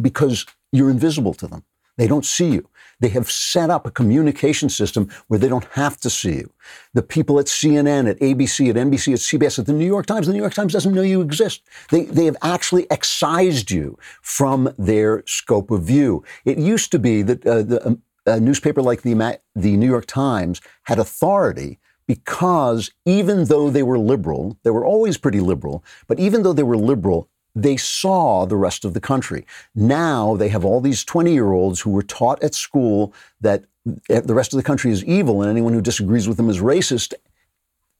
because 0.00 0.46
you're 0.72 0.90
invisible 0.90 1.34
to 1.34 1.46
them. 1.46 1.64
They 1.96 2.06
don't 2.06 2.24
see 2.24 2.50
you. 2.52 2.68
They 3.00 3.08
have 3.08 3.30
set 3.30 3.68
up 3.68 3.86
a 3.86 3.90
communication 3.90 4.68
system 4.68 5.10
where 5.28 5.38
they 5.38 5.48
don't 5.48 5.66
have 5.72 5.98
to 5.98 6.08
see 6.08 6.36
you. 6.36 6.52
The 6.94 7.02
people 7.02 7.38
at 7.38 7.46
CNN, 7.46 8.08
at 8.08 8.18
ABC, 8.20 8.70
at 8.70 8.76
NBC, 8.76 9.12
at 9.12 9.18
CBS, 9.18 9.58
at 9.58 9.66
the 9.66 9.74
New 9.74 9.86
York 9.86 10.06
Times, 10.06 10.26
the 10.26 10.32
New 10.32 10.38
York 10.38 10.54
Times 10.54 10.72
doesn't 10.72 10.94
know 10.94 11.02
you 11.02 11.20
exist. 11.20 11.62
They, 11.90 12.04
they 12.04 12.24
have 12.26 12.36
actually 12.42 12.90
excised 12.90 13.70
you 13.70 13.98
from 14.22 14.72
their 14.78 15.22
scope 15.26 15.70
of 15.70 15.82
view. 15.82 16.24
It 16.46 16.56
used 16.56 16.90
to 16.92 16.98
be 16.98 17.20
that 17.22 17.46
uh, 17.46 17.62
the, 17.62 17.86
um, 17.86 18.02
a 18.26 18.38
newspaper 18.38 18.80
like 18.82 19.02
the, 19.02 19.38
the 19.54 19.76
New 19.76 19.88
York 19.88 20.06
Times 20.06 20.60
had 20.84 20.98
authority 20.98 21.79
because 22.10 22.90
even 23.06 23.44
though 23.44 23.70
they 23.70 23.84
were 23.84 23.96
liberal, 23.96 24.58
they 24.64 24.70
were 24.70 24.84
always 24.84 25.16
pretty 25.16 25.38
liberal, 25.38 25.84
but 26.08 26.18
even 26.18 26.42
though 26.42 26.52
they 26.52 26.64
were 26.64 26.76
liberal, 26.76 27.28
they 27.54 27.76
saw 27.76 28.44
the 28.46 28.56
rest 28.56 28.84
of 28.84 28.94
the 28.94 29.00
country. 29.00 29.46
Now 29.76 30.34
they 30.34 30.48
have 30.48 30.64
all 30.64 30.80
these 30.80 31.04
20 31.04 31.32
year 31.32 31.52
olds 31.52 31.80
who 31.80 31.90
were 31.90 32.02
taught 32.02 32.42
at 32.42 32.52
school 32.52 33.14
that 33.40 33.62
the 34.08 34.34
rest 34.34 34.52
of 34.52 34.56
the 34.56 34.64
country 34.64 34.90
is 34.90 35.04
evil 35.04 35.40
and 35.40 35.48
anyone 35.48 35.72
who 35.72 35.80
disagrees 35.80 36.26
with 36.26 36.36
them 36.36 36.50
is 36.50 36.58
racist. 36.58 37.14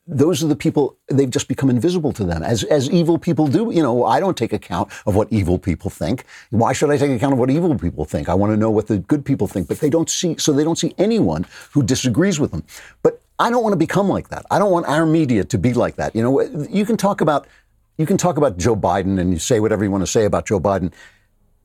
Those 0.09 0.43
are 0.43 0.49
the 0.49 0.57
people, 0.57 0.97
they've 1.07 1.31
just 1.31 1.47
become 1.47 1.71
invisible 1.71 2.13
to 2.15 2.25
them, 2.25 2.43
as, 2.43 2.65
as 2.65 2.91
evil 2.91 3.17
people 3.17 3.47
do. 3.47 3.71
You 3.73 3.85
know, 3.85 4.05
I 4.05 4.19
don't 4.19 4.37
take 4.37 4.53
account 4.53 4.91
of 5.07 5.15
what 5.15 5.29
evil 5.31 5.57
people 5.57 5.89
think. 5.89 6.25
Why 6.51 6.73
should 6.73 6.91
I 6.91 6.97
take 6.97 7.13
account 7.13 7.35
of 7.35 7.39
what 7.39 7.49
evil 7.49 7.79
people 7.79 8.05
think? 8.05 8.29
I 8.29 8.35
want 8.35 8.53
to 8.53 8.57
know 8.57 8.71
what 8.73 8.89
the 8.89 8.99
good 8.99 9.25
people 9.25 9.47
think, 9.47 9.69
but 9.69 9.79
they 9.79 9.91
don't 9.91 10.11
see, 10.11 10.37
so 10.37 10.53
they 10.53 10.65
don't 10.65 10.79
see 10.79 10.95
anyone 10.99 11.47
who 11.71 11.85
disagrees 11.85 12.41
with 12.41 12.51
them. 12.51 12.65
But 13.05 13.20
I 13.41 13.49
don't 13.49 13.63
want 13.63 13.73
to 13.73 13.79
become 13.79 14.09
like 14.09 14.29
that. 14.29 14.45
I 14.51 14.59
don't 14.59 14.71
want 14.71 14.87
our 14.87 15.07
media 15.07 15.45
to 15.45 15.59
be 15.59 15.73
like 15.73 15.97
that. 15.97 16.15
You 16.15 16.23
know, 16.23 16.41
you 16.69 16.85
can 16.85 16.99
talk 16.99 17.23
about 17.23 17.49
you 17.97 18.07
can 18.07 18.19
talk 18.19 18.37
about 18.37 18.59
Joe 18.59 18.77
Biden 18.77 19.19
and 19.19 19.33
you 19.33 19.39
say 19.39 19.61
whatever 19.61 19.83
you 19.83 19.91
want 19.91 20.03
to 20.03 20.07
say 20.07 20.25
about 20.25 20.47
Joe 20.47 20.61
Biden, 20.61 20.93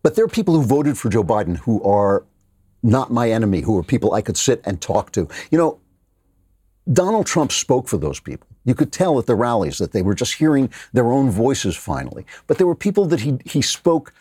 but 0.02 0.16
there 0.16 0.26
are 0.26 0.30
people 0.30 0.54
who 0.54 0.64
voted 0.64 0.98
for 0.98 1.10
Joe 1.10 1.24
Biden 1.24 1.58
who 1.58 1.84
are 1.84 2.26
not 2.82 3.12
my 3.12 3.30
enemy, 3.30 3.62
who 3.62 3.78
are 3.78 3.84
people 3.84 4.14
I 4.14 4.22
could 4.22 4.38
sit 4.38 4.62
and 4.66 4.82
talk 4.82 5.12
to. 5.14 5.28
You 5.52 5.58
know, 5.58 5.80
Donald 6.92 7.26
Trump 7.26 7.52
spoke 7.52 7.88
for 7.88 7.98
those 7.98 8.20
people. 8.20 8.48
You 8.64 8.76
could 8.76 8.92
tell 8.92 9.20
at 9.20 9.26
the 9.26 9.36
rallies 9.36 9.78
that 9.78 9.92
they 9.92 10.02
were 10.02 10.16
just 10.16 10.36
hearing 10.36 10.72
their 10.94 11.12
own 11.12 11.30
voices 11.30 11.76
finally. 11.76 12.26
But 12.48 12.58
there 12.58 12.68
were 12.68 12.76
people 12.76 13.06
that 13.06 13.22
he, 13.22 13.38
he 13.46 13.62
spoke 13.62 14.14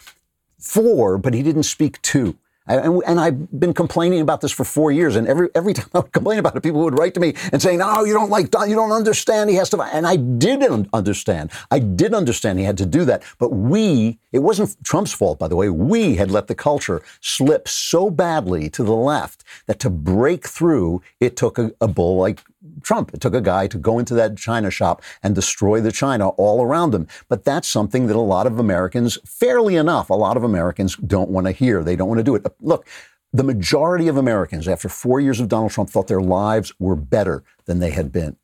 for, 0.59 1.19
but 1.19 1.35
he 1.35 1.43
didn't 1.43 1.65
speak 1.65 2.01
to. 2.03 2.37
And, 2.67 3.03
and, 3.07 3.21
I've 3.21 3.61
been 3.61 3.75
complaining 3.75 4.23
about 4.23 4.41
this 4.41 4.51
for 4.51 4.65
four 4.65 4.91
years, 4.91 5.17
and 5.17 5.29
every 5.29 5.51
every 5.55 5.75
time 5.79 5.89
I 5.93 5.99
would 5.99 6.13
complain 6.13 6.39
about 6.39 6.57
it, 6.57 6.63
people 6.63 6.81
would 6.85 6.99
write 6.99 7.13
to 7.15 7.21
me 7.21 7.35
and 7.53 7.61
say, 7.61 7.77
"No, 7.77 7.87
oh, 7.89 8.05
you 8.05 8.15
don't 8.15 8.31
like 8.31 8.51
Don, 8.51 8.71
you 8.71 8.77
don't 8.77 8.93
understand. 8.93 9.51
He 9.51 9.57
has 9.57 9.69
to." 9.71 9.83
And 9.83 10.07
I 10.07 10.17
didn't 10.17 10.89
understand. 10.95 11.51
I 11.71 11.79
did 11.79 12.15
understand 12.15 12.59
he 12.59 12.65
had 12.65 12.79
to 12.79 12.87
do 12.87 13.05
that. 13.05 13.23
But 13.39 13.51
we, 13.51 14.19
it 14.33 14.39
wasn't 14.39 14.83
Trump's 14.83 15.13
fault, 15.13 15.39
by 15.39 15.49
the 15.49 15.57
way. 15.57 15.69
We 15.69 16.17
had 16.17 16.31
let 16.31 16.47
the 16.47 16.55
culture 16.55 17.03
slip 17.21 17.69
so 17.69 18.11
badly 18.11 18.71
to 18.71 18.83
the 18.83 18.95
left 18.95 19.45
that 19.67 19.79
to 19.81 19.91
break 19.91 20.49
through, 20.49 21.03
it 21.21 21.37
took 21.37 21.59
a, 21.59 21.73
a 21.83 21.89
bull 21.89 22.17
like 22.17 22.43
Trump. 22.83 23.13
It 23.15 23.21
took 23.21 23.35
a 23.35 23.41
guy 23.41 23.67
to 23.67 23.79
go 23.79 23.99
into 23.99 24.15
that 24.15 24.37
China 24.37 24.71
shop 24.71 25.03
and 25.23 25.35
destroy 25.35 25.81
the 25.81 25.93
China 25.93 26.29
all 26.31 26.63
around 26.63 26.95
him. 26.95 27.07
But 27.29 27.45
that's 27.45 27.69
something 27.69 28.07
that 28.07 28.17
a 28.17 28.21
lot 28.21 28.47
of 28.47 28.59
Americans, 28.59 29.19
fairly 29.25 29.77
enough, 29.77 30.11
a 30.11 30.15
lot 30.15 30.37
of 30.37 30.45
Americans 30.45 30.97
don't 30.97 31.31
want 31.31 31.47
to 31.47 31.53
hear. 31.53 31.83
They 31.83 31.97
don't 31.97 32.09
want 32.09 32.19
to 32.19 32.25
do 32.25 32.35
it. 32.35 32.47
Look, 32.61 32.87
the 33.33 33.45
majority 33.45 34.09
of 34.09 34.17
Americans, 34.17 34.69
after 34.69 34.89
four 34.89 35.21
years 35.21 35.41
of 35.41 35.49
Donald 35.49 35.73
Trump, 35.73 35.91
thought 35.91 36.07
their 36.07 36.21
lives 36.21 36.73
were 36.79 36.97
better 36.97 37.43
than 37.65 37.81
they 37.81 37.91
had 37.91 38.13
been. 38.13 38.37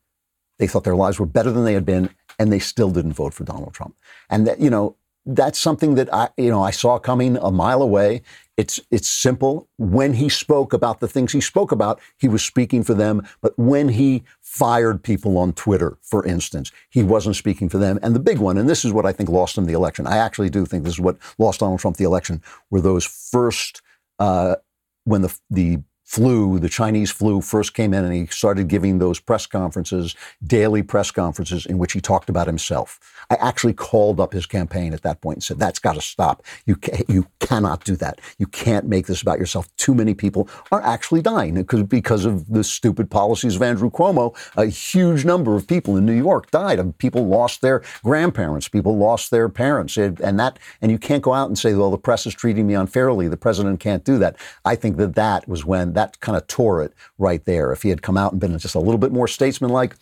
They 0.58 0.66
thought 0.66 0.84
their 0.84 0.96
lives 0.96 1.18
were 1.18 1.26
better 1.26 1.50
than 1.50 1.64
they 1.64 1.74
had 1.74 1.86
been, 1.86 2.10
and 2.38 2.52
they 2.52 2.58
still 2.58 2.90
didn't 2.90 3.12
vote 3.12 3.32
for 3.32 3.44
Donald 3.44 3.72
Trump. 3.72 3.96
And 4.28 4.46
that, 4.46 4.60
you 4.60 4.68
know, 4.68 4.96
that's 5.34 5.58
something 5.58 5.94
that 5.94 6.12
I, 6.12 6.28
you 6.36 6.50
know, 6.50 6.62
I 6.62 6.70
saw 6.70 6.98
coming 6.98 7.36
a 7.36 7.50
mile 7.50 7.82
away. 7.82 8.22
It's 8.56 8.78
it's 8.90 9.08
simple. 9.08 9.68
When 9.78 10.14
he 10.14 10.28
spoke 10.28 10.72
about 10.72 11.00
the 11.00 11.08
things 11.08 11.32
he 11.32 11.40
spoke 11.40 11.72
about, 11.72 12.00
he 12.18 12.28
was 12.28 12.42
speaking 12.42 12.82
for 12.82 12.94
them. 12.94 13.26
But 13.40 13.58
when 13.58 13.88
he 13.88 14.24
fired 14.42 15.02
people 15.02 15.38
on 15.38 15.52
Twitter, 15.54 15.96
for 16.02 16.26
instance, 16.26 16.70
he 16.90 17.02
wasn't 17.02 17.36
speaking 17.36 17.68
for 17.68 17.78
them. 17.78 17.98
And 18.02 18.14
the 18.14 18.20
big 18.20 18.38
one, 18.38 18.58
and 18.58 18.68
this 18.68 18.84
is 18.84 18.92
what 18.92 19.06
I 19.06 19.12
think 19.12 19.28
lost 19.28 19.56
him 19.56 19.64
the 19.66 19.72
election. 19.72 20.06
I 20.06 20.18
actually 20.18 20.50
do 20.50 20.66
think 20.66 20.84
this 20.84 20.94
is 20.94 21.00
what 21.00 21.16
lost 21.38 21.60
Donald 21.60 21.80
Trump 21.80 21.96
the 21.96 22.04
election. 22.04 22.42
Were 22.70 22.80
those 22.80 23.04
first 23.04 23.82
uh, 24.18 24.56
when 25.04 25.22
the 25.22 25.38
the 25.48 25.78
flu, 26.10 26.58
the 26.58 26.68
Chinese 26.68 27.12
flu, 27.12 27.40
first 27.40 27.72
came 27.72 27.94
in 27.94 28.04
and 28.04 28.12
he 28.12 28.26
started 28.26 28.66
giving 28.66 28.98
those 28.98 29.20
press 29.20 29.46
conferences, 29.46 30.16
daily 30.44 30.82
press 30.82 31.12
conferences, 31.12 31.66
in 31.66 31.78
which 31.78 31.92
he 31.92 32.00
talked 32.00 32.28
about 32.28 32.48
himself. 32.48 32.98
I 33.30 33.36
actually 33.36 33.74
called 33.74 34.18
up 34.18 34.32
his 34.32 34.44
campaign 34.44 34.92
at 34.92 35.02
that 35.02 35.20
point 35.20 35.36
and 35.36 35.44
said, 35.44 35.60
that's 35.60 35.78
got 35.78 35.94
to 35.94 36.00
stop. 36.00 36.42
You, 36.66 36.74
ca- 36.74 37.04
you 37.06 37.28
cannot 37.38 37.84
do 37.84 37.94
that. 37.96 38.20
You 38.38 38.46
can't 38.46 38.88
make 38.88 39.06
this 39.06 39.22
about 39.22 39.38
yourself. 39.38 39.68
Too 39.76 39.94
many 39.94 40.14
people 40.14 40.48
are 40.72 40.82
actually 40.82 41.22
dying 41.22 41.62
because, 41.84 42.24
of 42.24 42.48
the 42.48 42.64
stupid 42.64 43.08
policies 43.08 43.54
of 43.54 43.62
Andrew 43.62 43.88
Cuomo. 43.88 44.36
A 44.56 44.66
huge 44.66 45.24
number 45.24 45.54
of 45.54 45.68
people 45.68 45.96
in 45.96 46.04
New 46.04 46.12
York 46.16 46.50
died. 46.50 46.80
Uh, 46.80 46.86
people 46.98 47.28
lost 47.28 47.60
their 47.60 47.84
grandparents. 48.02 48.66
People 48.66 48.96
lost 48.96 49.30
their 49.30 49.48
parents. 49.48 49.96
And 49.96 50.40
that, 50.40 50.58
and 50.82 50.90
you 50.90 50.98
can't 50.98 51.22
go 51.22 51.34
out 51.34 51.46
and 51.46 51.56
say, 51.56 51.72
well, 51.72 51.92
the 51.92 51.98
press 51.98 52.26
is 52.26 52.34
treating 52.34 52.66
me 52.66 52.74
unfairly. 52.74 53.28
The 53.28 53.36
president 53.36 53.78
can't 53.78 54.02
do 54.02 54.18
that. 54.18 54.34
I 54.64 54.74
think 54.74 54.96
that 54.96 55.14
that 55.14 55.46
was 55.46 55.64
when 55.64 55.99
that 56.00 56.18
kind 56.20 56.36
of 56.36 56.46
tore 56.46 56.82
it 56.82 56.94
right 57.18 57.44
there. 57.44 57.72
If 57.72 57.82
he 57.82 57.90
had 57.90 58.02
come 58.02 58.16
out 58.16 58.32
and 58.32 58.40
been 58.40 58.58
just 58.58 58.74
a 58.74 58.80
little 58.80 58.98
bit 58.98 59.12
more 59.12 59.28
statesmanlike, 59.28 59.94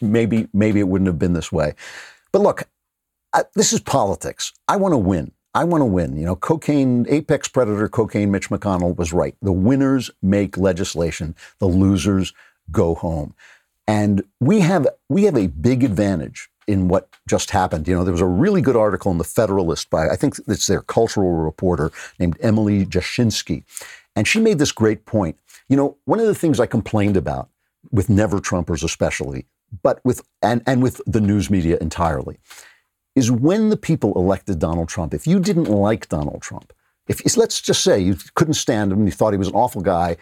maybe 0.00 0.48
maybe 0.52 0.80
it 0.80 0.88
wouldn't 0.88 1.06
have 1.06 1.18
been 1.18 1.32
this 1.32 1.50
way. 1.50 1.74
But 2.32 2.42
look, 2.42 2.64
I, 3.32 3.44
this 3.54 3.72
is 3.72 3.80
politics. 3.80 4.52
I 4.68 4.76
want 4.76 4.92
to 4.92 4.98
win. 4.98 5.32
I 5.54 5.64
want 5.64 5.80
to 5.80 5.86
win. 5.86 6.16
You 6.16 6.26
know, 6.26 6.36
cocaine, 6.36 7.06
apex 7.08 7.48
predator, 7.48 7.88
cocaine, 7.88 8.30
Mitch 8.30 8.50
McConnell 8.50 8.96
was 8.96 9.12
right. 9.12 9.34
The 9.42 9.52
winners 9.52 10.10
make 10.22 10.56
legislation, 10.56 11.34
the 11.58 11.68
losers 11.68 12.32
go 12.70 12.94
home. 12.94 13.34
And 13.86 14.22
we 14.40 14.60
have 14.60 14.86
we 15.08 15.24
have 15.24 15.36
a 15.36 15.48
big 15.48 15.82
advantage 15.82 16.48
in 16.66 16.88
what 16.88 17.08
just 17.28 17.50
happened. 17.50 17.88
You 17.88 17.96
know, 17.96 18.04
there 18.04 18.12
was 18.12 18.20
a 18.20 18.26
really 18.26 18.60
good 18.60 18.76
article 18.76 19.10
in 19.10 19.18
the 19.18 19.24
Federalist 19.24 19.90
by 19.90 20.08
I 20.08 20.16
think 20.16 20.36
it's 20.46 20.66
their 20.66 20.82
cultural 20.82 21.32
reporter 21.32 21.90
named 22.18 22.36
Emily 22.40 22.86
Jashinsky. 22.86 23.64
And 24.14 24.28
she 24.28 24.40
made 24.40 24.58
this 24.58 24.72
great 24.72 25.04
point. 25.06 25.38
You 25.68 25.76
know, 25.76 25.96
one 26.04 26.20
of 26.20 26.26
the 26.26 26.34
things 26.34 26.60
I 26.60 26.66
complained 26.66 27.16
about 27.16 27.48
with 27.90 28.08
never 28.08 28.38
Trumpers 28.38 28.84
especially, 28.84 29.46
but 29.82 30.00
with 30.04 30.22
and, 30.42 30.62
and 30.66 30.82
with 30.82 31.00
the 31.06 31.20
news 31.20 31.50
media 31.50 31.78
entirely, 31.80 32.38
is 33.14 33.30
when 33.30 33.68
the 33.68 33.76
people 33.76 34.12
elected 34.14 34.58
Donald 34.58 34.88
Trump, 34.88 35.14
if 35.14 35.26
you 35.26 35.40
didn't 35.40 35.64
like 35.64 36.08
Donald 36.08 36.42
Trump, 36.42 36.72
if 37.08 37.36
let's 37.36 37.60
just 37.60 37.82
say 37.82 37.98
you 37.98 38.16
couldn't 38.34 38.54
stand 38.54 38.92
him, 38.92 39.04
you 39.04 39.12
thought 39.12 39.32
he 39.32 39.38
was 39.38 39.48
an 39.48 39.54
awful 39.54 39.82
guy, 39.82 40.16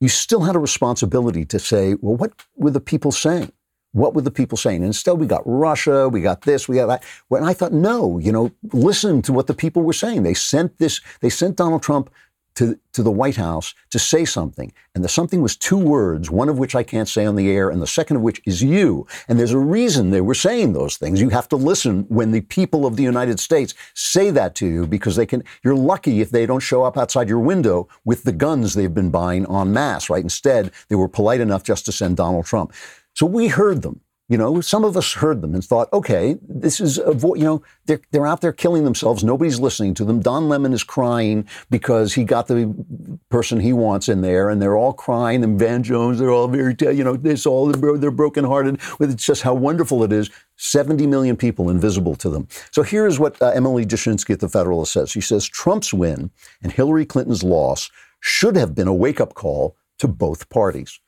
you 0.00 0.08
still 0.08 0.42
had 0.42 0.54
a 0.54 0.60
responsibility 0.60 1.44
to 1.46 1.58
say, 1.58 1.94
well, 2.00 2.16
what 2.16 2.32
were 2.56 2.70
the 2.70 2.80
people 2.80 3.10
saying? 3.10 3.52
What 3.92 4.14
were 4.14 4.20
the 4.20 4.30
people 4.30 4.58
saying? 4.58 4.76
And 4.76 4.86
instead, 4.86 5.14
we 5.14 5.26
got 5.26 5.42
Russia, 5.46 6.08
we 6.08 6.20
got 6.20 6.42
this, 6.42 6.68
we 6.68 6.76
got 6.76 6.86
that. 6.86 7.04
And 7.30 7.46
I 7.46 7.54
thought, 7.54 7.72
no, 7.72 8.18
you 8.18 8.30
know, 8.30 8.52
listen 8.72 9.22
to 9.22 9.32
what 9.32 9.46
the 9.46 9.54
people 9.54 9.82
were 9.82 9.94
saying. 9.94 10.22
They 10.22 10.34
sent 10.34 10.78
this, 10.78 11.00
they 11.20 11.30
sent 11.30 11.56
Donald 11.56 11.82
Trump 11.82 12.10
to, 12.58 12.76
to 12.92 13.04
the 13.04 13.10
White 13.12 13.36
House 13.36 13.72
to 13.90 14.00
say 14.00 14.24
something. 14.24 14.72
And 14.92 15.04
the 15.04 15.08
something 15.08 15.42
was 15.42 15.56
two 15.56 15.78
words, 15.78 16.28
one 16.28 16.48
of 16.48 16.58
which 16.58 16.74
I 16.74 16.82
can't 16.82 17.08
say 17.08 17.24
on 17.24 17.36
the 17.36 17.48
air, 17.48 17.70
and 17.70 17.80
the 17.80 17.86
second 17.86 18.16
of 18.16 18.22
which 18.22 18.42
is 18.44 18.64
you. 18.64 19.06
And 19.28 19.38
there's 19.38 19.52
a 19.52 19.58
reason 19.58 20.10
they 20.10 20.20
were 20.20 20.34
saying 20.34 20.72
those 20.72 20.96
things. 20.96 21.20
You 21.20 21.28
have 21.28 21.48
to 21.50 21.56
listen 21.56 22.04
when 22.08 22.32
the 22.32 22.40
people 22.40 22.84
of 22.84 22.96
the 22.96 23.04
United 23.04 23.38
States 23.38 23.74
say 23.94 24.32
that 24.32 24.56
to 24.56 24.66
you 24.66 24.88
because 24.88 25.14
they 25.14 25.24
can, 25.24 25.44
you're 25.62 25.76
lucky 25.76 26.20
if 26.20 26.30
they 26.30 26.46
don't 26.46 26.58
show 26.58 26.82
up 26.82 26.98
outside 26.98 27.28
your 27.28 27.38
window 27.38 27.86
with 28.04 28.24
the 28.24 28.32
guns 28.32 28.74
they've 28.74 28.92
been 28.92 29.10
buying 29.10 29.46
en 29.48 29.72
masse, 29.72 30.10
right? 30.10 30.24
Instead, 30.24 30.72
they 30.88 30.96
were 30.96 31.08
polite 31.08 31.40
enough 31.40 31.62
just 31.62 31.84
to 31.84 31.92
send 31.92 32.16
Donald 32.16 32.46
Trump. 32.46 32.72
So 33.14 33.24
we 33.24 33.46
heard 33.46 33.82
them. 33.82 34.00
You 34.28 34.36
know, 34.36 34.60
some 34.60 34.84
of 34.84 34.96
us 34.96 35.14
heard 35.14 35.40
them 35.40 35.54
and 35.54 35.64
thought, 35.64 35.92
okay, 35.92 36.36
this 36.42 36.80
is 36.80 36.98
a 36.98 37.12
vo-, 37.12 37.34
you 37.34 37.44
know, 37.44 37.62
they're, 37.86 38.00
they're 38.10 38.26
out 38.26 38.42
there 38.42 38.52
killing 38.52 38.84
themselves. 38.84 39.24
Nobody's 39.24 39.58
listening 39.58 39.94
to 39.94 40.04
them. 40.04 40.20
Don 40.20 40.48
Lemon 40.48 40.72
is 40.72 40.84
crying 40.84 41.48
because 41.70 42.14
he 42.14 42.24
got 42.24 42.46
the 42.46 42.74
person 43.30 43.60
he 43.60 43.72
wants 43.72 44.08
in 44.08 44.20
there 44.20 44.50
and 44.50 44.60
they're 44.60 44.76
all 44.76 44.92
crying. 44.92 45.42
And 45.42 45.58
Van 45.58 45.82
Jones, 45.82 46.18
they're 46.18 46.30
all 46.30 46.48
very, 46.48 46.76
you 46.80 47.04
know, 47.04 47.18
it's 47.24 47.46
all, 47.46 47.68
they're 47.68 48.10
brokenhearted 48.10 48.78
it's 49.00 49.24
just 49.24 49.42
how 49.42 49.54
wonderful 49.54 50.04
it 50.04 50.12
is. 50.12 50.30
70 50.56 51.06
million 51.06 51.36
people 51.36 51.70
invisible 51.70 52.14
to 52.16 52.30
them. 52.30 52.48
So 52.72 52.82
here's 52.82 53.18
what 53.18 53.40
uh, 53.40 53.48
Emily 53.48 53.86
Jashinsky 53.86 54.30
at 54.30 54.40
the 54.40 54.48
Federalist 54.48 54.92
says. 54.92 55.10
She 55.10 55.20
says 55.20 55.46
Trump's 55.46 55.94
win 55.94 56.30
and 56.62 56.72
Hillary 56.72 57.06
Clinton's 57.06 57.42
loss 57.42 57.90
should 58.20 58.56
have 58.56 58.74
been 58.74 58.88
a 58.88 58.94
wake 58.94 59.20
up 59.20 59.34
call 59.34 59.76
to 59.98 60.08
both 60.08 60.48
parties. 60.48 61.00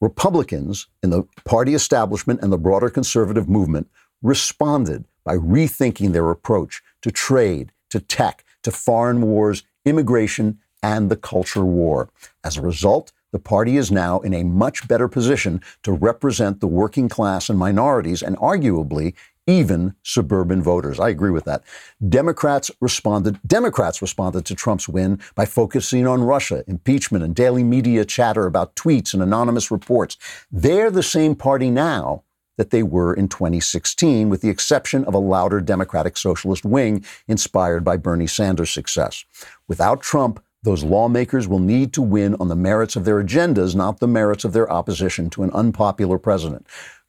Republicans 0.00 0.88
in 1.02 1.10
the 1.10 1.24
party 1.44 1.74
establishment 1.74 2.40
and 2.42 2.52
the 2.52 2.58
broader 2.58 2.90
conservative 2.90 3.48
movement 3.48 3.88
responded 4.22 5.04
by 5.24 5.36
rethinking 5.36 6.12
their 6.12 6.30
approach 6.30 6.82
to 7.02 7.10
trade, 7.10 7.72
to 7.90 8.00
tech, 8.00 8.44
to 8.62 8.70
foreign 8.70 9.22
wars, 9.22 9.62
immigration, 9.84 10.58
and 10.82 11.10
the 11.10 11.16
culture 11.16 11.64
war. 11.64 12.10
As 12.44 12.56
a 12.56 12.62
result, 12.62 13.12
the 13.32 13.38
party 13.38 13.76
is 13.76 13.90
now 13.90 14.20
in 14.20 14.32
a 14.34 14.44
much 14.44 14.86
better 14.86 15.08
position 15.08 15.60
to 15.82 15.92
represent 15.92 16.60
the 16.60 16.66
working 16.66 17.08
class 17.08 17.48
and 17.48 17.58
minorities 17.58 18.22
and 18.22 18.36
arguably 18.38 19.14
even 19.46 19.94
suburban 20.02 20.62
voters. 20.62 20.98
I 20.98 21.08
agree 21.08 21.30
with 21.30 21.44
that. 21.44 21.62
Democrats 22.08 22.70
responded 22.80 23.38
Democrats 23.46 24.02
responded 24.02 24.44
to 24.46 24.54
Trump's 24.54 24.88
win 24.88 25.20
by 25.34 25.44
focusing 25.44 26.06
on 26.06 26.22
Russia, 26.22 26.64
impeachment 26.66 27.24
and 27.24 27.34
daily 27.34 27.62
media 27.62 28.04
chatter 28.04 28.46
about 28.46 28.74
tweets 28.76 29.14
and 29.14 29.22
anonymous 29.22 29.70
reports. 29.70 30.16
They're 30.50 30.90
the 30.90 31.02
same 31.02 31.34
party 31.34 31.70
now 31.70 32.24
that 32.56 32.70
they 32.70 32.82
were 32.82 33.12
in 33.14 33.28
2016 33.28 34.30
with 34.30 34.40
the 34.40 34.48
exception 34.48 35.04
of 35.04 35.14
a 35.14 35.18
louder 35.18 35.60
democratic 35.60 36.16
socialist 36.16 36.64
wing 36.64 37.04
inspired 37.28 37.84
by 37.84 37.96
Bernie 37.96 38.26
Sanders' 38.26 38.70
success. 38.70 39.24
Without 39.68 40.00
Trump, 40.00 40.42
those 40.62 40.82
lawmakers 40.82 41.46
will 41.46 41.60
need 41.60 41.92
to 41.92 42.02
win 42.02 42.34
on 42.40 42.48
the 42.48 42.56
merits 42.56 42.96
of 42.96 43.04
their 43.04 43.22
agendas, 43.22 43.76
not 43.76 44.00
the 44.00 44.08
merits 44.08 44.44
of 44.44 44.52
their 44.52 44.70
opposition 44.70 45.30
to 45.30 45.44
an 45.44 45.50
unpopular 45.52 46.18
president. 46.18 46.66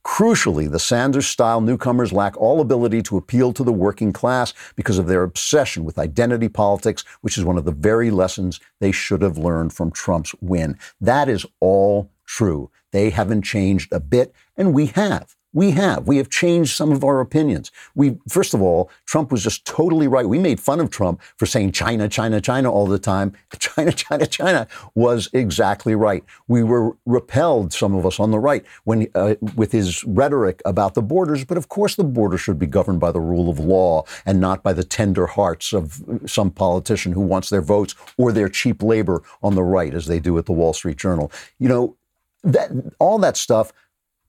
Crucially, 0.07 0.71
the 0.71 0.79
Sanders 0.79 1.27
style 1.27 1.59
newcomers 1.59 2.13
lack 2.13 2.37
all 2.37 2.61
ability 2.61 3.03
to 3.03 3.17
appeal 3.17 3.51
to 3.51 3.63
the 3.63 3.73
working 3.73 4.13
class 4.13 4.53
because 4.77 4.97
of 4.97 5.05
their 5.05 5.21
obsession 5.21 5.83
with 5.83 5.99
identity 5.99 6.47
politics, 6.47 7.03
which 7.21 7.37
is 7.37 7.43
one 7.43 7.57
of 7.57 7.65
the 7.65 7.73
very 7.73 8.09
lessons 8.09 8.61
they 8.79 8.93
should 8.93 9.21
have 9.21 9.37
learned 9.37 9.73
from 9.73 9.91
Trump's 9.91 10.33
win. 10.39 10.79
That 11.01 11.27
is 11.27 11.45
all 11.59 12.09
true. 12.25 12.71
They 12.93 13.09
haven't 13.09 13.41
changed 13.41 13.91
a 13.91 13.99
bit, 13.99 14.33
and 14.55 14.73
we 14.73 14.87
have. 14.87 15.35
We 15.57 15.71
have. 15.71 16.05
We 16.07 16.17
have 16.17 16.29
changed 16.29 16.75
some 16.75 16.91
of 16.91 17.03
our 17.03 17.19
opinions. 17.19 17.71
We, 17.95 18.19
first 18.29 18.53
of 18.53 18.61
all, 18.61 18.91
Trump 19.07 19.31
was 19.31 19.41
just 19.41 19.65
totally 19.65 20.07
right. 20.07 20.29
We 20.29 20.37
made 20.37 20.59
fun 20.59 20.79
of 20.79 20.91
Trump 20.91 21.19
for 21.35 21.47
saying 21.47 21.71
China, 21.71 22.07
China, 22.07 22.39
China 22.39 22.71
all 22.71 22.85
the 22.85 22.99
time. 22.99 23.33
China, 23.57 23.91
China, 23.91 24.27
China 24.27 24.67
was 24.93 25.29
exactly 25.33 25.95
right. 25.95 26.23
We 26.47 26.61
were 26.61 26.95
repelled, 27.07 27.73
some 27.73 27.95
of 27.95 28.05
us 28.05 28.19
on 28.19 28.29
the 28.29 28.37
right, 28.37 28.63
when 28.83 29.07
uh, 29.15 29.33
with 29.55 29.71
his 29.71 30.03
rhetoric 30.03 30.61
about 30.63 30.93
the 30.93 31.01
borders. 31.01 31.43
But 31.43 31.57
of 31.57 31.69
course, 31.69 31.95
the 31.95 32.03
border 32.03 32.37
should 32.37 32.59
be 32.59 32.67
governed 32.67 32.99
by 32.99 33.11
the 33.11 33.19
rule 33.19 33.49
of 33.49 33.57
law 33.57 34.03
and 34.27 34.39
not 34.39 34.61
by 34.61 34.73
the 34.73 34.83
tender 34.83 35.25
hearts 35.25 35.73
of 35.73 36.03
some 36.27 36.51
politician 36.51 37.13
who 37.13 37.21
wants 37.21 37.49
their 37.49 37.63
votes 37.63 37.95
or 38.15 38.31
their 38.31 38.47
cheap 38.47 38.83
labor 38.83 39.23
on 39.41 39.55
the 39.55 39.63
right, 39.63 39.95
as 39.95 40.05
they 40.05 40.19
do 40.19 40.37
at 40.37 40.45
the 40.45 40.51
Wall 40.51 40.73
Street 40.73 40.97
Journal. 40.97 41.31
You 41.57 41.67
know, 41.67 41.97
that 42.43 42.69
all 42.99 43.17
that 43.17 43.37
stuff 43.37 43.73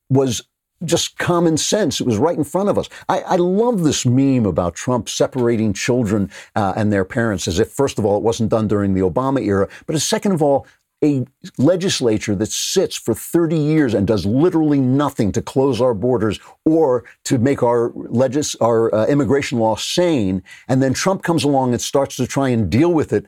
was 0.08 0.40
just 0.84 1.18
common 1.18 1.56
sense. 1.56 2.00
It 2.00 2.06
was 2.06 2.18
right 2.18 2.36
in 2.36 2.44
front 2.44 2.68
of 2.68 2.78
us. 2.78 2.88
I, 3.08 3.20
I 3.20 3.36
love 3.36 3.82
this 3.82 4.06
meme 4.06 4.46
about 4.46 4.74
Trump 4.74 5.08
separating 5.08 5.72
children 5.72 6.30
uh, 6.54 6.72
and 6.76 6.92
their 6.92 7.04
parents 7.04 7.48
as 7.48 7.58
if, 7.58 7.70
first 7.70 7.98
of 7.98 8.04
all, 8.04 8.16
it 8.16 8.22
wasn't 8.22 8.50
done 8.50 8.68
during 8.68 8.94
the 8.94 9.00
Obama 9.00 9.44
era, 9.44 9.68
but 9.86 9.96
as 9.96 10.04
second 10.04 10.32
of 10.32 10.42
all, 10.42 10.66
a 11.02 11.24
legislature 11.58 12.34
that 12.34 12.50
sits 12.50 12.96
for 12.96 13.14
30 13.14 13.56
years 13.56 13.94
and 13.94 14.06
does 14.06 14.26
literally 14.26 14.80
nothing 14.80 15.30
to 15.32 15.40
close 15.40 15.80
our 15.80 15.94
borders 15.94 16.40
or 16.64 17.04
to 17.24 17.38
make 17.38 17.62
our 17.62 17.92
legis- 17.94 18.56
our 18.56 18.92
uh, 18.92 19.06
immigration 19.06 19.58
law 19.58 19.76
sane, 19.76 20.42
and 20.66 20.82
then 20.82 20.92
Trump 20.92 21.22
comes 21.22 21.44
along 21.44 21.72
and 21.72 21.80
starts 21.80 22.16
to 22.16 22.26
try 22.26 22.48
and 22.48 22.68
deal 22.68 22.92
with 22.92 23.12
it. 23.12 23.26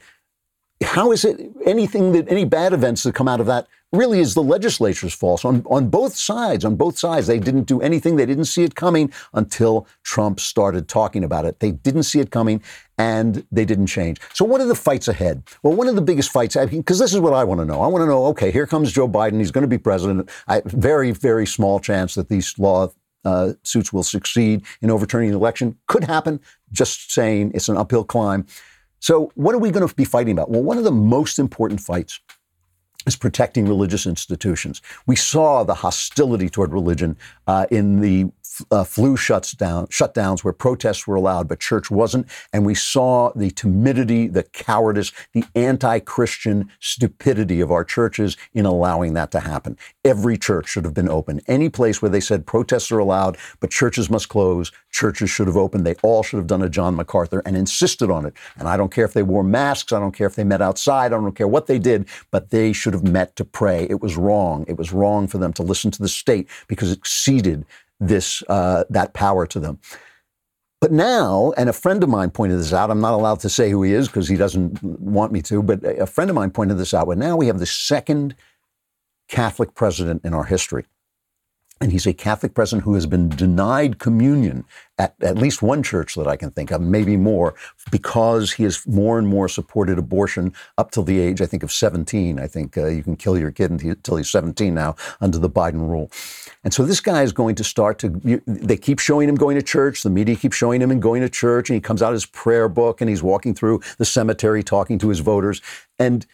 How 0.82 1.12
is 1.12 1.24
it 1.24 1.40
anything 1.64 2.12
that 2.12 2.28
any 2.28 2.44
bad 2.44 2.72
events 2.72 3.04
that 3.04 3.14
come 3.14 3.28
out 3.28 3.40
of 3.40 3.46
that 3.46 3.68
really 3.92 4.20
is 4.20 4.35
the 4.35 4.42
legislature's 4.42 5.14
fault 5.14 5.44
on, 5.44 5.64
on 5.68 5.88
both 5.88 6.14
sides. 6.14 6.64
On 6.64 6.76
both 6.76 6.98
sides, 6.98 7.26
they 7.26 7.38
didn't 7.38 7.64
do 7.64 7.81
anything. 7.81 8.16
They 8.16 8.26
didn't 8.26 8.44
see 8.44 8.62
it 8.62 8.74
coming 8.74 9.12
until 9.35 9.87
Trump 10.05 10.38
started 10.38 10.88
talking 10.88 11.24
about 11.24 11.44
it. 11.44 11.61
They 11.61 11.72
didn't 11.72 12.05
see 12.05 12.20
it 12.20 12.31
coming 12.31 12.62
and 12.98 13.44
they 13.50 13.64
didn't 13.64 13.87
change. 13.87 14.20
So, 14.33 14.44
what 14.44 14.61
are 14.61 14.66
the 14.66 14.74
fights 14.74 15.09
ahead? 15.09 15.42
Well, 15.62 15.74
one 15.74 15.88
of 15.88 15.96
the 15.96 16.03
biggest 16.03 16.31
fights, 16.31 16.57
because 16.57 16.98
this 16.98 17.14
is 17.14 17.20
what 17.20 17.33
I 17.33 17.44
want 17.44 17.61
to 17.61 17.64
know. 17.64 17.81
I 17.81 17.87
want 17.87 18.03
to 18.03 18.07
know 18.07 18.26
okay, 18.26 18.50
here 18.50 18.66
comes 18.66 18.92
Joe 18.92 19.09
Biden. 19.09 19.38
He's 19.38 19.50
going 19.50 19.62
to 19.62 19.68
be 19.68 19.79
president. 19.79 20.31
I, 20.46 20.62
very, 20.66 21.11
very 21.11 21.46
small 21.46 21.81
chance 21.81 22.14
that 22.14 22.29
these 22.29 22.59
law 22.59 22.90
uh, 23.24 23.53
suits 23.62 23.92
will 23.92 24.03
succeed 24.03 24.64
in 24.83 24.90
overturning 24.90 25.31
the 25.31 25.37
election. 25.37 25.76
Could 25.87 26.05
happen. 26.05 26.40
Just 26.72 27.12
saying 27.12 27.53
it's 27.55 27.68
an 27.68 27.76
uphill 27.76 28.05
climb. 28.05 28.46
So, 29.00 29.33
what 29.35 29.55
are 29.55 29.59
we 29.59 29.70
going 29.70 29.87
to 29.87 29.94
be 29.94 30.05
fighting 30.05 30.33
about? 30.33 30.50
Well, 30.50 30.62
one 30.62 30.79
of 30.79 30.85
the 30.85 30.92
most 30.92 31.38
important 31.38 31.81
fights 31.81 32.20
is 33.11 33.16
protecting 33.16 33.66
religious 33.66 34.07
institutions. 34.07 34.81
We 35.07 35.16
saw 35.16 35.64
the 35.64 35.75
hostility 35.75 36.49
toward 36.49 36.73
religion 36.73 37.16
uh, 37.49 37.66
in 37.70 38.01
the 38.01 38.31
uh, 38.70 38.85
flu 38.85 39.16
shuts 39.16 39.53
down, 39.53 39.87
shutdowns 39.87 40.44
where 40.44 40.53
protests 40.53 41.07
were 41.07 41.16
allowed, 41.16 41.49
but 41.49 41.61
church 41.61 41.90
wasn't. 41.90 42.27
And 42.53 42.64
we 42.64 42.75
saw 42.75 43.33
the 43.35 43.51
timidity, 43.51 44.27
the 44.27 44.42
cowardice, 44.42 45.12
the 45.33 45.44
anti-Christian 45.55 46.70
stupidity 46.81 47.61
of 47.61 47.70
our 47.70 47.85
churches 47.85 48.37
in 48.55 48.66
allowing 48.66 49.14
that 49.14 49.31
to 49.33 49.40
happen. 49.40 49.77
Every 50.05 50.37
church 50.37 50.68
should 50.68 50.85
have 50.85 50.94
been 50.94 51.09
open. 51.09 51.40
Any 51.46 51.68
place 51.68 52.01
where 52.01 52.11
they 52.11 52.20
said 52.20 52.46
protests 52.46 52.90
are 52.92 52.99
allowed, 52.99 53.37
but 53.61 53.70
churches 53.70 54.11
must 54.11 54.29
close, 54.29 54.73
churches 54.90 55.31
should 55.31 55.46
have 55.46 55.57
opened. 55.57 55.87
They 55.87 55.94
all 56.03 56.23
should 56.23 56.38
have 56.38 56.46
done 56.46 56.62
a 56.62 56.68
John 56.68 56.96
MacArthur 56.96 57.42
and 57.46 57.57
insisted 57.57 58.11
on 58.11 58.27
it. 58.27 58.35
And 58.57 58.68
I 58.68 58.77
don't 58.77 58.92
care 58.92 59.05
if 59.05 59.12
they 59.12 59.23
wore 59.23 59.44
masks. 59.44 59.92
I 59.92 60.01
don't 60.01 60.12
care 60.12 60.27
if 60.27 60.35
they 60.35 60.44
met 60.44 60.62
outside. 60.62 61.12
I 61.12 61.16
don't 61.16 61.35
care 61.35 61.49
what 61.49 61.66
they 61.66 61.79
did, 61.79 62.09
but 62.31 62.51
they 62.51 62.73
should 62.73 62.94
have 62.94 63.05
met 63.05 63.37
to 63.37 63.44
pray. 63.44 63.87
It 63.88 64.01
was 64.01 64.16
wrong. 64.16 64.64
It 64.68 64.77
was 64.77 64.92
wrong 64.92 65.27
for 65.27 65.38
them 65.38 65.53
to 65.55 65.62
listen 65.62 65.90
to 65.92 66.03
the 66.03 66.09
state 66.09 66.49
because 66.68 66.90
it 66.90 66.99
exceeded 66.99 67.64
this 68.00 68.42
uh, 68.48 68.84
that 68.90 69.14
power 69.14 69.46
to 69.46 69.60
them. 69.60 69.78
But 70.80 70.92
now, 70.92 71.52
and 71.58 71.68
a 71.68 71.74
friend 71.74 72.02
of 72.02 72.08
mine 72.08 72.30
pointed 72.30 72.58
this 72.58 72.72
out. 72.72 72.90
I'm 72.90 73.02
not 73.02 73.12
allowed 73.12 73.40
to 73.40 73.50
say 73.50 73.70
who 73.70 73.82
he 73.82 73.92
is 73.92 74.08
because 74.08 74.28
he 74.28 74.36
doesn't 74.36 74.82
want 74.82 75.30
me 75.30 75.42
to. 75.42 75.62
But 75.62 75.84
a 75.84 76.06
friend 76.06 76.30
of 76.30 76.36
mine 76.36 76.50
pointed 76.50 76.78
this 76.78 76.94
out. 76.94 77.06
But 77.06 77.18
now 77.18 77.36
we 77.36 77.48
have 77.48 77.58
the 77.58 77.66
second 77.66 78.34
Catholic 79.28 79.74
president 79.74 80.24
in 80.24 80.32
our 80.32 80.44
history 80.44 80.86
and 81.80 81.92
he's 81.92 82.06
a 82.06 82.12
Catholic 82.12 82.52
president 82.52 82.84
who 82.84 82.94
has 82.94 83.06
been 83.06 83.30
denied 83.30 83.98
communion 83.98 84.64
at 84.98 85.14
at 85.22 85.38
least 85.38 85.62
one 85.62 85.82
church 85.82 86.14
that 86.14 86.26
I 86.26 86.36
can 86.36 86.50
think 86.50 86.70
of, 86.70 86.82
maybe 86.82 87.16
more, 87.16 87.54
because 87.90 88.52
he 88.52 88.64
has 88.64 88.86
more 88.86 89.18
and 89.18 89.26
more 89.26 89.48
supported 89.48 89.98
abortion 89.98 90.52
up 90.76 90.90
till 90.90 91.04
the 91.04 91.18
age, 91.18 91.40
I 91.40 91.46
think, 91.46 91.62
of 91.62 91.72
17. 91.72 92.38
I 92.38 92.46
think 92.46 92.76
uh, 92.76 92.86
you 92.86 93.02
can 93.02 93.16
kill 93.16 93.38
your 93.38 93.50
kid 93.50 93.70
until 93.70 94.16
he's 94.16 94.30
17 94.30 94.74
now 94.74 94.94
under 95.22 95.38
the 95.38 95.48
Biden 95.48 95.88
rule. 95.88 96.10
And 96.62 96.75
so 96.75 96.85
this 96.85 97.01
guy 97.01 97.23
is 97.23 97.33
going 97.33 97.55
to 97.55 97.64
start 97.64 97.99
to, 98.01 98.42
they 98.46 98.77
keep 98.77 98.99
showing 98.99 99.29
him 99.29 99.35
going 99.35 99.57
to 99.57 99.62
church. 99.62 100.03
The 100.03 100.11
media 100.11 100.37
keeps 100.37 100.57
showing 100.57 100.83
him 100.83 100.90
and 100.90 101.01
going 101.01 101.23
to 101.23 101.29
church. 101.29 101.70
And 101.70 101.75
he 101.75 101.81
comes 101.81 102.03
out 102.03 102.12
his 102.12 102.27
prayer 102.27 102.68
book 102.68 103.01
and 103.01 103.09
he's 103.09 103.23
walking 103.23 103.55
through 103.55 103.81
the 103.96 104.05
cemetery 104.05 104.62
talking 104.62 104.99
to 104.99 105.09
his 105.09 105.20
voters. 105.20 105.62
And 105.99 106.27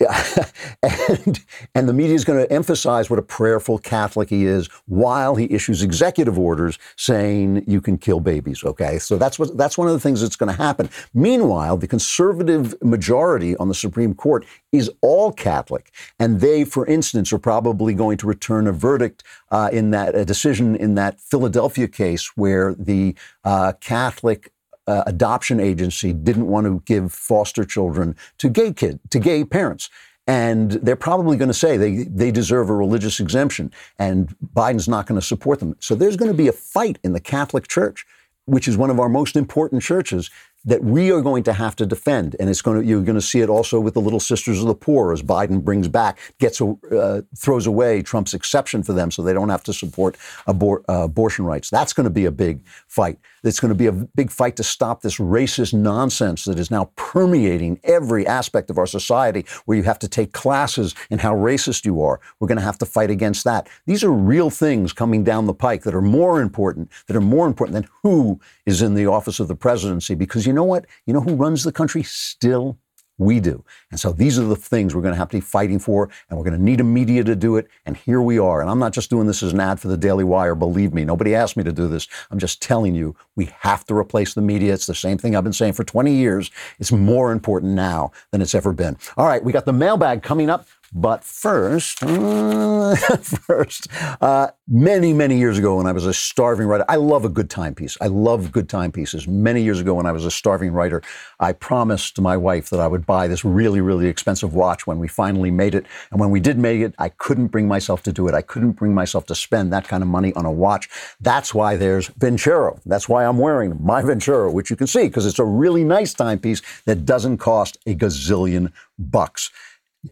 and, 0.82 1.44
and 1.74 1.88
the 1.88 1.92
media 1.92 2.14
is 2.14 2.24
going 2.24 2.38
to 2.38 2.50
emphasize 2.52 3.10
what 3.10 3.18
a 3.18 3.22
prayerful 3.22 3.78
Catholic 3.78 4.30
he 4.30 4.46
is 4.46 4.68
while 4.86 5.34
he 5.34 5.52
issues 5.52 5.82
executive 5.82 6.38
orders 6.38 6.78
saying 6.96 7.64
you 7.66 7.80
can 7.80 7.98
kill 7.98 8.20
babies. 8.20 8.64
Okay, 8.64 8.98
so 8.98 9.18
that's 9.18 9.38
what 9.38 9.56
that's 9.56 9.76
one 9.76 9.88
of 9.88 9.92
the 9.92 10.00
things 10.00 10.22
that's 10.22 10.36
going 10.36 10.50
to 10.50 10.62
happen. 10.62 10.88
Meanwhile, 11.12 11.76
the 11.76 11.86
conservative 11.86 12.74
majority 12.82 13.56
on 13.56 13.68
the 13.68 13.74
Supreme 13.74 14.14
Court 14.14 14.46
is 14.72 14.90
all 15.02 15.32
Catholic, 15.32 15.92
and 16.18 16.40
they, 16.40 16.64
for 16.64 16.86
instance, 16.86 17.32
are 17.32 17.38
probably 17.38 17.92
going 17.92 18.16
to 18.18 18.26
return 18.26 18.66
a 18.66 18.72
verdict 18.72 19.22
uh, 19.50 19.68
in 19.72 19.90
that 19.90 20.14
a 20.14 20.24
decision 20.24 20.76
in 20.76 20.94
that 20.94 21.20
Philadelphia 21.20 21.88
case 21.88 22.36
where 22.36 22.74
the 22.74 23.14
uh, 23.44 23.74
Catholic 23.80 24.52
uh, 24.90 25.04
adoption 25.06 25.60
agency 25.60 26.12
didn't 26.12 26.48
want 26.54 26.66
to 26.66 26.82
give 26.84 27.12
foster 27.12 27.64
children 27.64 28.16
to 28.38 28.48
gay 28.48 28.72
kid 28.72 28.98
to 29.10 29.18
gay 29.18 29.44
parents. 29.44 29.88
And 30.26 30.72
they're 30.84 31.04
probably 31.10 31.36
going 31.36 31.48
to 31.48 31.60
say 31.64 31.76
they, 31.76 32.04
they 32.04 32.30
deserve 32.30 32.70
a 32.70 32.74
religious 32.74 33.20
exemption, 33.20 33.72
and 33.98 34.34
Biden's 34.54 34.88
not 34.88 35.06
going 35.06 35.20
to 35.20 35.26
support 35.26 35.58
them. 35.60 35.74
So 35.80 35.94
there's 35.94 36.16
going 36.16 36.30
to 36.30 36.36
be 36.36 36.48
a 36.48 36.52
fight 36.52 36.98
in 37.02 37.12
the 37.12 37.20
Catholic 37.20 37.66
Church, 37.68 38.06
which 38.44 38.68
is 38.68 38.76
one 38.76 38.90
of 38.90 39.00
our 39.00 39.08
most 39.08 39.34
important 39.36 39.82
churches, 39.82 40.30
that 40.64 40.84
we 40.84 41.10
are 41.10 41.22
going 41.22 41.42
to 41.44 41.52
have 41.52 41.74
to 41.76 41.86
defend. 41.86 42.36
And 42.38 42.50
it's 42.50 42.60
going 42.60 42.80
to, 42.80 42.86
you're 42.86 43.02
going 43.02 43.14
to 43.14 43.22
see 43.22 43.40
it 43.40 43.48
also 43.48 43.80
with 43.80 43.94
the 43.94 44.00
Little 44.00 44.20
Sisters 44.20 44.60
of 44.60 44.66
the 44.66 44.74
Poor 44.74 45.12
as 45.12 45.22
Biden 45.22 45.62
brings 45.62 45.88
back, 45.88 46.18
gets, 46.38 46.60
uh, 46.60 47.22
throws 47.36 47.66
away 47.66 48.02
Trump's 48.02 48.34
exception 48.34 48.82
for 48.82 48.92
them 48.92 49.10
so 49.10 49.22
they 49.22 49.32
don't 49.32 49.48
have 49.48 49.64
to 49.64 49.72
support 49.72 50.16
abor- 50.46 50.82
uh, 50.88 51.04
abortion 51.04 51.44
rights. 51.44 51.70
That's 51.70 51.92
going 51.92 52.04
to 52.04 52.10
be 52.10 52.26
a 52.26 52.30
big 52.30 52.62
fight. 52.88 53.18
It's 53.42 53.58
going 53.58 53.70
to 53.70 53.74
be 53.74 53.86
a 53.86 53.92
big 53.92 54.30
fight 54.30 54.56
to 54.56 54.62
stop 54.62 55.00
this 55.00 55.16
racist 55.18 55.72
nonsense 55.72 56.44
that 56.44 56.58
is 56.58 56.70
now 56.70 56.90
permeating 56.96 57.80
every 57.84 58.26
aspect 58.26 58.68
of 58.68 58.76
our 58.76 58.86
society 58.86 59.46
where 59.64 59.78
you 59.78 59.84
have 59.84 59.98
to 60.00 60.08
take 60.08 60.32
classes 60.32 60.94
in 61.08 61.18
how 61.20 61.34
racist 61.34 61.86
you 61.86 62.02
are. 62.02 62.20
We're 62.38 62.48
going 62.48 62.58
to 62.58 62.64
have 62.64 62.78
to 62.78 62.86
fight 62.86 63.10
against 63.10 63.44
that. 63.44 63.68
These 63.86 64.04
are 64.04 64.12
real 64.12 64.50
things 64.50 64.92
coming 64.92 65.24
down 65.24 65.46
the 65.46 65.54
pike 65.54 65.84
that 65.84 65.94
are 65.94 66.02
more 66.02 66.42
important, 66.42 66.90
that 67.06 67.16
are 67.16 67.20
more 67.22 67.46
important 67.46 67.74
than 67.74 67.88
who 68.02 68.40
is 68.66 68.82
in 68.82 68.94
the 68.94 69.06
office 69.06 69.40
of 69.40 69.48
the 69.48 69.54
presidency 69.54 70.14
because 70.14 70.46
you 70.50 70.54
know 70.54 70.64
what? 70.64 70.86
You 71.06 71.14
know 71.14 71.20
who 71.20 71.36
runs 71.36 71.62
the 71.62 71.72
country 71.72 72.02
still? 72.02 72.76
We 73.18 73.38
do. 73.38 73.62
And 73.90 74.00
so 74.00 74.12
these 74.12 74.38
are 74.38 74.44
the 74.44 74.56
things 74.56 74.94
we're 74.94 75.02
going 75.02 75.12
to 75.12 75.18
have 75.18 75.28
to 75.28 75.36
be 75.36 75.42
fighting 75.42 75.78
for, 75.78 76.08
and 76.28 76.38
we're 76.38 76.44
going 76.44 76.56
to 76.56 76.62
need 76.62 76.80
a 76.80 76.84
media 76.84 77.22
to 77.22 77.36
do 77.36 77.56
it. 77.56 77.68
And 77.84 77.94
here 77.94 78.22
we 78.22 78.38
are. 78.38 78.62
And 78.62 78.70
I'm 78.70 78.78
not 78.78 78.94
just 78.94 79.10
doing 79.10 79.26
this 79.26 79.42
as 79.42 79.52
an 79.52 79.60
ad 79.60 79.78
for 79.78 79.88
the 79.88 79.98
Daily 79.98 80.24
Wire. 80.24 80.54
Believe 80.54 80.94
me, 80.94 81.04
nobody 81.04 81.34
asked 81.34 81.54
me 81.54 81.62
to 81.64 81.72
do 81.72 81.86
this. 81.86 82.08
I'm 82.30 82.38
just 82.38 82.62
telling 82.62 82.94
you, 82.94 83.14
we 83.36 83.50
have 83.60 83.84
to 83.86 83.94
replace 83.94 84.32
the 84.32 84.40
media. 84.40 84.72
It's 84.72 84.86
the 84.86 84.94
same 84.94 85.18
thing 85.18 85.36
I've 85.36 85.44
been 85.44 85.52
saying 85.52 85.74
for 85.74 85.84
20 85.84 86.14
years. 86.14 86.50
It's 86.78 86.92
more 86.92 87.30
important 87.30 87.74
now 87.74 88.10
than 88.30 88.40
it's 88.40 88.54
ever 88.54 88.72
been. 88.72 88.96
All 89.18 89.26
right, 89.26 89.44
we 89.44 89.52
got 89.52 89.66
the 89.66 89.72
mailbag 89.74 90.22
coming 90.22 90.48
up. 90.48 90.66
But 90.92 91.22
first, 91.22 92.00
first, 93.46 93.86
uh, 94.20 94.48
many, 94.66 95.12
many 95.12 95.38
years 95.38 95.56
ago 95.56 95.76
when 95.76 95.86
I 95.86 95.92
was 95.92 96.04
a 96.04 96.12
starving 96.12 96.66
writer, 96.66 96.84
I 96.88 96.96
love 96.96 97.24
a 97.24 97.28
good 97.28 97.48
timepiece. 97.48 97.96
I 98.00 98.08
love 98.08 98.50
good 98.50 98.68
timepieces. 98.68 99.28
Many 99.28 99.62
years 99.62 99.80
ago 99.80 99.94
when 99.94 100.06
I 100.06 100.10
was 100.10 100.24
a 100.24 100.32
starving 100.32 100.72
writer, 100.72 101.00
I 101.38 101.52
promised 101.52 102.20
my 102.20 102.36
wife 102.36 102.70
that 102.70 102.80
I 102.80 102.88
would 102.88 103.06
buy 103.06 103.28
this 103.28 103.44
really, 103.44 103.80
really 103.80 104.08
expensive 104.08 104.52
watch 104.52 104.84
when 104.84 104.98
we 104.98 105.06
finally 105.06 105.52
made 105.52 105.76
it. 105.76 105.86
And 106.10 106.18
when 106.18 106.30
we 106.30 106.40
did 106.40 106.58
make 106.58 106.80
it, 106.80 106.92
I 106.98 107.10
couldn't 107.10 107.48
bring 107.48 107.68
myself 107.68 108.02
to 108.04 108.12
do 108.12 108.26
it. 108.26 108.34
I 108.34 108.42
couldn't 108.42 108.72
bring 108.72 108.92
myself 108.92 109.26
to 109.26 109.34
spend 109.36 109.72
that 109.72 109.86
kind 109.86 110.02
of 110.02 110.08
money 110.08 110.32
on 110.34 110.44
a 110.44 110.50
watch. 110.50 110.88
That's 111.20 111.54
why 111.54 111.76
there's 111.76 112.08
Vincero. 112.08 112.80
That's 112.84 113.08
why 113.08 113.24
I'm 113.24 113.38
wearing 113.38 113.78
my 113.80 114.02
Vincero, 114.02 114.52
which 114.52 114.70
you 114.70 114.76
can 114.76 114.88
see 114.88 115.04
because 115.04 115.24
it's 115.24 115.38
a 115.38 115.44
really 115.44 115.84
nice 115.84 116.14
timepiece 116.14 116.62
that 116.86 117.04
doesn't 117.04 117.38
cost 117.38 117.78
a 117.86 117.94
gazillion 117.94 118.72
bucks 118.98 119.50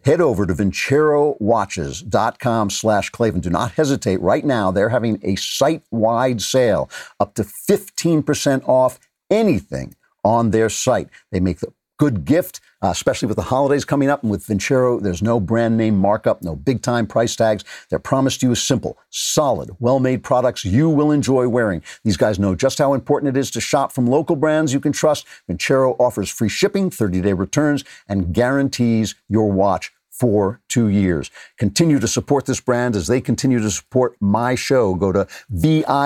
head 0.03 0.21
over 0.21 0.45
to 0.45 0.53
vincerowatches.com 0.53 2.69
slash 2.69 3.09
Klavan. 3.09 3.41
Do 3.41 3.49
not 3.49 3.71
hesitate. 3.71 4.21
Right 4.21 4.45
now, 4.45 4.69
they're 4.71 4.89
having 4.89 5.19
a 5.23 5.35
site-wide 5.35 6.41
sale 6.41 6.89
up 7.19 7.33
to 7.35 7.43
15% 7.43 8.67
off 8.67 8.99
anything 9.29 9.95
on 10.23 10.51
their 10.51 10.69
site. 10.69 11.09
They 11.31 11.39
make 11.39 11.59
the 11.59 11.73
good 11.99 12.25
gift, 12.25 12.61
uh, 12.81 12.87
especially 12.87 13.27
with 13.27 13.35
the 13.35 13.43
holidays 13.43 13.85
coming 13.85 14.09
up. 14.09 14.23
And 14.23 14.31
with 14.31 14.47
Vincero, 14.47 14.99
there's 14.99 15.21
no 15.21 15.39
brand 15.39 15.77
name 15.77 15.97
markup, 15.97 16.41
no 16.41 16.55
big 16.55 16.81
time 16.81 17.05
price 17.05 17.35
tags. 17.35 17.63
Their 17.89 17.99
promise 17.99 18.37
to 18.37 18.47
you 18.47 18.53
is 18.53 18.61
simple, 18.63 18.97
solid, 19.09 19.69
well 19.79 19.99
made 19.99 20.23
products 20.23 20.65
you 20.65 20.89
will 20.89 21.11
enjoy 21.11 21.47
wearing. 21.47 21.83
These 22.03 22.17
guys 22.17 22.39
know 22.39 22.55
just 22.55 22.79
how 22.79 22.93
important 22.93 23.35
it 23.35 23.39
is 23.39 23.51
to 23.51 23.61
shop 23.61 23.91
from 23.91 24.07
local 24.07 24.35
brands 24.35 24.73
you 24.73 24.79
can 24.79 24.93
trust. 24.93 25.27
Vincero 25.47 25.95
offers 25.99 26.29
free 26.29 26.49
shipping, 26.49 26.89
30 26.89 27.21
day 27.21 27.33
returns, 27.33 27.83
and 28.07 28.33
guarantees 28.33 29.13
your 29.27 29.51
watch 29.51 29.91
for 30.19 30.59
two 30.67 30.89
years. 30.89 31.31
Continue 31.57 31.97
to 31.99 32.07
support 32.07 32.45
this 32.45 32.59
brand 32.59 32.95
as 32.97 33.07
they 33.07 33.21
continue 33.21 33.59
to 33.59 33.71
support 33.71 34.17
my 34.19 34.53
show. 34.53 34.93
Go 34.95 35.13
to 35.13 35.25
V-I-N-C-E-R-O 35.49 35.99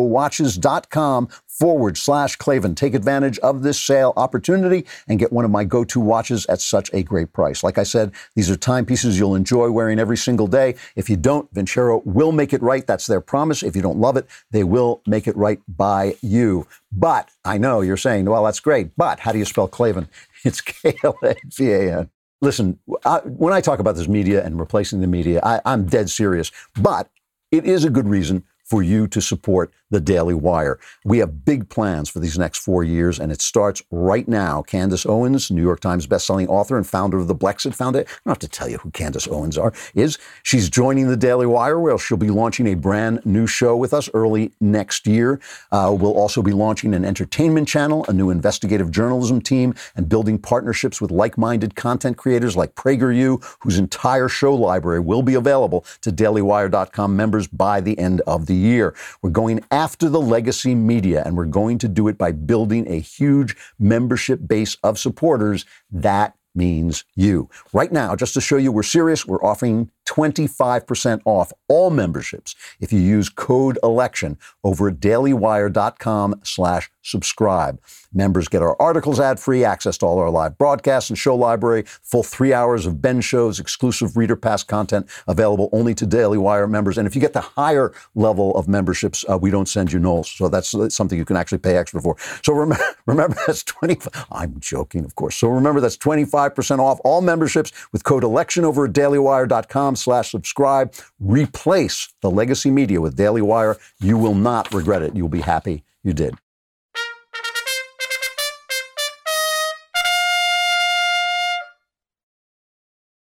watches.com 0.00 1.28
forward 1.46 1.96
slash 1.96 2.36
Klavan. 2.36 2.74
Take 2.74 2.94
advantage 2.94 3.38
of 3.40 3.62
this 3.62 3.80
sale 3.80 4.12
opportunity 4.16 4.86
and 5.08 5.18
get 5.18 5.32
one 5.32 5.44
of 5.44 5.50
my 5.50 5.64
go-to 5.64 6.00
watches 6.00 6.46
at 6.46 6.60
such 6.60 6.90
a 6.92 7.02
great 7.02 7.32
price. 7.32 7.62
Like 7.62 7.78
I 7.78 7.82
said, 7.82 8.12
these 8.34 8.50
are 8.50 8.56
timepieces 8.56 9.18
you'll 9.18 9.34
enjoy 9.34 9.70
wearing 9.70 9.98
every 9.98 10.16
single 10.16 10.46
day. 10.46 10.76
If 10.96 11.10
you 11.10 11.16
don't, 11.16 11.52
Vincero 11.52 12.04
will 12.04 12.32
make 12.32 12.52
it 12.52 12.62
right. 12.62 12.86
That's 12.86 13.06
their 13.06 13.20
promise. 13.20 13.62
If 13.62 13.74
you 13.76 13.82
don't 13.82 13.98
love 13.98 14.16
it, 14.16 14.26
they 14.50 14.64
will 14.64 15.02
make 15.06 15.26
it 15.26 15.36
right 15.36 15.60
by 15.68 16.16
you. 16.22 16.66
But 16.92 17.30
I 17.44 17.58
know 17.58 17.80
you're 17.80 17.96
saying, 17.96 18.26
well, 18.26 18.44
that's 18.44 18.60
great. 18.60 18.96
But 18.96 19.20
how 19.20 19.32
do 19.32 19.38
you 19.38 19.44
spell 19.44 19.68
Klavan? 19.68 20.08
It's 20.44 20.60
K-L-A-V-A-N. 20.60 22.10
Listen, 22.40 22.78
I, 23.04 23.18
when 23.24 23.52
I 23.52 23.60
talk 23.60 23.80
about 23.80 23.96
this 23.96 24.08
media 24.08 24.44
and 24.44 24.58
replacing 24.58 25.00
the 25.00 25.06
media, 25.06 25.40
I, 25.42 25.60
I'm 25.64 25.86
dead 25.86 26.08
serious. 26.08 26.52
But 26.80 27.10
it 27.50 27.64
is 27.64 27.84
a 27.84 27.90
good 27.90 28.06
reason 28.08 28.44
for 28.64 28.82
you 28.82 29.08
to 29.08 29.20
support 29.20 29.72
the 29.90 30.00
Daily 30.00 30.34
Wire. 30.34 30.78
We 31.04 31.18
have 31.18 31.44
big 31.44 31.68
plans 31.68 32.08
for 32.08 32.20
these 32.20 32.38
next 32.38 32.58
four 32.58 32.84
years, 32.84 33.18
and 33.18 33.32
it 33.32 33.40
starts 33.40 33.82
right 33.90 34.26
now. 34.28 34.62
Candace 34.62 35.06
Owens, 35.06 35.50
New 35.50 35.62
York 35.62 35.80
Times 35.80 36.06
bestselling 36.06 36.48
author 36.48 36.76
and 36.76 36.86
founder 36.86 37.18
of 37.18 37.28
the 37.28 37.34
Blexit 37.34 37.74
Foundation. 37.74 38.06
I 38.08 38.20
don't 38.24 38.32
have 38.32 38.38
to 38.40 38.48
tell 38.48 38.68
you 38.68 38.78
who 38.78 38.90
Candace 38.90 39.28
Owens 39.28 39.56
are. 39.56 39.72
Is 39.94 40.18
she's 40.42 40.68
joining 40.68 41.08
the 41.08 41.16
Daily 41.16 41.46
Wire, 41.46 41.78
where 41.80 41.98
she'll 41.98 42.16
be 42.16 42.30
launching 42.30 42.66
a 42.66 42.74
brand 42.74 43.24
new 43.24 43.46
show 43.46 43.76
with 43.76 43.94
us 43.94 44.08
early 44.14 44.52
next 44.60 45.06
year. 45.06 45.40
Uh, 45.72 45.94
we'll 45.98 46.18
also 46.18 46.42
be 46.42 46.52
launching 46.52 46.94
an 46.94 47.04
entertainment 47.04 47.68
channel, 47.68 48.04
a 48.08 48.12
new 48.12 48.30
investigative 48.30 48.90
journalism 48.90 49.40
team, 49.40 49.74
and 49.96 50.08
building 50.08 50.38
partnerships 50.38 51.00
with 51.00 51.10
like-minded 51.10 51.74
content 51.74 52.16
creators 52.16 52.56
like 52.56 52.74
PragerU, 52.74 53.42
whose 53.60 53.78
entire 53.78 54.28
show 54.28 54.54
library 54.54 55.00
will 55.00 55.22
be 55.22 55.34
available 55.34 55.84
to 56.02 56.12
DailyWire.com 56.12 57.16
members 57.16 57.46
by 57.46 57.80
the 57.80 57.98
end 57.98 58.20
of 58.22 58.46
the 58.46 58.54
year. 58.54 58.94
We're 59.22 59.30
going 59.30 59.64
the 60.08 60.20
legacy 60.20 60.74
media, 60.74 61.22
and 61.24 61.36
we're 61.36 61.44
going 61.44 61.78
to 61.78 61.86
do 61.86 62.08
it 62.08 62.18
by 62.18 62.32
building 62.32 62.90
a 62.90 62.98
huge 62.98 63.56
membership 63.78 64.40
base 64.44 64.76
of 64.82 64.98
supporters 64.98 65.64
that 65.92 66.34
means 66.52 67.04
you. 67.14 67.48
Right 67.72 67.92
now, 67.92 68.16
just 68.16 68.34
to 68.34 68.40
show 68.40 68.56
you 68.56 68.72
we're 68.72 68.82
serious, 68.82 69.24
we're 69.24 69.44
offering 69.44 69.92
25% 70.08 71.20
off 71.24 71.52
all 71.68 71.90
memberships 71.90 72.54
if 72.80 72.92
you 72.92 73.00
use 73.00 73.28
code 73.28 73.78
election 73.82 74.38
over 74.64 74.88
at 74.88 75.00
dailywire.com 75.00 76.40
slash 76.42 76.90
subscribe. 77.02 77.80
Members 78.12 78.48
get 78.48 78.62
our 78.62 78.80
articles 78.80 79.20
ad 79.20 79.38
free, 79.38 79.64
access 79.64 79.98
to 79.98 80.06
all 80.06 80.18
our 80.18 80.30
live 80.30 80.56
broadcasts 80.56 81.10
and 81.10 81.18
show 81.18 81.36
library, 81.36 81.84
full 82.02 82.22
three 82.22 82.52
hours 82.52 82.86
of 82.86 83.02
Ben 83.02 83.20
shows, 83.20 83.60
exclusive 83.60 84.16
reader 84.16 84.36
pass 84.36 84.62
content 84.62 85.08
available 85.26 85.68
only 85.72 85.94
to 85.94 86.06
Daily 86.06 86.38
Wire 86.38 86.66
members. 86.66 86.96
And 86.96 87.06
if 87.06 87.14
you 87.14 87.20
get 87.20 87.32
the 87.32 87.40
higher 87.40 87.92
level 88.14 88.56
of 88.56 88.68
memberships, 88.68 89.24
uh, 89.30 89.36
we 89.36 89.50
don't 89.50 89.68
send 89.68 89.92
you 89.92 89.98
Knowles. 89.98 90.30
So 90.30 90.48
that's 90.48 90.74
something 90.94 91.18
you 91.18 91.24
can 91.24 91.36
actually 91.36 91.58
pay 91.58 91.76
extra 91.76 92.00
for. 92.00 92.16
So 92.42 92.54
remember, 92.54 92.84
remember 93.06 93.36
that's 93.46 93.62
20, 93.64 93.98
I'm 94.32 94.58
joking, 94.58 95.04
of 95.04 95.14
course. 95.14 95.36
So 95.36 95.48
remember 95.48 95.80
that's 95.80 95.96
25% 95.96 96.78
off 96.78 97.00
all 97.04 97.20
memberships 97.20 97.72
with 97.92 98.04
code 98.04 98.24
election 98.24 98.64
over 98.64 98.86
at 98.86 98.92
dailywire.com 98.92 99.96
slash 99.98 100.30
subscribe. 100.30 100.94
Replace 101.20 102.12
the 102.22 102.30
legacy 102.30 102.70
media 102.70 103.00
with 103.00 103.16
Daily 103.16 103.42
Wire. 103.42 103.76
You 104.00 104.16
will 104.16 104.34
not 104.34 104.72
regret 104.72 105.02
it. 105.02 105.14
You'll 105.14 105.28
be 105.28 105.40
happy 105.40 105.84
you 106.02 106.12
did. 106.12 106.34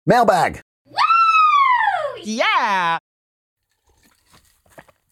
Mailbag. 0.06 0.62
Yeah. 2.22 2.98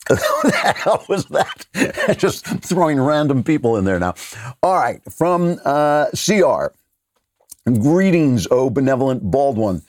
Who 0.08 0.16
the 0.16 0.74
hell 0.76 1.04
was 1.08 1.24
that? 1.26 2.16
Just 2.18 2.44
throwing 2.46 3.00
random 3.00 3.42
people 3.42 3.76
in 3.76 3.84
there 3.84 3.98
now. 3.98 4.14
All 4.62 4.74
right, 4.74 5.00
from 5.12 5.58
uh, 5.64 6.06
CR. 6.10 6.66
Greetings, 7.66 8.46
O 8.50 8.68
benevolent 8.68 9.22
bald 9.30 9.56
one. 9.56 9.82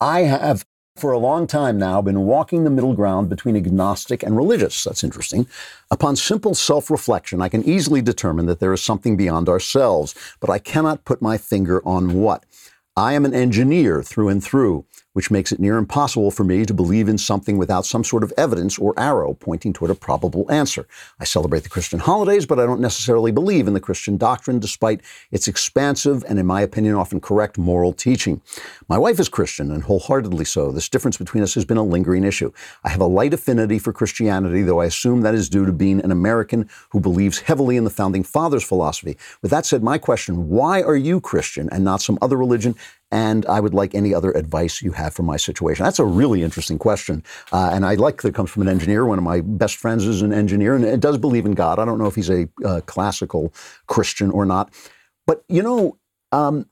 I 0.00 0.20
have 0.20 0.64
for 0.98 1.12
a 1.12 1.18
long 1.18 1.46
time 1.46 1.78
now 1.78 2.02
been 2.02 2.26
walking 2.26 2.64
the 2.64 2.70
middle 2.70 2.94
ground 2.94 3.28
between 3.28 3.56
agnostic 3.56 4.22
and 4.22 4.36
religious. 4.36 4.84
That's 4.84 5.04
interesting. 5.04 5.46
Upon 5.90 6.16
simple 6.16 6.54
self 6.54 6.90
reflection, 6.90 7.40
I 7.40 7.48
can 7.48 7.64
easily 7.64 8.02
determine 8.02 8.46
that 8.46 8.60
there 8.60 8.72
is 8.72 8.82
something 8.82 9.16
beyond 9.16 9.48
ourselves, 9.48 10.14
but 10.40 10.50
I 10.50 10.58
cannot 10.58 11.04
put 11.04 11.22
my 11.22 11.38
finger 11.38 11.80
on 11.86 12.14
what. 12.14 12.44
I 12.96 13.12
am 13.12 13.24
an 13.24 13.34
engineer 13.34 14.02
through 14.02 14.28
and 14.28 14.42
through 14.42 14.84
which 15.18 15.32
makes 15.32 15.50
it 15.50 15.58
near 15.58 15.78
impossible 15.78 16.30
for 16.30 16.44
me 16.44 16.64
to 16.64 16.72
believe 16.72 17.08
in 17.08 17.18
something 17.18 17.58
without 17.58 17.84
some 17.84 18.04
sort 18.04 18.22
of 18.22 18.32
evidence 18.36 18.78
or 18.78 18.94
arrow 18.96 19.34
pointing 19.34 19.72
toward 19.72 19.90
a 19.90 19.94
probable 19.96 20.48
answer. 20.48 20.86
I 21.18 21.24
celebrate 21.24 21.64
the 21.64 21.68
Christian 21.68 21.98
holidays, 21.98 22.46
but 22.46 22.60
I 22.60 22.66
don't 22.66 22.80
necessarily 22.80 23.32
believe 23.32 23.66
in 23.66 23.74
the 23.74 23.80
Christian 23.80 24.16
doctrine, 24.16 24.60
despite 24.60 25.00
its 25.32 25.48
expansive 25.48 26.24
and, 26.28 26.38
in 26.38 26.46
my 26.46 26.60
opinion, 26.60 26.94
often 26.94 27.20
correct 27.20 27.58
moral 27.58 27.92
teaching. 27.92 28.40
My 28.88 28.96
wife 28.96 29.18
is 29.18 29.28
Christian, 29.28 29.72
and 29.72 29.82
wholeheartedly 29.82 30.44
so. 30.44 30.70
This 30.70 30.88
difference 30.88 31.16
between 31.16 31.42
us 31.42 31.54
has 31.54 31.64
been 31.64 31.78
a 31.78 31.82
lingering 31.82 32.22
issue. 32.22 32.52
I 32.84 32.90
have 32.90 33.00
a 33.00 33.06
light 33.06 33.34
affinity 33.34 33.80
for 33.80 33.92
Christianity, 33.92 34.62
though 34.62 34.80
I 34.80 34.84
assume 34.84 35.22
that 35.22 35.34
is 35.34 35.48
due 35.48 35.66
to 35.66 35.72
being 35.72 36.00
an 36.04 36.12
American 36.12 36.70
who 36.90 37.00
believes 37.00 37.40
heavily 37.40 37.76
in 37.76 37.82
the 37.82 37.90
Founding 37.90 38.22
Fathers' 38.22 38.62
philosophy. 38.62 39.16
With 39.42 39.50
that 39.50 39.66
said, 39.66 39.82
my 39.82 39.98
question 39.98 40.48
why 40.48 40.80
are 40.80 40.96
you 40.96 41.20
Christian 41.20 41.68
and 41.72 41.82
not 41.82 42.02
some 42.02 42.18
other 42.22 42.36
religion? 42.36 42.76
And 43.10 43.46
I 43.46 43.60
would 43.60 43.72
like 43.72 43.94
any 43.94 44.14
other 44.14 44.32
advice 44.32 44.82
you 44.82 44.92
have 44.92 45.14
for 45.14 45.22
my 45.22 45.38
situation. 45.38 45.84
That's 45.84 45.98
a 45.98 46.04
really 46.04 46.42
interesting 46.42 46.78
question. 46.78 47.24
Uh, 47.52 47.70
and 47.72 47.86
I 47.86 47.94
like 47.94 48.20
that 48.22 48.28
it 48.28 48.34
comes 48.34 48.50
from 48.50 48.62
an 48.62 48.68
engineer. 48.68 49.06
One 49.06 49.18
of 49.18 49.24
my 49.24 49.40
best 49.40 49.76
friends 49.76 50.04
is 50.06 50.20
an 50.20 50.32
engineer 50.32 50.74
and 50.74 51.00
does 51.00 51.16
believe 51.16 51.46
in 51.46 51.52
God. 51.52 51.78
I 51.78 51.84
don't 51.84 51.98
know 51.98 52.06
if 52.06 52.14
he's 52.14 52.30
a 52.30 52.48
uh, 52.64 52.82
classical 52.82 53.52
Christian 53.86 54.30
or 54.30 54.44
not. 54.44 54.72
But, 55.26 55.44
you 55.48 55.62
know, 55.62 55.98
um, 56.32 56.66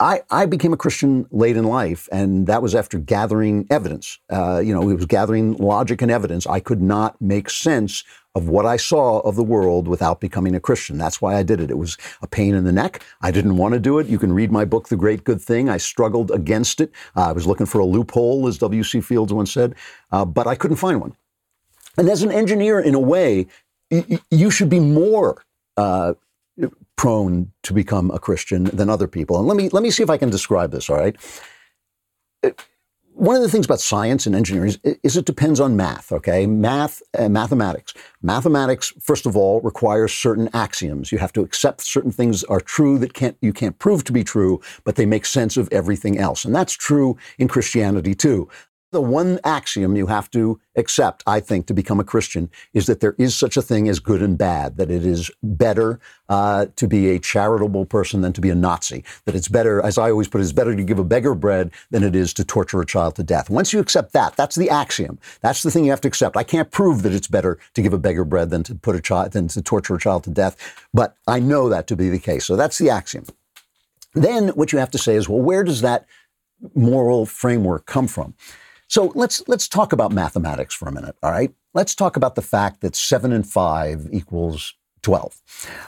I, 0.00 0.22
I, 0.28 0.46
became 0.46 0.72
a 0.72 0.76
Christian 0.76 1.26
late 1.30 1.56
in 1.56 1.64
life, 1.64 2.08
and 2.10 2.48
that 2.48 2.62
was 2.62 2.74
after 2.74 2.98
gathering 2.98 3.66
evidence. 3.70 4.18
Uh, 4.28 4.58
you 4.58 4.74
know, 4.74 4.90
it 4.90 4.94
was 4.94 5.06
gathering 5.06 5.54
logic 5.54 6.02
and 6.02 6.10
evidence. 6.10 6.46
I 6.46 6.58
could 6.58 6.82
not 6.82 7.20
make 7.20 7.48
sense 7.48 8.02
of 8.34 8.48
what 8.48 8.66
I 8.66 8.76
saw 8.76 9.20
of 9.20 9.36
the 9.36 9.44
world 9.44 9.86
without 9.86 10.20
becoming 10.20 10.56
a 10.56 10.60
Christian. 10.60 10.98
That's 10.98 11.22
why 11.22 11.36
I 11.36 11.44
did 11.44 11.60
it. 11.60 11.70
It 11.70 11.78
was 11.78 11.96
a 12.20 12.26
pain 12.26 12.54
in 12.54 12.64
the 12.64 12.72
neck. 12.72 13.04
I 13.22 13.30
didn't 13.30 13.56
want 13.56 13.74
to 13.74 13.80
do 13.80 14.00
it. 14.00 14.08
You 14.08 14.18
can 14.18 14.32
read 14.32 14.50
my 14.50 14.64
book, 14.64 14.88
The 14.88 14.96
Great 14.96 15.22
Good 15.22 15.40
Thing. 15.40 15.68
I 15.68 15.76
struggled 15.76 16.32
against 16.32 16.80
it. 16.80 16.90
Uh, 17.16 17.28
I 17.28 17.32
was 17.32 17.46
looking 17.46 17.66
for 17.66 17.78
a 17.78 17.84
loophole, 17.84 18.48
as 18.48 18.58
W.C. 18.58 19.00
Fields 19.00 19.32
once 19.32 19.52
said, 19.52 19.76
uh, 20.10 20.24
but 20.24 20.48
I 20.48 20.56
couldn't 20.56 20.78
find 20.78 21.00
one. 21.00 21.14
And 21.96 22.08
as 22.08 22.24
an 22.24 22.32
engineer, 22.32 22.80
in 22.80 22.96
a 22.96 23.00
way, 23.00 23.46
y- 23.92 24.18
you 24.32 24.50
should 24.50 24.68
be 24.68 24.80
more 24.80 25.40
uh, 25.76 26.14
prone 26.96 27.52
to 27.62 27.72
become 27.72 28.10
a 28.10 28.18
Christian 28.18 28.64
than 28.64 28.88
other 28.88 29.08
people. 29.08 29.38
And 29.38 29.46
let 29.46 29.56
me 29.56 29.68
let 29.70 29.82
me 29.82 29.90
see 29.90 30.02
if 30.02 30.10
I 30.10 30.16
can 30.16 30.30
describe 30.30 30.70
this. 30.70 30.88
All 30.88 30.96
right. 30.96 31.16
One 33.16 33.36
of 33.36 33.42
the 33.42 33.48
things 33.48 33.64
about 33.64 33.80
science 33.80 34.26
and 34.26 34.34
engineering 34.34 34.70
is, 34.70 34.98
is 35.04 35.16
it 35.16 35.24
depends 35.24 35.60
on 35.60 35.76
math. 35.76 36.10
Okay, 36.10 36.46
math, 36.46 37.00
uh, 37.16 37.28
mathematics. 37.28 37.94
Mathematics, 38.22 38.92
first 39.00 39.24
of 39.24 39.36
all, 39.36 39.60
requires 39.60 40.12
certain 40.12 40.50
axioms. 40.52 41.12
You 41.12 41.18
have 41.18 41.32
to 41.34 41.42
accept 41.42 41.82
certain 41.82 42.10
things 42.10 42.42
are 42.44 42.60
true 42.60 42.98
that 42.98 43.14
can't 43.14 43.36
you 43.40 43.52
can't 43.52 43.78
prove 43.78 44.02
to 44.04 44.12
be 44.12 44.24
true, 44.24 44.60
but 44.82 44.96
they 44.96 45.06
make 45.06 45.26
sense 45.26 45.56
of 45.56 45.68
everything 45.70 46.18
else. 46.18 46.44
And 46.44 46.54
that's 46.54 46.72
true 46.72 47.16
in 47.38 47.48
Christianity 47.48 48.14
too. 48.14 48.48
The 48.94 49.00
one 49.00 49.40
axiom 49.42 49.96
you 49.96 50.06
have 50.06 50.30
to 50.30 50.60
accept, 50.76 51.24
I 51.26 51.40
think, 51.40 51.66
to 51.66 51.74
become 51.74 51.98
a 51.98 52.04
Christian 52.04 52.48
is 52.74 52.86
that 52.86 53.00
there 53.00 53.16
is 53.18 53.34
such 53.34 53.56
a 53.56 53.62
thing 53.62 53.88
as 53.88 53.98
good 53.98 54.22
and 54.22 54.38
bad, 54.38 54.76
that 54.76 54.88
it 54.88 55.04
is 55.04 55.32
better 55.42 55.98
uh, 56.28 56.66
to 56.76 56.86
be 56.86 57.10
a 57.10 57.18
charitable 57.18 57.86
person 57.86 58.20
than 58.20 58.32
to 58.34 58.40
be 58.40 58.50
a 58.50 58.54
Nazi, 58.54 59.02
that 59.24 59.34
it's 59.34 59.48
better, 59.48 59.82
as 59.82 59.98
I 59.98 60.10
always 60.10 60.28
put 60.28 60.40
it, 60.40 60.44
it's 60.44 60.52
better 60.52 60.76
to 60.76 60.84
give 60.84 61.00
a 61.00 61.04
beggar 61.04 61.34
bread 61.34 61.72
than 61.90 62.04
it 62.04 62.14
is 62.14 62.32
to 62.34 62.44
torture 62.44 62.80
a 62.80 62.86
child 62.86 63.16
to 63.16 63.24
death. 63.24 63.50
Once 63.50 63.72
you 63.72 63.80
accept 63.80 64.12
that, 64.12 64.36
that's 64.36 64.54
the 64.54 64.70
axiom. 64.70 65.18
That's 65.40 65.64
the 65.64 65.72
thing 65.72 65.84
you 65.84 65.90
have 65.90 66.00
to 66.02 66.08
accept. 66.08 66.36
I 66.36 66.44
can't 66.44 66.70
prove 66.70 67.02
that 67.02 67.12
it's 67.12 67.26
better 67.26 67.58
to 67.74 67.82
give 67.82 67.94
a 67.94 67.98
beggar 67.98 68.24
bread 68.24 68.50
than 68.50 68.62
to 68.62 68.76
put 68.76 68.94
a 68.94 69.00
child, 69.00 69.32
than 69.32 69.48
to 69.48 69.60
torture 69.60 69.96
a 69.96 69.98
child 69.98 70.22
to 70.22 70.30
death, 70.30 70.56
but 70.94 71.16
I 71.26 71.40
know 71.40 71.68
that 71.68 71.88
to 71.88 71.96
be 71.96 72.10
the 72.10 72.20
case. 72.20 72.44
So 72.44 72.54
that's 72.54 72.78
the 72.78 72.90
axiom. 72.90 73.24
Then 74.12 74.50
what 74.50 74.72
you 74.72 74.78
have 74.78 74.92
to 74.92 74.98
say 74.98 75.16
is, 75.16 75.28
well, 75.28 75.42
where 75.42 75.64
does 75.64 75.80
that 75.80 76.06
moral 76.76 77.26
framework 77.26 77.86
come 77.86 78.06
from? 78.06 78.34
So 78.88 79.12
let's 79.14 79.42
let's 79.48 79.68
talk 79.68 79.92
about 79.92 80.12
mathematics 80.12 80.74
for 80.74 80.88
a 80.88 80.92
minute. 80.92 81.16
All 81.22 81.30
right, 81.30 81.52
let's 81.72 81.94
talk 81.94 82.16
about 82.16 82.34
the 82.34 82.42
fact 82.42 82.80
that 82.82 82.94
seven 82.94 83.32
and 83.32 83.46
five 83.46 84.08
equals 84.12 84.74
twelve. 85.02 85.40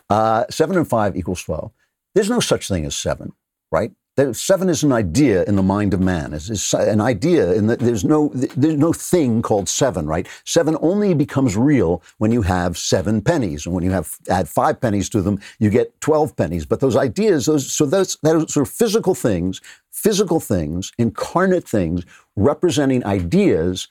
Uh, 0.08 0.44
seven 0.50 0.76
and 0.76 0.88
five 0.88 1.16
equals 1.16 1.42
twelve. 1.42 1.72
There's 2.14 2.30
no 2.30 2.40
such 2.40 2.68
thing 2.68 2.86
as 2.86 2.96
seven, 2.96 3.32
right? 3.70 3.92
Seven 4.32 4.70
is 4.70 4.82
an 4.82 4.92
idea 4.92 5.44
in 5.44 5.56
the 5.56 5.62
mind 5.62 5.92
of 5.92 6.00
man. 6.00 6.32
It's, 6.32 6.48
it's 6.48 6.72
an 6.72 7.02
idea, 7.02 7.52
in 7.52 7.66
that 7.66 7.80
there's 7.80 8.04
no 8.04 8.30
there's 8.32 8.78
no 8.78 8.92
thing 8.92 9.42
called 9.42 9.68
seven, 9.68 10.06
right? 10.06 10.26
Seven 10.44 10.76
only 10.80 11.12
becomes 11.12 11.54
real 11.54 12.02
when 12.16 12.32
you 12.32 12.40
have 12.42 12.78
seven 12.78 13.20
pennies, 13.20 13.66
and 13.66 13.74
when 13.74 13.84
you 13.84 13.90
have 13.90 14.16
add 14.30 14.48
five 14.48 14.80
pennies 14.80 15.10
to 15.10 15.20
them, 15.20 15.38
you 15.58 15.68
get 15.68 16.00
twelve 16.00 16.34
pennies. 16.34 16.64
But 16.64 16.80
those 16.80 16.96
ideas, 16.96 17.44
those 17.44 17.70
so 17.70 17.84
those 17.84 18.16
those 18.22 18.56
are 18.56 18.64
physical 18.64 19.14
things 19.14 19.60
physical 19.96 20.40
things, 20.40 20.92
incarnate 20.98 21.66
things, 21.66 22.04
representing 22.36 23.04
ideas 23.06 23.88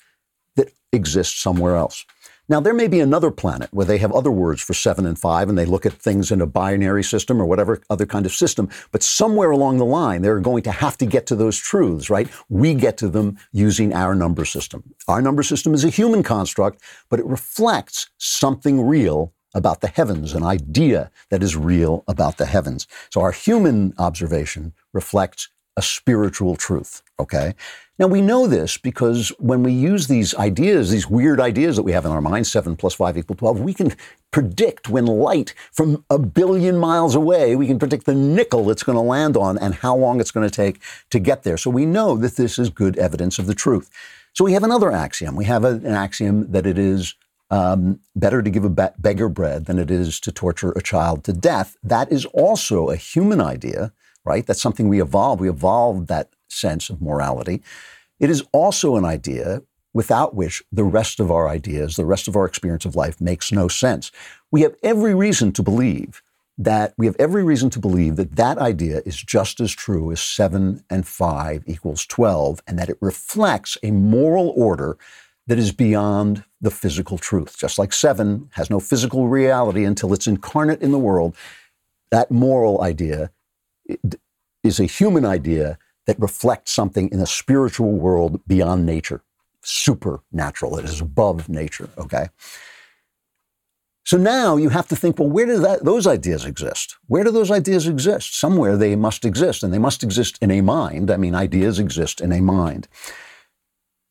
that 0.56 0.72
exist 0.94 1.42
somewhere 1.42 1.76
else. 1.76 2.06
Now, 2.48 2.60
there 2.60 2.74
may 2.74 2.88
be 2.88 3.00
another 3.00 3.32
planet 3.32 3.70
where 3.72 3.86
they 3.86 3.98
have 3.98 4.12
other 4.12 4.30
words 4.30 4.62
for 4.62 4.76
seven 4.76 5.06
and 5.06 5.18
five, 5.18 5.50
and 5.50 5.58
they 5.58 5.66
look 5.66 5.86
at 5.86 5.94
things 5.94 6.32
in 6.32 6.42
a 6.42 6.46
binary 6.46 7.04
system 7.04 7.42
or 7.42 7.46
whatever 7.46 7.82
other 7.90 8.06
kind 8.06 8.26
of 8.26 8.34
system. 8.34 8.70
But 8.92 9.02
somewhere 9.02 9.50
along 9.50 9.78
the 9.78 9.86
line, 9.86 10.22
they're 10.22 10.40
going 10.40 10.64
to 10.64 10.72
have 10.72 10.98
to 11.00 11.06
get 11.06 11.26
to 11.28 11.36
those 11.36 11.58
truths, 11.58 12.10
right? 12.10 12.28
We 12.48 12.76
get 12.76 12.98
to 12.98 13.10
them 13.10 13.38
using 13.52 13.94
our 13.94 14.14
number 14.14 14.46
system. 14.46 14.84
Our 15.08 15.22
number 15.22 15.42
system 15.42 15.74
is 15.74 15.84
a 15.84 15.90
human 15.90 16.22
construct, 16.22 16.82
but 17.10 17.20
it 17.20 17.26
reflects 17.26 18.10
something 18.18 18.86
real 18.86 19.34
about 19.56 19.82
the 19.82 19.88
heavens, 19.88 20.34
an 20.34 20.44
idea 20.44 21.10
that 21.30 21.42
is 21.42 21.56
real 21.56 22.04
about 22.08 22.38
the 22.38 22.46
heavens. 22.46 22.88
So 23.10 23.22
our 23.22 23.32
human 23.32 23.94
observation 23.98 24.74
reflects 24.94 25.50
a 25.78 25.82
spiritual 25.82 26.56
truth. 26.56 27.02
Okay. 27.20 27.56
Now, 27.98 28.08
we 28.08 28.22
know 28.22 28.46
this 28.46 28.78
because 28.78 29.30
when 29.40 29.64
we 29.64 29.72
use 29.72 30.08
these 30.08 30.36
ideas, 30.36 30.90
these 30.90 31.10
weird 31.10 31.40
ideas 31.40 31.78
that 31.78 31.84
we 31.84 31.94
have 31.94 32.04
in 32.04 32.12
our 32.12 32.22
mind, 32.22 32.46
7 32.46 32.76
plus 32.76 32.94
5 32.94 33.18
equals 33.18 33.40
12, 33.40 33.62
we 33.62 33.74
can 33.74 33.96
predict 34.32 34.90
when 34.90 35.06
light 35.06 35.54
from 35.72 36.04
a 36.10 36.20
billion 36.20 36.78
miles 36.78 37.16
away, 37.16 37.56
we 37.56 37.68
can 37.68 37.80
predict 37.80 38.06
the 38.06 38.14
nickel 38.14 38.70
it's 38.70 38.84
going 38.84 38.98
to 38.98 39.02
land 39.02 39.38
on 39.38 39.58
and 39.58 39.76
how 39.76 39.96
long 39.96 40.20
it's 40.20 40.32
going 40.32 40.48
to 40.48 40.54
take 40.54 40.82
to 41.10 41.20
get 41.20 41.44
there. 41.44 41.56
So 41.56 41.70
we 41.70 41.86
know 41.86 42.18
that 42.18 42.36
this 42.36 42.60
is 42.60 42.70
good 42.70 42.98
evidence 42.98 43.40
of 43.40 43.48
the 43.48 43.56
truth. 43.56 43.90
So 44.34 44.44
we 44.44 44.52
have 44.52 44.64
another 44.64 44.92
axiom. 44.92 45.38
We 45.38 45.46
have 45.46 45.64
a, 45.64 45.76
an 45.76 45.88
axiom 45.88 46.52
that 46.52 46.66
it 46.68 46.78
is 46.78 47.16
um, 47.50 48.02
better 48.14 48.42
to 48.42 48.50
give 48.50 48.66
a 48.66 48.70
be- 48.70 48.88
beggar 49.00 49.30
bread 49.30 49.68
than 49.68 49.80
it 49.80 49.90
is 49.90 50.20
to 50.22 50.34
torture 50.34 50.72
a 50.72 50.82
child 50.82 51.24
to 51.24 51.34
death. 51.34 51.78
That 51.82 52.12
is 52.12 52.26
also 52.26 52.90
a 52.90 52.98
human 52.98 53.40
idea, 53.40 53.94
right? 54.26 54.46
That's 54.46 54.62
something 54.62 54.90
we 54.90 55.02
evolved. 55.02 55.40
We 55.40 55.50
evolved 55.50 56.10
that 56.10 56.35
sense 56.48 56.90
of 56.90 57.02
morality. 57.02 57.62
It 58.20 58.30
is 58.30 58.44
also 58.52 58.96
an 58.96 59.06
idea 59.06 59.62
without 59.94 60.36
which 60.36 60.62
the 60.72 60.84
rest 60.84 61.20
of 61.20 61.32
our 61.32 61.48
ideas, 61.48 61.96
the 61.96 62.06
rest 62.06 62.28
of 62.28 62.36
our 62.36 62.46
experience 62.46 62.86
of 62.86 62.96
life 62.96 63.22
makes 63.22 63.52
no 63.52 63.68
sense. 63.68 64.12
We 64.52 64.62
have 64.62 64.76
every 64.84 65.16
reason 65.16 65.52
to 65.54 65.64
believe 65.64 66.22
that 66.58 66.94
we 66.98 67.06
have 67.06 67.16
every 67.20 67.44
reason 67.44 67.70
to 67.70 67.80
believe 67.80 68.16
that 68.16 68.36
that 68.36 68.58
idea 68.58 69.02
is 69.06 69.22
just 69.22 69.60
as 69.60 69.74
true 69.74 70.12
as 70.12 70.22
7 70.22 70.84
and 70.90 71.08
5 71.08 71.64
equals 71.66 72.06
12 72.06 72.62
and 72.68 72.80
that 72.80 72.90
it 72.90 72.98
reflects 73.02 73.78
a 73.84 73.92
moral 73.92 74.54
order 74.56 74.98
that 75.48 75.60
is 75.60 75.72
beyond 75.72 76.44
the 76.62 76.72
physical 76.72 77.18
truth. 77.18 77.58
Just 77.58 77.78
like 77.78 77.94
7 77.94 78.50
has 78.54 78.70
no 78.70 78.80
physical 78.80 79.28
reality 79.28 79.84
until 79.84 80.14
it's 80.14 80.28
incarnate 80.28 80.82
in 80.82 80.92
the 80.92 81.00
world, 81.00 81.36
that 82.10 82.32
moral 82.32 82.82
idea 82.82 83.32
is 84.64 84.80
a 84.80 84.86
human 84.86 85.26
idea 85.26 85.78
that 86.06 86.20
reflects 86.20 86.72
something 86.72 87.10
in 87.10 87.20
a 87.20 87.26
spiritual 87.26 87.92
world 87.94 88.42
beyond 88.48 88.86
nature, 88.86 89.22
supernatural. 89.62 90.78
It 90.78 90.86
is 90.86 91.02
above 91.02 91.50
nature, 91.50 91.90
okay? 91.98 92.28
So 94.06 94.18
now 94.18 94.56
you 94.56 94.70
have 94.70 94.88
to 94.90 94.96
think, 94.96 95.18
well, 95.18 95.30
where 95.30 95.48
do 95.48 95.58
that, 95.60 95.84
those 95.84 96.06
ideas 96.06 96.46
exist? 96.46 96.96
Where 97.08 97.24
do 97.24 97.32
those 97.32 97.50
ideas 97.50 97.88
exist? 97.88 98.38
Somewhere 98.40 98.78
they 98.78 98.96
must 98.96 99.26
exist, 99.26 99.64
and 99.64 99.74
they 99.74 99.80
must 99.80 100.04
exist 100.04 100.38
in 100.42 100.52
a 100.52 100.62
mind. 100.62 101.10
I 101.10 101.18
mean, 101.18 101.34
ideas 101.34 101.80
exist 101.80 102.22
in 102.22 102.32
a 102.32 102.40
mind. 102.40 102.88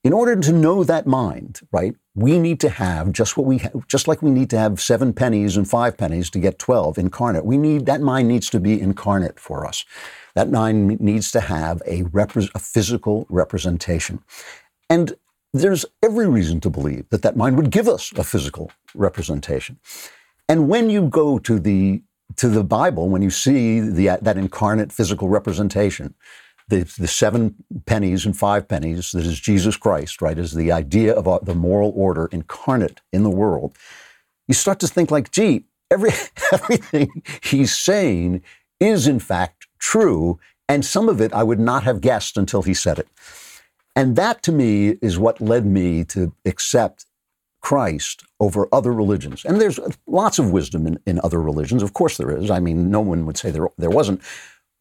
In 0.02 0.12
order 0.12 0.36
to 0.36 0.52
know 0.52 0.82
that 0.82 1.06
mind, 1.06 1.60
right, 1.70 1.94
we 2.14 2.40
need 2.40 2.58
to 2.60 2.68
have 2.68 3.12
just 3.12 3.36
what 3.36 3.46
we 3.46 3.58
have, 3.58 3.86
just 3.86 4.08
like 4.08 4.20
we 4.20 4.32
need 4.32 4.50
to 4.50 4.58
have 4.58 4.80
seven 4.80 5.12
pennies 5.12 5.56
and 5.56 5.70
five 5.70 5.96
pennies 5.96 6.28
to 6.30 6.40
get 6.40 6.58
12 6.58 6.98
incarnate. 6.98 7.46
We 7.46 7.56
need, 7.56 7.86
that 7.86 8.00
mind 8.00 8.26
needs 8.26 8.50
to 8.50 8.60
be 8.60 8.78
incarnate 8.78 9.38
for 9.38 9.64
us. 9.64 9.84
That 10.34 10.50
mind 10.50 11.00
needs 11.00 11.30
to 11.32 11.40
have 11.40 11.82
a, 11.86 12.02
repre- 12.04 12.50
a 12.54 12.58
physical 12.58 13.26
representation. 13.28 14.20
And 14.90 15.16
there's 15.52 15.86
every 16.02 16.28
reason 16.28 16.60
to 16.60 16.70
believe 16.70 17.08
that 17.10 17.22
that 17.22 17.36
mind 17.36 17.56
would 17.56 17.70
give 17.70 17.88
us 17.88 18.12
a 18.16 18.24
physical 18.24 18.72
representation. 18.94 19.78
And 20.48 20.68
when 20.68 20.90
you 20.90 21.08
go 21.08 21.38
to 21.40 21.58
the 21.58 22.02
to 22.36 22.48
the 22.48 22.64
Bible, 22.64 23.08
when 23.08 23.22
you 23.22 23.30
see 23.30 23.80
the, 23.80 24.18
that 24.22 24.36
incarnate 24.36 24.92
physical 24.92 25.28
representation, 25.28 26.14
the, 26.68 26.84
the 26.98 27.06
seven 27.06 27.54
pennies 27.86 28.26
and 28.26 28.36
five 28.36 28.66
pennies 28.66 29.12
that 29.12 29.24
is 29.24 29.38
Jesus 29.40 29.76
Christ, 29.76 30.22
right, 30.22 30.38
is 30.38 30.52
the 30.54 30.72
idea 30.72 31.14
of 31.14 31.44
the 31.44 31.54
moral 31.54 31.92
order 31.94 32.26
incarnate 32.32 33.02
in 33.12 33.22
the 33.22 33.30
world, 33.30 33.76
you 34.48 34.54
start 34.54 34.80
to 34.80 34.88
think 34.88 35.10
like, 35.10 35.30
gee, 35.30 35.66
every, 35.90 36.10
everything 36.52 37.22
he's 37.42 37.76
saying 37.76 38.42
is 38.80 39.06
in 39.06 39.20
fact 39.20 39.63
true, 39.84 40.40
and 40.66 40.82
some 40.82 41.10
of 41.10 41.20
it 41.20 41.32
I 41.34 41.42
would 41.42 41.60
not 41.60 41.84
have 41.84 42.00
guessed 42.00 42.38
until 42.38 42.62
he 42.62 42.72
said 42.72 42.98
it. 42.98 43.06
And 43.94 44.16
that 44.16 44.42
to 44.44 44.52
me 44.52 44.96
is 45.02 45.18
what 45.18 45.42
led 45.42 45.66
me 45.66 46.04
to 46.04 46.32
accept 46.46 47.04
Christ 47.60 48.24
over 48.40 48.66
other 48.72 48.92
religions. 48.92 49.44
And 49.44 49.60
there's 49.60 49.78
lots 50.06 50.38
of 50.38 50.50
wisdom 50.50 50.86
in, 50.86 50.98
in 51.06 51.20
other 51.22 51.40
religions. 51.40 51.82
Of 51.82 51.92
course 51.92 52.16
there 52.16 52.36
is. 52.36 52.50
I 52.50 52.60
mean, 52.60 52.90
no 52.90 53.00
one 53.00 53.26
would 53.26 53.36
say 53.36 53.50
there, 53.50 53.68
there 53.76 53.90
wasn't. 53.90 54.22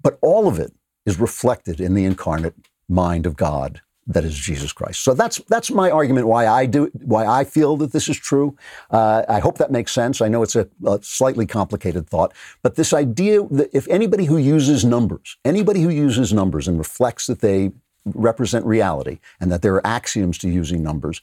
But 0.01 0.17
all 0.21 0.47
of 0.47 0.57
it 0.57 0.73
is 1.05 1.19
reflected 1.19 1.81
in 1.81 1.95
the 1.95 2.05
incarnate 2.05 2.55
mind 2.87 3.25
of 3.25 3.35
God 3.35 3.81
that 4.07 4.25
is 4.25 4.35
Jesus 4.35 4.73
Christ. 4.73 5.03
So 5.03 5.13
that's 5.13 5.37
that's 5.49 5.71
my 5.71 5.89
argument 5.89 6.27
why 6.27 6.47
I 6.47 6.65
do 6.65 6.91
why 6.93 7.25
I 7.25 7.43
feel 7.43 7.77
that 7.77 7.91
this 7.91 8.09
is 8.09 8.17
true. 8.17 8.55
Uh, 8.91 9.23
I 9.29 9.39
hope 9.39 9.57
that 9.57 9.71
makes 9.71 9.91
sense. 9.91 10.21
I 10.21 10.27
know 10.27 10.43
it's 10.43 10.55
a, 10.55 10.67
a, 10.85 10.99
slightly 11.01 11.45
complicated 11.45 12.07
thought, 12.07 12.33
but 12.61 12.75
this 12.75 12.93
idea 12.93 13.41
that 13.51 13.69
if 13.73 13.87
anybody 13.87 14.25
who 14.25 14.37
uses 14.37 14.83
numbers, 14.83 15.37
anybody 15.45 15.81
who 15.81 15.89
uses 15.89 16.33
numbers 16.33 16.67
and 16.67 16.77
reflects 16.77 17.27
that 17.27 17.39
they 17.39 17.71
represent 18.05 18.65
reality 18.65 19.19
and 19.39 19.51
that 19.51 19.61
there 19.61 19.75
are 19.75 19.87
axioms 19.87 20.37
to 20.39 20.49
using 20.49 20.83
numbers, 20.83 21.21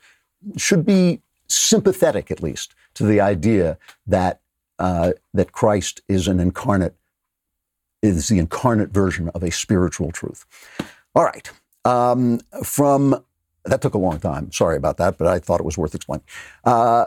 should 0.57 0.87
be 0.87 1.21
sympathetic 1.49 2.31
at 2.31 2.43
least 2.43 2.75
to 2.95 3.05
the 3.05 3.21
idea 3.21 3.77
that 4.07 4.41
uh, 4.79 5.13
that 5.35 5.53
Christ 5.53 6.01
is 6.09 6.29
an 6.29 6.41
incarnate 6.41 6.95
is 8.03 8.29
the 8.29 8.39
incarnate 8.39 8.91
version 8.91 9.29
of 9.35 9.43
a 9.43 9.51
spiritual 9.51 10.11
truth. 10.11 10.47
All 11.15 11.25
right. 11.25 11.51
Um, 11.85 12.41
from 12.63 13.25
that 13.65 13.81
took 13.83 13.95
a 13.95 13.99
long 13.99 14.19
time. 14.19 14.51
Sorry 14.53 14.77
about 14.77 14.97
that, 14.99 15.19
but 15.19 15.27
I 15.27 15.39
thought 15.39 15.61
it 15.61 15.67
was 15.67 15.79
worth 15.79 15.95
explaining. 15.95 16.25
Uh, 16.65 17.07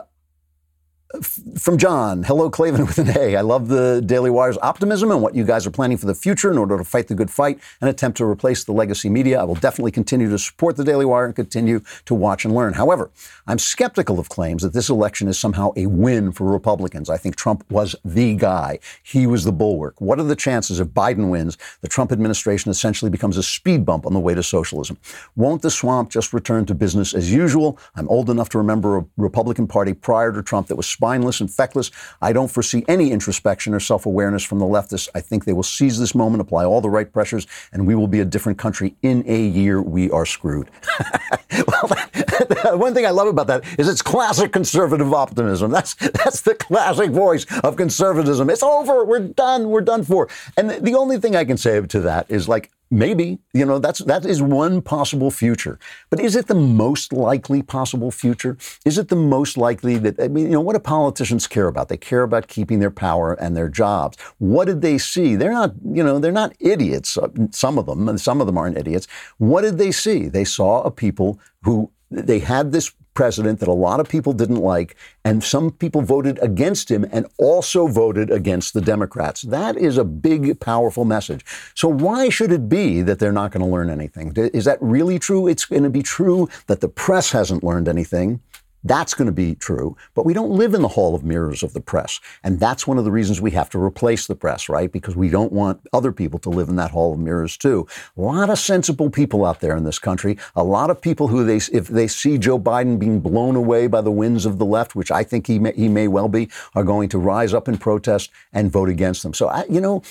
from 1.22 1.78
John, 1.78 2.22
hello, 2.24 2.50
Klavan 2.50 2.86
with 2.86 2.98
an 2.98 3.16
A. 3.16 3.36
I 3.36 3.40
love 3.40 3.68
the 3.68 4.02
Daily 4.04 4.30
Wire's 4.30 4.58
optimism 4.58 5.10
and 5.10 5.22
what 5.22 5.34
you 5.34 5.44
guys 5.44 5.66
are 5.66 5.70
planning 5.70 5.96
for 5.96 6.06
the 6.06 6.14
future 6.14 6.50
in 6.50 6.58
order 6.58 6.76
to 6.76 6.84
fight 6.84 7.08
the 7.08 7.14
good 7.14 7.30
fight 7.30 7.60
and 7.80 7.88
attempt 7.88 8.18
to 8.18 8.24
replace 8.24 8.64
the 8.64 8.72
legacy 8.72 9.08
media. 9.08 9.40
I 9.40 9.44
will 9.44 9.54
definitely 9.54 9.92
continue 9.92 10.28
to 10.30 10.38
support 10.38 10.76
the 10.76 10.84
Daily 10.84 11.04
Wire 11.04 11.26
and 11.26 11.36
continue 11.36 11.80
to 12.06 12.14
watch 12.14 12.44
and 12.44 12.54
learn. 12.54 12.72
However, 12.72 13.10
I'm 13.46 13.58
skeptical 13.58 14.18
of 14.18 14.28
claims 14.28 14.62
that 14.62 14.72
this 14.72 14.88
election 14.88 15.28
is 15.28 15.38
somehow 15.38 15.72
a 15.76 15.86
win 15.86 16.32
for 16.32 16.50
Republicans. 16.50 17.10
I 17.10 17.16
think 17.16 17.36
Trump 17.36 17.64
was 17.70 17.94
the 18.04 18.34
guy. 18.34 18.78
He 19.02 19.26
was 19.26 19.44
the 19.44 19.52
bulwark. 19.52 20.00
What 20.00 20.18
are 20.18 20.24
the 20.24 20.36
chances 20.36 20.80
if 20.80 20.88
Biden 20.88 21.30
wins, 21.30 21.58
the 21.80 21.88
Trump 21.88 22.12
administration 22.12 22.70
essentially 22.70 23.10
becomes 23.10 23.36
a 23.36 23.42
speed 23.42 23.84
bump 23.84 24.06
on 24.06 24.14
the 24.14 24.20
way 24.20 24.34
to 24.34 24.42
socialism? 24.42 24.98
Won't 25.36 25.62
the 25.62 25.70
swamp 25.70 26.10
just 26.10 26.32
return 26.32 26.66
to 26.66 26.74
business 26.74 27.14
as 27.14 27.32
usual? 27.32 27.78
I'm 27.94 28.08
old 28.08 28.30
enough 28.30 28.48
to 28.50 28.58
remember 28.58 28.98
a 28.98 29.04
Republican 29.16 29.66
Party 29.66 29.92
prior 29.92 30.32
to 30.32 30.42
Trump 30.42 30.68
that 30.68 30.76
was 30.76 30.86
spineless 31.04 31.40
and 31.42 31.50
feckless. 31.50 31.90
I 32.22 32.32
don't 32.32 32.50
foresee 32.50 32.82
any 32.88 33.10
introspection 33.10 33.74
or 33.74 33.80
self 33.80 34.06
awareness 34.06 34.42
from 34.42 34.58
the 34.58 34.64
leftists. 34.64 35.08
I 35.14 35.20
think 35.20 35.44
they 35.44 35.52
will 35.52 35.62
seize 35.62 35.98
this 35.98 36.14
moment, 36.14 36.40
apply 36.40 36.64
all 36.64 36.80
the 36.80 36.88
right 36.88 37.12
pressures, 37.12 37.46
and 37.72 37.86
we 37.86 37.94
will 37.94 38.08
be 38.08 38.20
a 38.20 38.24
different 38.24 38.58
country. 38.58 38.94
In 39.02 39.22
a 39.26 39.46
year, 39.46 39.82
we 39.82 40.10
are 40.10 40.24
screwed. 40.24 40.70
well, 41.68 41.90
one 42.72 42.94
thing 42.94 43.06
I 43.06 43.10
love 43.10 43.28
about 43.28 43.46
that 43.48 43.64
is 43.78 43.88
it's 43.88 44.02
classic 44.02 44.52
conservative 44.52 45.12
optimism. 45.12 45.70
That's, 45.70 45.94
that's 45.94 46.40
the 46.42 46.54
classic 46.54 47.10
voice 47.10 47.46
of 47.62 47.76
conservatism. 47.76 48.50
It's 48.50 48.62
over. 48.62 49.04
We're 49.04 49.20
done. 49.20 49.70
We're 49.70 49.80
done 49.80 50.04
for. 50.04 50.28
And 50.56 50.70
the, 50.70 50.94
only 50.94 51.18
thing 51.18 51.34
I 51.36 51.44
can 51.44 51.56
say 51.56 51.80
to 51.80 52.00
that 52.00 52.30
is 52.30 52.48
like, 52.48 52.70
Maybe, 52.90 53.40
you 53.52 53.64
know, 53.64 53.80
that's 53.80 54.00
that 54.04 54.24
is 54.24 54.40
one 54.40 54.80
possible 54.80 55.32
future. 55.32 55.80
But 56.10 56.20
is 56.20 56.36
it 56.36 56.46
the 56.46 56.54
most 56.54 57.12
likely 57.12 57.60
possible 57.60 58.12
future? 58.12 58.56
Is 58.84 58.98
it 58.98 59.08
the 59.08 59.16
most 59.16 59.56
likely 59.56 59.98
that 59.98 60.20
I 60.20 60.28
mean, 60.28 60.44
you 60.44 60.52
know, 60.52 60.60
what 60.60 60.74
do 60.74 60.78
politicians 60.78 61.48
care 61.48 61.66
about? 61.66 61.88
They 61.88 61.96
care 61.96 62.22
about 62.22 62.46
keeping 62.46 62.78
their 62.78 62.92
power 62.92 63.32
and 63.32 63.56
their 63.56 63.68
jobs. 63.68 64.16
What 64.38 64.66
did 64.66 64.80
they 64.80 64.98
see? 64.98 65.34
They're 65.34 65.50
not, 65.50 65.72
you 65.84 66.04
know, 66.04 66.20
they're 66.20 66.30
not 66.30 66.54
idiots. 66.60 67.18
Uh, 67.18 67.28
some 67.50 67.78
of 67.78 67.86
them, 67.86 68.08
and 68.08 68.20
some 68.20 68.40
of 68.40 68.46
them 68.46 68.56
aren't 68.56 68.78
idiots. 68.78 69.08
What 69.38 69.62
did 69.62 69.78
they 69.78 69.90
see? 69.90 70.28
They 70.28 70.44
saw 70.44 70.82
a 70.82 70.90
people 70.92 71.40
who 71.62 71.90
they 72.14 72.38
had 72.38 72.72
this 72.72 72.92
president 73.14 73.60
that 73.60 73.68
a 73.68 73.72
lot 73.72 74.00
of 74.00 74.08
people 74.08 74.32
didn't 74.32 74.56
like, 74.56 74.96
and 75.24 75.42
some 75.42 75.70
people 75.70 76.02
voted 76.02 76.38
against 76.42 76.90
him 76.90 77.06
and 77.12 77.26
also 77.38 77.86
voted 77.86 78.30
against 78.30 78.74
the 78.74 78.80
Democrats. 78.80 79.42
That 79.42 79.76
is 79.76 79.96
a 79.96 80.04
big, 80.04 80.58
powerful 80.60 81.04
message. 81.04 81.44
So, 81.74 81.88
why 81.88 82.28
should 82.28 82.52
it 82.52 82.68
be 82.68 83.02
that 83.02 83.18
they're 83.18 83.32
not 83.32 83.52
going 83.52 83.64
to 83.64 83.70
learn 83.70 83.88
anything? 83.88 84.32
Is 84.36 84.64
that 84.64 84.78
really 84.80 85.18
true? 85.18 85.46
It's 85.46 85.64
going 85.64 85.84
to 85.84 85.90
be 85.90 86.02
true 86.02 86.48
that 86.66 86.80
the 86.80 86.88
press 86.88 87.30
hasn't 87.30 87.64
learned 87.64 87.88
anything. 87.88 88.40
That's 88.84 89.14
going 89.14 89.26
to 89.26 89.32
be 89.32 89.54
true. 89.54 89.96
But 90.14 90.26
we 90.26 90.34
don't 90.34 90.50
live 90.50 90.74
in 90.74 90.82
the 90.82 90.88
hall 90.88 91.14
of 91.14 91.24
mirrors 91.24 91.62
of 91.62 91.72
the 91.72 91.80
press. 91.80 92.20
And 92.42 92.60
that's 92.60 92.86
one 92.86 92.98
of 92.98 93.04
the 93.04 93.10
reasons 93.10 93.40
we 93.40 93.52
have 93.52 93.70
to 93.70 93.82
replace 93.82 94.26
the 94.26 94.34
press, 94.34 94.68
right? 94.68 94.92
Because 94.92 95.16
we 95.16 95.30
don't 95.30 95.52
want 95.52 95.86
other 95.92 96.12
people 96.12 96.38
to 96.40 96.50
live 96.50 96.68
in 96.68 96.76
that 96.76 96.90
hall 96.90 97.14
of 97.14 97.18
mirrors 97.18 97.56
too. 97.56 97.86
A 98.16 98.20
lot 98.20 98.50
of 98.50 98.58
sensible 98.58 99.08
people 99.08 99.44
out 99.44 99.60
there 99.60 99.76
in 99.76 99.84
this 99.84 99.98
country, 99.98 100.36
a 100.54 100.62
lot 100.62 100.90
of 100.90 101.00
people 101.00 101.28
who 101.28 101.44
they, 101.44 101.56
if 101.56 101.88
they 101.88 102.06
see 102.06 102.36
Joe 102.36 102.58
Biden 102.58 102.98
being 102.98 103.20
blown 103.20 103.56
away 103.56 103.86
by 103.86 104.02
the 104.02 104.10
winds 104.10 104.44
of 104.44 104.58
the 104.58 104.66
left, 104.66 104.94
which 104.94 105.10
I 105.10 105.24
think 105.24 105.46
he 105.46 105.58
may, 105.58 105.72
he 105.72 105.88
may 105.88 106.06
well 106.06 106.28
be, 106.28 106.50
are 106.74 106.84
going 106.84 107.08
to 107.08 107.18
rise 107.18 107.54
up 107.54 107.68
in 107.68 107.78
protest 107.78 108.30
and 108.52 108.70
vote 108.70 108.90
against 108.90 109.22
them. 109.22 109.32
So, 109.32 109.48
I, 109.48 109.64
you 109.68 109.80
know, 109.80 110.02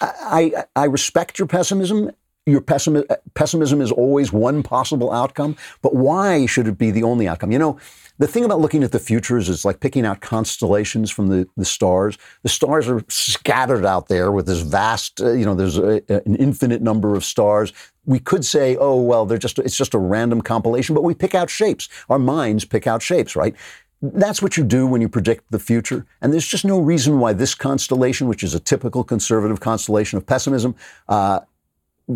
I, 0.00 0.64
I 0.76 0.84
respect 0.84 1.38
your 1.38 1.48
pessimism 1.48 2.10
your 2.46 2.60
pessimi- 2.60 3.06
pessimism 3.32 3.80
is 3.80 3.90
always 3.90 4.32
one 4.32 4.62
possible 4.62 5.10
outcome, 5.10 5.56
but 5.80 5.94
why 5.94 6.44
should 6.44 6.68
it 6.68 6.76
be 6.76 6.90
the 6.90 7.02
only 7.02 7.26
outcome? 7.26 7.50
You 7.50 7.58
know, 7.58 7.78
the 8.18 8.28
thing 8.28 8.44
about 8.44 8.60
looking 8.60 8.84
at 8.84 8.92
the 8.92 8.98
future 8.98 9.36
is 9.36 9.48
it's 9.48 9.64
like 9.64 9.80
picking 9.80 10.06
out 10.06 10.20
constellations 10.20 11.10
from 11.10 11.28
the, 11.28 11.48
the 11.56 11.64
stars. 11.64 12.16
The 12.42 12.48
stars 12.48 12.88
are 12.88 13.04
scattered 13.08 13.84
out 13.84 14.08
there 14.08 14.30
with 14.30 14.46
this 14.46 14.60
vast, 14.60 15.20
uh, 15.20 15.32
you 15.32 15.44
know, 15.44 15.54
there's 15.54 15.78
a, 15.78 16.02
an 16.24 16.36
infinite 16.36 16.80
number 16.80 17.16
of 17.16 17.24
stars. 17.24 17.72
We 18.04 18.20
could 18.20 18.44
say, 18.44 18.76
oh, 18.76 19.00
well, 19.00 19.26
they're 19.26 19.38
just, 19.38 19.58
it's 19.58 19.76
just 19.76 19.94
a 19.94 19.98
random 19.98 20.42
compilation, 20.42 20.94
but 20.94 21.02
we 21.02 21.14
pick 21.14 21.34
out 21.34 21.50
shapes. 21.50 21.88
Our 22.08 22.18
minds 22.18 22.64
pick 22.64 22.86
out 22.86 23.02
shapes, 23.02 23.34
right? 23.34 23.54
That's 24.00 24.42
what 24.42 24.56
you 24.56 24.64
do 24.64 24.86
when 24.86 25.00
you 25.00 25.08
predict 25.08 25.50
the 25.50 25.58
future. 25.58 26.06
And 26.20 26.32
there's 26.32 26.46
just 26.46 26.64
no 26.64 26.78
reason 26.78 27.18
why 27.18 27.32
this 27.32 27.54
constellation, 27.54 28.28
which 28.28 28.42
is 28.42 28.54
a 28.54 28.60
typical 28.60 29.02
conservative 29.02 29.60
constellation 29.60 30.18
of 30.18 30.26
pessimism, 30.26 30.76
uh, 31.08 31.40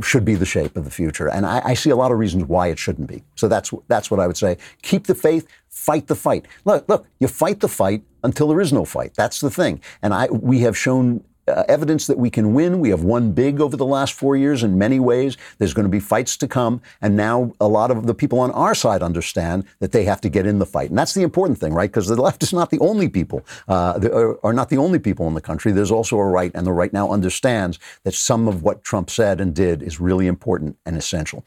should 0.03 0.25
be 0.25 0.35
the 0.35 0.45
shape 0.45 0.77
of 0.77 0.85
the 0.85 0.91
future. 0.91 1.29
And 1.29 1.47
I, 1.47 1.63
I, 1.65 1.75
see 1.75 1.91
a 1.91 1.97
lot 1.97 2.13
of 2.13 2.19
reasons 2.19 2.45
why 2.45 2.69
it 2.69 2.79
shouldn't 2.79 3.09
be. 3.09 3.25
So 3.37 3.49
that's 3.49 3.73
that's 3.89 4.11
what 4.11 4.21
I 4.21 4.27
would 4.27 4.37
say. 4.37 4.59
Keep 4.83 5.07
the 5.07 5.15
faith, 5.15 5.47
fight 5.71 6.09
the 6.09 6.15
fight. 6.15 6.47
Look, 6.67 6.87
look, 6.89 7.07
you 7.21 7.29
fight 7.29 7.61
the 7.61 7.69
fight 7.69 8.03
until 8.23 8.49
there 8.49 8.61
is 8.61 8.73
no 8.73 8.85
fight. 8.85 9.15
That's 9.15 9.41
the 9.41 9.51
thing. 9.51 9.81
And 10.03 10.13
I 10.13 10.27
we 10.27 10.61
have 10.61 10.77
shown 10.77 11.25
uh, 11.49 11.65
evidence 11.69 12.07
that 12.07 12.19
we 12.19 12.31
can 12.31 12.55
win. 12.55 12.81
We 12.81 12.91
have 12.91 13.03
won 13.03 13.33
big 13.33 13.61
over 13.61 13.77
the 13.77 13.87
last 13.87 14.15
four 14.15 14.37
years 14.37 14.63
in 14.63 14.79
many 14.79 15.01
ways. 15.01 15.37
There's 15.59 15.75
going 15.75 15.85
to 15.85 15.91
be 15.91 16.01
fights 16.01 16.37
to 16.39 16.49
come. 16.49 16.81
And 17.01 17.17
now 17.17 17.53
a 17.61 17.69
lot 17.69 17.91
of 17.91 18.07
the 18.07 18.15
people 18.15 18.41
on 18.41 18.51
our 18.53 18.75
side 18.75 19.03
understand 19.03 19.65
that 19.81 19.93
they 19.93 20.05
have 20.05 20.21
to 20.23 20.29
get 20.29 20.47
in 20.47 20.59
the 20.59 20.67
fight. 20.67 20.91
And 20.91 20.99
that's 20.99 21.15
the 21.15 21.23
important 21.23 21.59
thing, 21.59 21.73
right? 21.73 21.91
Because 21.91 22.09
the 22.09 22.21
left 22.21 22.43
is 22.43 22.53
not 22.53 22.71
the 22.71 22.79
only 22.81 23.09
people, 23.09 23.45
uh, 23.69 23.99
are, 24.13 24.39
are 24.45 24.53
not 24.53 24.69
the 24.69 24.79
only 24.79 24.99
people 24.99 25.27
in 25.27 25.35
the 25.35 25.41
country. 25.41 25.73
There's 25.73 25.91
also 25.91 26.19
a 26.19 26.27
right, 26.27 26.53
and 26.55 26.67
the 26.67 26.73
right 26.73 26.93
now 26.93 27.11
understands 27.11 27.79
that 28.05 28.15
some 28.15 28.49
of 28.49 28.63
what 28.63 28.85
Trump 28.85 29.11
said 29.11 29.41
and 29.41 29.55
did 29.55 29.83
is 29.83 30.01
really 30.01 30.27
important 30.27 30.77
and 30.85 30.97
essential. 30.97 31.45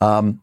Um, 0.00 0.40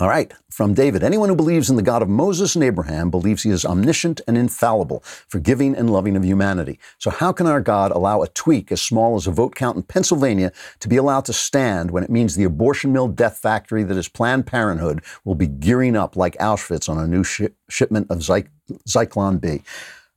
all 0.00 0.08
right, 0.08 0.32
from 0.48 0.72
David. 0.72 1.02
Anyone 1.02 1.28
who 1.28 1.36
believes 1.36 1.68
in 1.68 1.76
the 1.76 1.82
God 1.82 2.00
of 2.00 2.08
Moses 2.08 2.54
and 2.54 2.64
Abraham 2.64 3.10
believes 3.10 3.42
he 3.42 3.50
is 3.50 3.66
omniscient 3.66 4.22
and 4.26 4.38
infallible, 4.38 5.00
forgiving 5.28 5.76
and 5.76 5.90
loving 5.90 6.16
of 6.16 6.24
humanity. 6.24 6.78
So, 6.96 7.10
how 7.10 7.32
can 7.32 7.46
our 7.46 7.60
God 7.60 7.90
allow 7.92 8.22
a 8.22 8.28
tweak 8.28 8.72
as 8.72 8.80
small 8.80 9.16
as 9.16 9.26
a 9.26 9.30
vote 9.30 9.54
count 9.54 9.76
in 9.76 9.82
Pennsylvania 9.82 10.52
to 10.78 10.88
be 10.88 10.96
allowed 10.96 11.26
to 11.26 11.34
stand 11.34 11.90
when 11.90 12.02
it 12.02 12.08
means 12.08 12.34
the 12.34 12.44
abortion 12.44 12.94
mill 12.94 13.08
death 13.08 13.36
factory 13.36 13.82
that 13.82 13.96
is 13.98 14.08
Planned 14.08 14.46
Parenthood 14.46 15.04
will 15.26 15.34
be 15.34 15.46
gearing 15.46 15.96
up 15.96 16.16
like 16.16 16.34
Auschwitz 16.38 16.88
on 16.88 16.96
a 16.96 17.06
new 17.06 17.22
sh- 17.22 17.42
shipment 17.68 18.06
of 18.10 18.22
Zy- 18.22 18.48
Zyklon 18.88 19.38
B? 19.38 19.62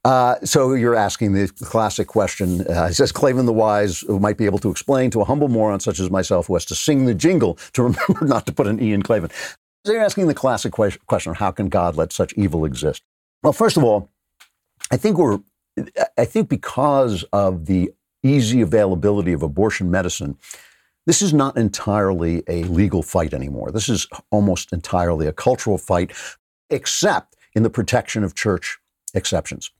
Uh, 0.05 0.36
so 0.43 0.73
you're 0.73 0.95
asking 0.95 1.34
the 1.34 1.47
classic 1.61 2.07
question. 2.07 2.61
Uh, 2.67 2.89
says 2.91 3.11
Klavan 3.11 3.45
the 3.45 3.53
Wise, 3.53 4.01
who 4.01 4.19
might 4.19 4.38
be 4.38 4.45
able 4.45 4.59
to 4.59 4.69
explain 4.69 5.09
to 5.11 5.21
a 5.21 5.25
humble 5.25 5.47
moron 5.47 5.79
such 5.79 5.99
as 5.99 6.09
myself 6.09 6.47
who 6.47 6.55
has 6.55 6.65
to 6.65 6.75
sing 6.75 7.05
the 7.05 7.13
jingle 7.13 7.55
to 7.73 7.84
remember 7.84 8.25
not 8.25 8.45
to 8.45 8.51
put 8.51 8.67
an 8.67 8.81
E 8.81 8.93
in 8.93 9.01
Klavan. 9.01 9.29
So 9.86 9.91
you're 9.91 10.01
asking 10.01 10.27
the 10.27 10.34
classic 10.34 10.71
question: 10.71 11.34
How 11.34 11.51
can 11.51 11.69
God 11.69 11.95
let 11.95 12.13
such 12.13 12.34
evil 12.34 12.65
exist? 12.65 13.03
Well, 13.41 13.53
first 13.53 13.75
of 13.75 13.84
all, 13.84 14.09
I 14.91 14.97
think 14.97 15.17
we're, 15.17 15.39
I 16.17 16.25
think 16.25 16.47
because 16.47 17.23
of 17.34 17.65
the 17.65 17.91
easy 18.23 18.61
availability 18.61 19.34
of 19.34 19.43
abortion 19.43 19.91
medicine, 19.91 20.38
this 21.05 21.21
is 21.21 21.34
not 21.34 21.57
entirely 21.57 22.43
a 22.47 22.63
legal 22.63 23.03
fight 23.03 23.34
anymore. 23.34 23.71
This 23.71 23.89
is 23.89 24.07
almost 24.31 24.71
entirely 24.71 25.27
a 25.27 25.34
cultural 25.34 25.77
fight, 25.77 26.13
except 26.69 27.36
in 27.53 27.63
the 27.63 27.69
protection 27.69 28.23
of 28.23 28.36
church 28.36 28.79
exceptions 29.13 29.71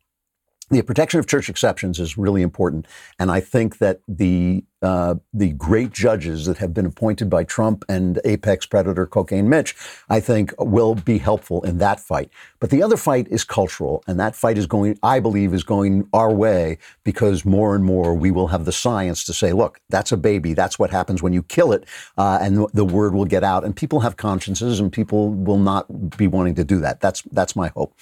the 0.74 0.82
protection 0.82 1.20
of 1.20 1.28
church 1.28 1.50
exceptions 1.50 2.00
is 2.00 2.18
really 2.18 2.42
important, 2.42 2.88
and 3.20 3.32
I 3.32 3.40
think 3.40 3.78
that 3.78 4.02
the 4.08 4.64
uh, 4.82 5.16
the 5.34 5.54
great 5.54 5.94
judges 5.94 6.46
that 6.46 6.58
have 6.58 6.74
been 6.74 6.86
appointed 6.86 7.30
by 7.30 7.46
Trump 7.46 7.86
and 7.88 8.20
apex 8.26 8.66
predator 8.66 9.06
Cocaine 9.06 9.48
Mitch, 9.48 9.76
I 10.10 10.20
think, 10.20 10.54
will 10.60 10.94
be 10.94 11.20
helpful 11.20 11.64
in 11.64 11.78
that 11.78 12.02
fight. 12.02 12.30
But 12.60 12.70
the 12.70 12.84
other 12.84 12.98
fight 12.98 13.28
is 13.30 13.46
cultural, 13.46 14.04
and 14.08 14.20
that 14.20 14.36
fight 14.36 14.58
is 14.58 14.68
going, 14.68 15.00
I 15.02 15.22
believe, 15.22 15.54
is 15.54 15.64
going 15.64 16.10
our 16.12 16.34
way 16.34 16.80
because 17.06 17.46
more 17.46 17.76
and 17.76 17.86
more 17.86 18.14
we 18.14 18.30
will 18.30 18.48
have 18.48 18.66
the 18.66 18.74
science 18.74 19.24
to 19.26 19.34
say, 19.34 19.54
look, 19.54 19.80
that's 19.90 20.12
a 20.12 20.18
baby. 20.18 20.54
That's 20.54 20.78
what 20.78 20.90
happens 20.90 21.24
when 21.24 21.32
you 21.32 21.44
kill 21.44 21.72
it, 21.72 21.86
uh, 22.18 22.40
and 22.42 22.68
the 22.74 22.86
word 22.86 23.14
will 23.14 23.26
get 23.26 23.44
out, 23.44 23.64
and 23.64 23.74
people 23.74 24.02
have 24.02 24.18
consciences, 24.18 24.82
and 24.82 24.92
people 24.92 25.30
will 25.30 25.60
not 25.60 26.18
be 26.18 26.28
wanting 26.28 26.56
to 26.56 26.66
do 26.66 26.80
that. 26.82 27.00
That's 27.00 27.22
that's 27.32 27.56
my 27.56 27.70
hope. 27.70 27.98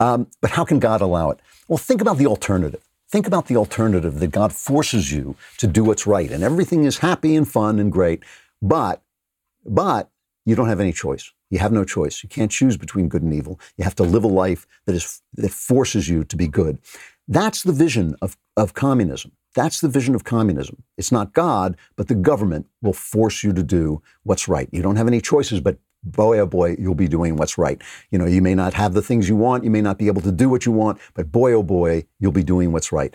Um, 0.00 0.26
but 0.40 0.50
how 0.50 0.64
can 0.64 0.78
God 0.78 1.00
allow 1.00 1.30
it? 1.30 1.40
Well, 1.68 1.78
think 1.78 2.00
about 2.00 2.18
the 2.18 2.26
alternative. 2.26 2.82
Think 3.08 3.26
about 3.26 3.46
the 3.46 3.56
alternative 3.56 4.18
that 4.20 4.28
God 4.28 4.52
forces 4.52 5.12
you 5.12 5.36
to 5.58 5.66
do 5.66 5.84
what's 5.84 6.06
right, 6.06 6.30
and 6.30 6.42
everything 6.42 6.84
is 6.84 6.98
happy 6.98 7.36
and 7.36 7.48
fun 7.48 7.78
and 7.78 7.90
great, 7.90 8.22
but 8.60 9.02
but 9.64 10.10
you 10.44 10.54
don't 10.54 10.68
have 10.68 10.80
any 10.80 10.92
choice. 10.92 11.32
You 11.50 11.58
have 11.58 11.72
no 11.72 11.84
choice. 11.84 12.22
You 12.22 12.28
can't 12.28 12.50
choose 12.50 12.76
between 12.76 13.08
good 13.08 13.22
and 13.22 13.32
evil. 13.32 13.60
You 13.76 13.84
have 13.84 13.96
to 13.96 14.02
live 14.04 14.24
a 14.24 14.28
life 14.28 14.66
that 14.86 14.94
is 14.94 15.22
that 15.34 15.50
forces 15.50 16.08
you 16.08 16.24
to 16.24 16.36
be 16.36 16.48
good. 16.48 16.78
That's 17.28 17.62
the 17.62 17.72
vision 17.72 18.14
of, 18.22 18.36
of 18.56 18.74
communism. 18.74 19.32
That's 19.54 19.80
the 19.80 19.88
vision 19.88 20.14
of 20.14 20.22
communism. 20.22 20.82
It's 20.96 21.10
not 21.10 21.32
God, 21.32 21.76
but 21.96 22.08
the 22.08 22.14
government 22.14 22.66
will 22.82 22.92
force 22.92 23.42
you 23.42 23.52
to 23.54 23.62
do 23.62 24.02
what's 24.22 24.48
right. 24.48 24.68
You 24.70 24.82
don't 24.82 24.96
have 24.96 25.08
any 25.08 25.20
choices 25.20 25.60
but 25.60 25.78
boy, 26.06 26.38
oh 26.38 26.46
boy, 26.46 26.76
you'll 26.78 26.94
be 26.94 27.08
doing 27.08 27.36
what's 27.36 27.58
right. 27.58 27.80
You 28.10 28.18
know, 28.18 28.26
you 28.26 28.40
may 28.40 28.54
not 28.54 28.74
have 28.74 28.94
the 28.94 29.02
things 29.02 29.28
you 29.28 29.36
want, 29.36 29.64
you 29.64 29.70
may 29.70 29.82
not 29.82 29.98
be 29.98 30.06
able 30.06 30.22
to 30.22 30.32
do 30.32 30.48
what 30.48 30.66
you 30.66 30.72
want, 30.72 30.98
but 31.14 31.30
boy, 31.32 31.52
oh 31.52 31.62
boy, 31.62 32.06
you'll 32.18 32.32
be 32.32 32.44
doing 32.44 32.72
what's 32.72 32.92
right. 32.92 33.14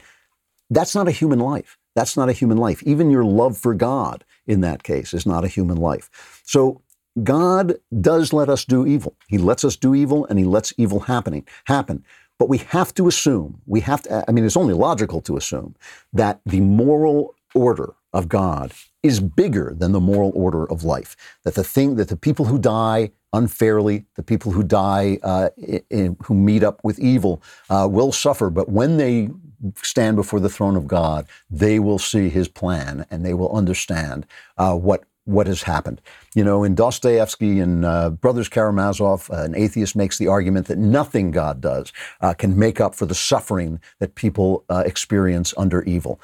That's 0.69 0.95
not 0.95 1.07
a 1.07 1.11
human 1.11 1.39
life. 1.39 1.77
That's 1.95 2.15
not 2.15 2.29
a 2.29 2.33
human 2.33 2.57
life. 2.57 2.81
Even 2.83 3.11
your 3.11 3.25
love 3.25 3.57
for 3.57 3.73
God 3.73 4.23
in 4.47 4.61
that 4.61 4.83
case 4.83 5.13
is 5.13 5.25
not 5.25 5.43
a 5.43 5.49
human 5.49 5.77
life. 5.77 6.41
So 6.45 6.81
God 7.23 7.75
does 7.99 8.31
let 8.31 8.49
us 8.49 8.63
do 8.63 8.85
evil. 8.85 9.15
He 9.27 9.37
lets 9.37 9.65
us 9.65 9.75
do 9.75 9.93
evil 9.93 10.25
and 10.25 10.39
he 10.39 10.45
lets 10.45 10.73
evil 10.77 11.01
happening 11.01 11.45
happen. 11.65 12.05
But 12.39 12.49
we 12.49 12.59
have 12.59 12.93
to 12.95 13.07
assume, 13.07 13.61
we 13.65 13.81
have 13.81 14.01
to, 14.03 14.23
I 14.27 14.31
mean, 14.31 14.45
it's 14.45 14.57
only 14.57 14.73
logical 14.73 15.21
to 15.21 15.37
assume 15.37 15.75
that 16.13 16.39
the 16.45 16.61
moral 16.61 17.35
order 17.53 17.93
of 18.13 18.29
God 18.29 18.71
is 19.03 19.19
bigger 19.19 19.73
than 19.75 19.91
the 19.91 19.99
moral 19.99 20.31
order 20.35 20.69
of 20.69 20.83
life. 20.83 21.15
That 21.43 21.55
the 21.55 21.63
thing 21.63 21.95
that 21.95 22.09
the 22.09 22.17
people 22.17 22.45
who 22.45 22.59
die 22.59 23.11
unfairly, 23.33 24.05
the 24.15 24.23
people 24.23 24.51
who 24.51 24.63
die 24.63 25.17
uh, 25.23 25.49
in, 25.89 26.17
who 26.23 26.33
meet 26.33 26.63
up 26.63 26.83
with 26.83 26.99
evil 26.99 27.41
uh, 27.69 27.87
will 27.89 28.11
suffer, 28.11 28.49
but 28.49 28.69
when 28.69 28.97
they 28.97 29.29
stand 29.81 30.15
before 30.15 30.39
the 30.39 30.49
throne 30.49 30.75
of 30.75 30.87
God, 30.87 31.27
they 31.49 31.79
will 31.79 31.99
see 31.99 32.29
His 32.29 32.47
plan 32.47 33.05
and 33.09 33.25
they 33.25 33.33
will 33.33 33.51
understand 33.55 34.25
uh, 34.57 34.75
what 34.75 35.03
what 35.25 35.45
has 35.45 35.61
happened. 35.61 36.01
You 36.33 36.43
know, 36.43 36.63
in 36.63 36.73
Dostoevsky 36.73 37.59
and 37.59 37.85
uh, 37.85 38.09
Brothers 38.09 38.49
Karamazov, 38.49 39.29
uh, 39.29 39.43
an 39.43 39.55
atheist 39.55 39.95
makes 39.95 40.17
the 40.17 40.27
argument 40.27 40.65
that 40.67 40.79
nothing 40.79 41.29
God 41.29 41.61
does 41.61 41.93
uh, 42.21 42.33
can 42.33 42.57
make 42.57 42.81
up 42.81 42.95
for 42.95 43.05
the 43.05 43.15
suffering 43.15 43.79
that 43.99 44.15
people 44.15 44.65
uh, 44.67 44.83
experience 44.85 45.53
under 45.57 45.83
evil. 45.83 46.19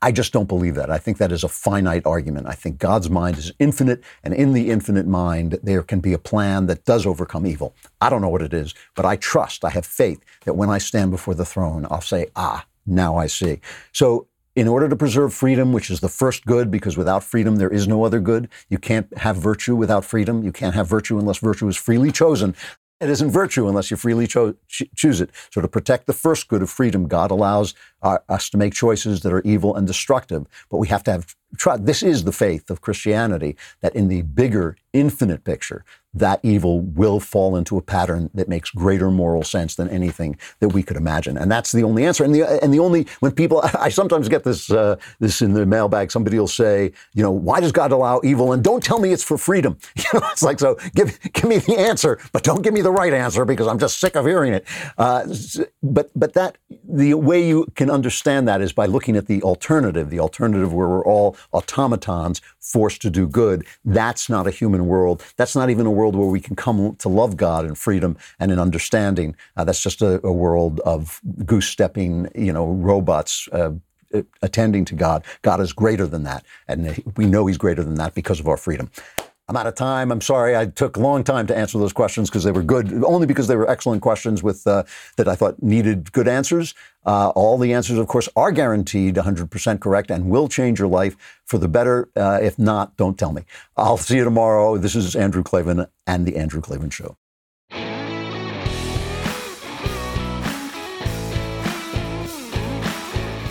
I 0.00 0.12
just 0.12 0.32
don't 0.32 0.48
believe 0.48 0.74
that. 0.76 0.90
I 0.90 0.98
think 0.98 1.18
that 1.18 1.32
is 1.32 1.44
a 1.44 1.48
finite 1.48 2.06
argument. 2.06 2.46
I 2.46 2.52
think 2.52 2.78
God's 2.78 3.10
mind 3.10 3.38
is 3.38 3.52
infinite, 3.58 4.02
and 4.22 4.34
in 4.34 4.52
the 4.52 4.70
infinite 4.70 5.06
mind, 5.06 5.58
there 5.62 5.82
can 5.82 6.00
be 6.00 6.12
a 6.12 6.18
plan 6.18 6.66
that 6.66 6.84
does 6.84 7.06
overcome 7.06 7.46
evil. 7.46 7.74
I 8.00 8.10
don't 8.10 8.22
know 8.22 8.28
what 8.28 8.42
it 8.42 8.54
is, 8.54 8.74
but 8.94 9.04
I 9.04 9.16
trust, 9.16 9.64
I 9.64 9.70
have 9.70 9.86
faith 9.86 10.20
that 10.44 10.54
when 10.54 10.70
I 10.70 10.78
stand 10.78 11.10
before 11.10 11.34
the 11.34 11.44
throne, 11.44 11.86
I'll 11.90 12.00
say, 12.00 12.26
ah, 12.36 12.66
now 12.86 13.16
I 13.16 13.26
see. 13.26 13.60
So, 13.92 14.28
in 14.56 14.68
order 14.68 14.88
to 14.88 14.94
preserve 14.94 15.34
freedom, 15.34 15.72
which 15.72 15.90
is 15.90 15.98
the 16.00 16.08
first 16.08 16.46
good, 16.46 16.70
because 16.70 16.96
without 16.96 17.24
freedom, 17.24 17.56
there 17.56 17.70
is 17.70 17.88
no 17.88 18.04
other 18.04 18.20
good, 18.20 18.48
you 18.68 18.78
can't 18.78 19.16
have 19.18 19.36
virtue 19.36 19.74
without 19.74 20.04
freedom. 20.04 20.44
You 20.44 20.52
can't 20.52 20.76
have 20.76 20.86
virtue 20.86 21.18
unless 21.18 21.38
virtue 21.38 21.66
is 21.66 21.76
freely 21.76 22.12
chosen. 22.12 22.54
It 23.00 23.10
isn't 23.10 23.32
virtue 23.32 23.66
unless 23.66 23.90
you 23.90 23.96
freely 23.96 24.28
cho- 24.28 24.54
choose 24.68 25.20
it. 25.20 25.30
So, 25.50 25.60
to 25.60 25.66
protect 25.66 26.06
the 26.06 26.12
first 26.12 26.46
good 26.46 26.62
of 26.62 26.70
freedom, 26.70 27.08
God 27.08 27.30
allows 27.32 27.74
uh, 28.04 28.18
us 28.28 28.48
to 28.50 28.58
make 28.58 28.74
choices 28.74 29.22
that 29.22 29.32
are 29.32 29.40
evil 29.40 29.74
and 29.74 29.86
destructive. 29.86 30.46
But 30.70 30.76
we 30.76 30.88
have 30.88 31.02
to 31.04 31.12
have 31.12 31.34
trust. 31.56 31.86
This 31.86 32.02
is 32.02 32.24
the 32.24 32.32
faith 32.32 32.70
of 32.70 32.80
Christianity 32.80 33.56
that 33.80 33.94
in 33.96 34.08
the 34.08 34.22
bigger, 34.22 34.76
infinite 34.92 35.42
picture, 35.44 35.84
that 36.14 36.38
evil 36.44 36.80
will 36.80 37.18
fall 37.18 37.56
into 37.56 37.76
a 37.76 37.82
pattern 37.82 38.30
that 38.34 38.48
makes 38.48 38.70
greater 38.70 39.10
moral 39.10 39.42
sense 39.42 39.74
than 39.74 39.88
anything 39.88 40.38
that 40.60 40.68
we 40.68 40.82
could 40.82 40.96
imagine. 40.96 41.36
And 41.36 41.50
that's 41.50 41.72
the 41.72 41.82
only 41.82 42.06
answer. 42.06 42.22
And 42.22 42.32
the, 42.32 42.62
and 42.62 42.72
the 42.72 42.78
only, 42.78 43.06
when 43.18 43.32
people, 43.32 43.60
I 43.78 43.88
sometimes 43.88 44.28
get 44.28 44.44
this, 44.44 44.70
uh, 44.70 44.96
this 45.18 45.42
in 45.42 45.54
the 45.54 45.66
mailbag, 45.66 46.12
somebody 46.12 46.38
will 46.38 46.46
say, 46.46 46.92
you 47.14 47.22
know, 47.22 47.32
why 47.32 47.60
does 47.60 47.72
God 47.72 47.90
allow 47.90 48.20
evil? 48.22 48.52
And 48.52 48.62
don't 48.62 48.82
tell 48.82 49.00
me 49.00 49.12
it's 49.12 49.24
for 49.24 49.38
freedom. 49.38 49.76
You 50.04 50.20
know, 50.20 50.28
it's 50.32 50.42
like, 50.42 50.60
so 50.60 50.76
give, 50.94 51.18
give 51.32 51.44
me 51.44 51.58
the 51.58 51.78
answer, 51.78 52.20
but 52.32 52.42
don't 52.42 52.62
give 52.62 52.74
me 52.74 52.82
the 52.82 52.92
right 52.92 53.12
answer 53.12 53.46
because 53.46 53.66
I'm 53.66 53.78
just 53.78 53.98
sick 53.98 54.16
of 54.16 54.26
hearing 54.26 54.52
it. 54.52 54.66
Uh, 54.98 55.26
but, 55.82 56.10
but 56.14 56.34
that, 56.34 56.58
the 56.86 57.14
way 57.14 57.48
you 57.48 57.66
can 57.74 57.90
understand 57.94 58.46
that 58.48 58.60
is 58.60 58.72
by 58.72 58.86
looking 58.86 59.16
at 59.16 59.26
the 59.26 59.42
alternative, 59.42 60.10
the 60.10 60.20
alternative 60.20 60.72
where 60.72 60.88
we're 60.88 61.04
all 61.04 61.36
automatons 61.52 62.42
forced 62.60 63.00
to 63.02 63.10
do 63.10 63.26
good. 63.26 63.66
That's 63.84 64.28
not 64.28 64.46
a 64.46 64.50
human 64.50 64.86
world. 64.86 65.22
That's 65.36 65.56
not 65.56 65.70
even 65.70 65.86
a 65.86 65.90
world 65.90 66.16
where 66.16 66.28
we 66.28 66.40
can 66.40 66.56
come 66.56 66.96
to 66.96 67.08
love 67.08 67.36
God 67.36 67.64
in 67.64 67.74
freedom 67.74 68.16
and 68.38 68.52
in 68.52 68.58
understanding. 68.58 69.36
Uh, 69.56 69.64
that's 69.64 69.82
just 69.82 70.02
a, 70.02 70.24
a, 70.26 70.32
world 70.32 70.80
of 70.80 71.20
goose 71.46 71.68
stepping, 71.68 72.28
you 72.34 72.52
know, 72.52 72.66
robots. 72.66 73.48
Uh, 73.52 73.72
attending 74.42 74.84
to 74.84 74.94
God. 74.94 75.24
God 75.42 75.60
is 75.60 75.72
greater 75.72 76.06
than 76.06 76.22
that. 76.22 76.44
And 76.68 77.02
we 77.16 77.26
know 77.26 77.46
He's 77.46 77.58
greater 77.58 77.82
than 77.82 77.96
that 77.96 78.14
because 78.14 78.38
of 78.38 78.46
our 78.46 78.56
freedom. 78.56 78.90
I'm 79.46 79.56
out 79.56 79.66
of 79.66 79.74
time. 79.74 80.10
I'm 80.10 80.22
sorry. 80.22 80.56
I 80.56 80.66
took 80.66 80.96
a 80.96 81.00
long 81.00 81.22
time 81.22 81.46
to 81.48 81.56
answer 81.56 81.76
those 81.78 81.92
questions 81.92 82.30
because 82.30 82.44
they 82.44 82.50
were 82.50 82.62
good, 82.62 83.04
only 83.04 83.26
because 83.26 83.46
they 83.46 83.56
were 83.56 83.68
excellent 83.68 84.00
questions 84.00 84.42
with 84.42 84.66
uh, 84.66 84.84
that 85.16 85.28
I 85.28 85.34
thought 85.34 85.62
needed 85.62 86.12
good 86.12 86.28
answers. 86.28 86.74
Uh, 87.04 87.28
all 87.30 87.58
the 87.58 87.74
answers, 87.74 87.98
of 87.98 88.06
course, 88.06 88.28
are 88.36 88.52
guaranteed 88.52 89.16
100% 89.16 89.80
correct 89.80 90.10
and 90.10 90.30
will 90.30 90.48
change 90.48 90.78
your 90.78 90.88
life 90.88 91.16
for 91.44 91.58
the 91.58 91.68
better. 91.68 92.08
Uh, 92.16 92.38
if 92.40 92.58
not, 92.58 92.96
don't 92.96 93.18
tell 93.18 93.32
me. 93.32 93.42
I'll 93.76 93.98
see 93.98 94.16
you 94.16 94.24
tomorrow. 94.24 94.78
This 94.78 94.96
is 94.96 95.14
Andrew 95.14 95.42
Klavan 95.42 95.86
and 96.06 96.24
the 96.24 96.36
Andrew 96.36 96.62
Klavan 96.62 96.88
Show. 96.88 97.18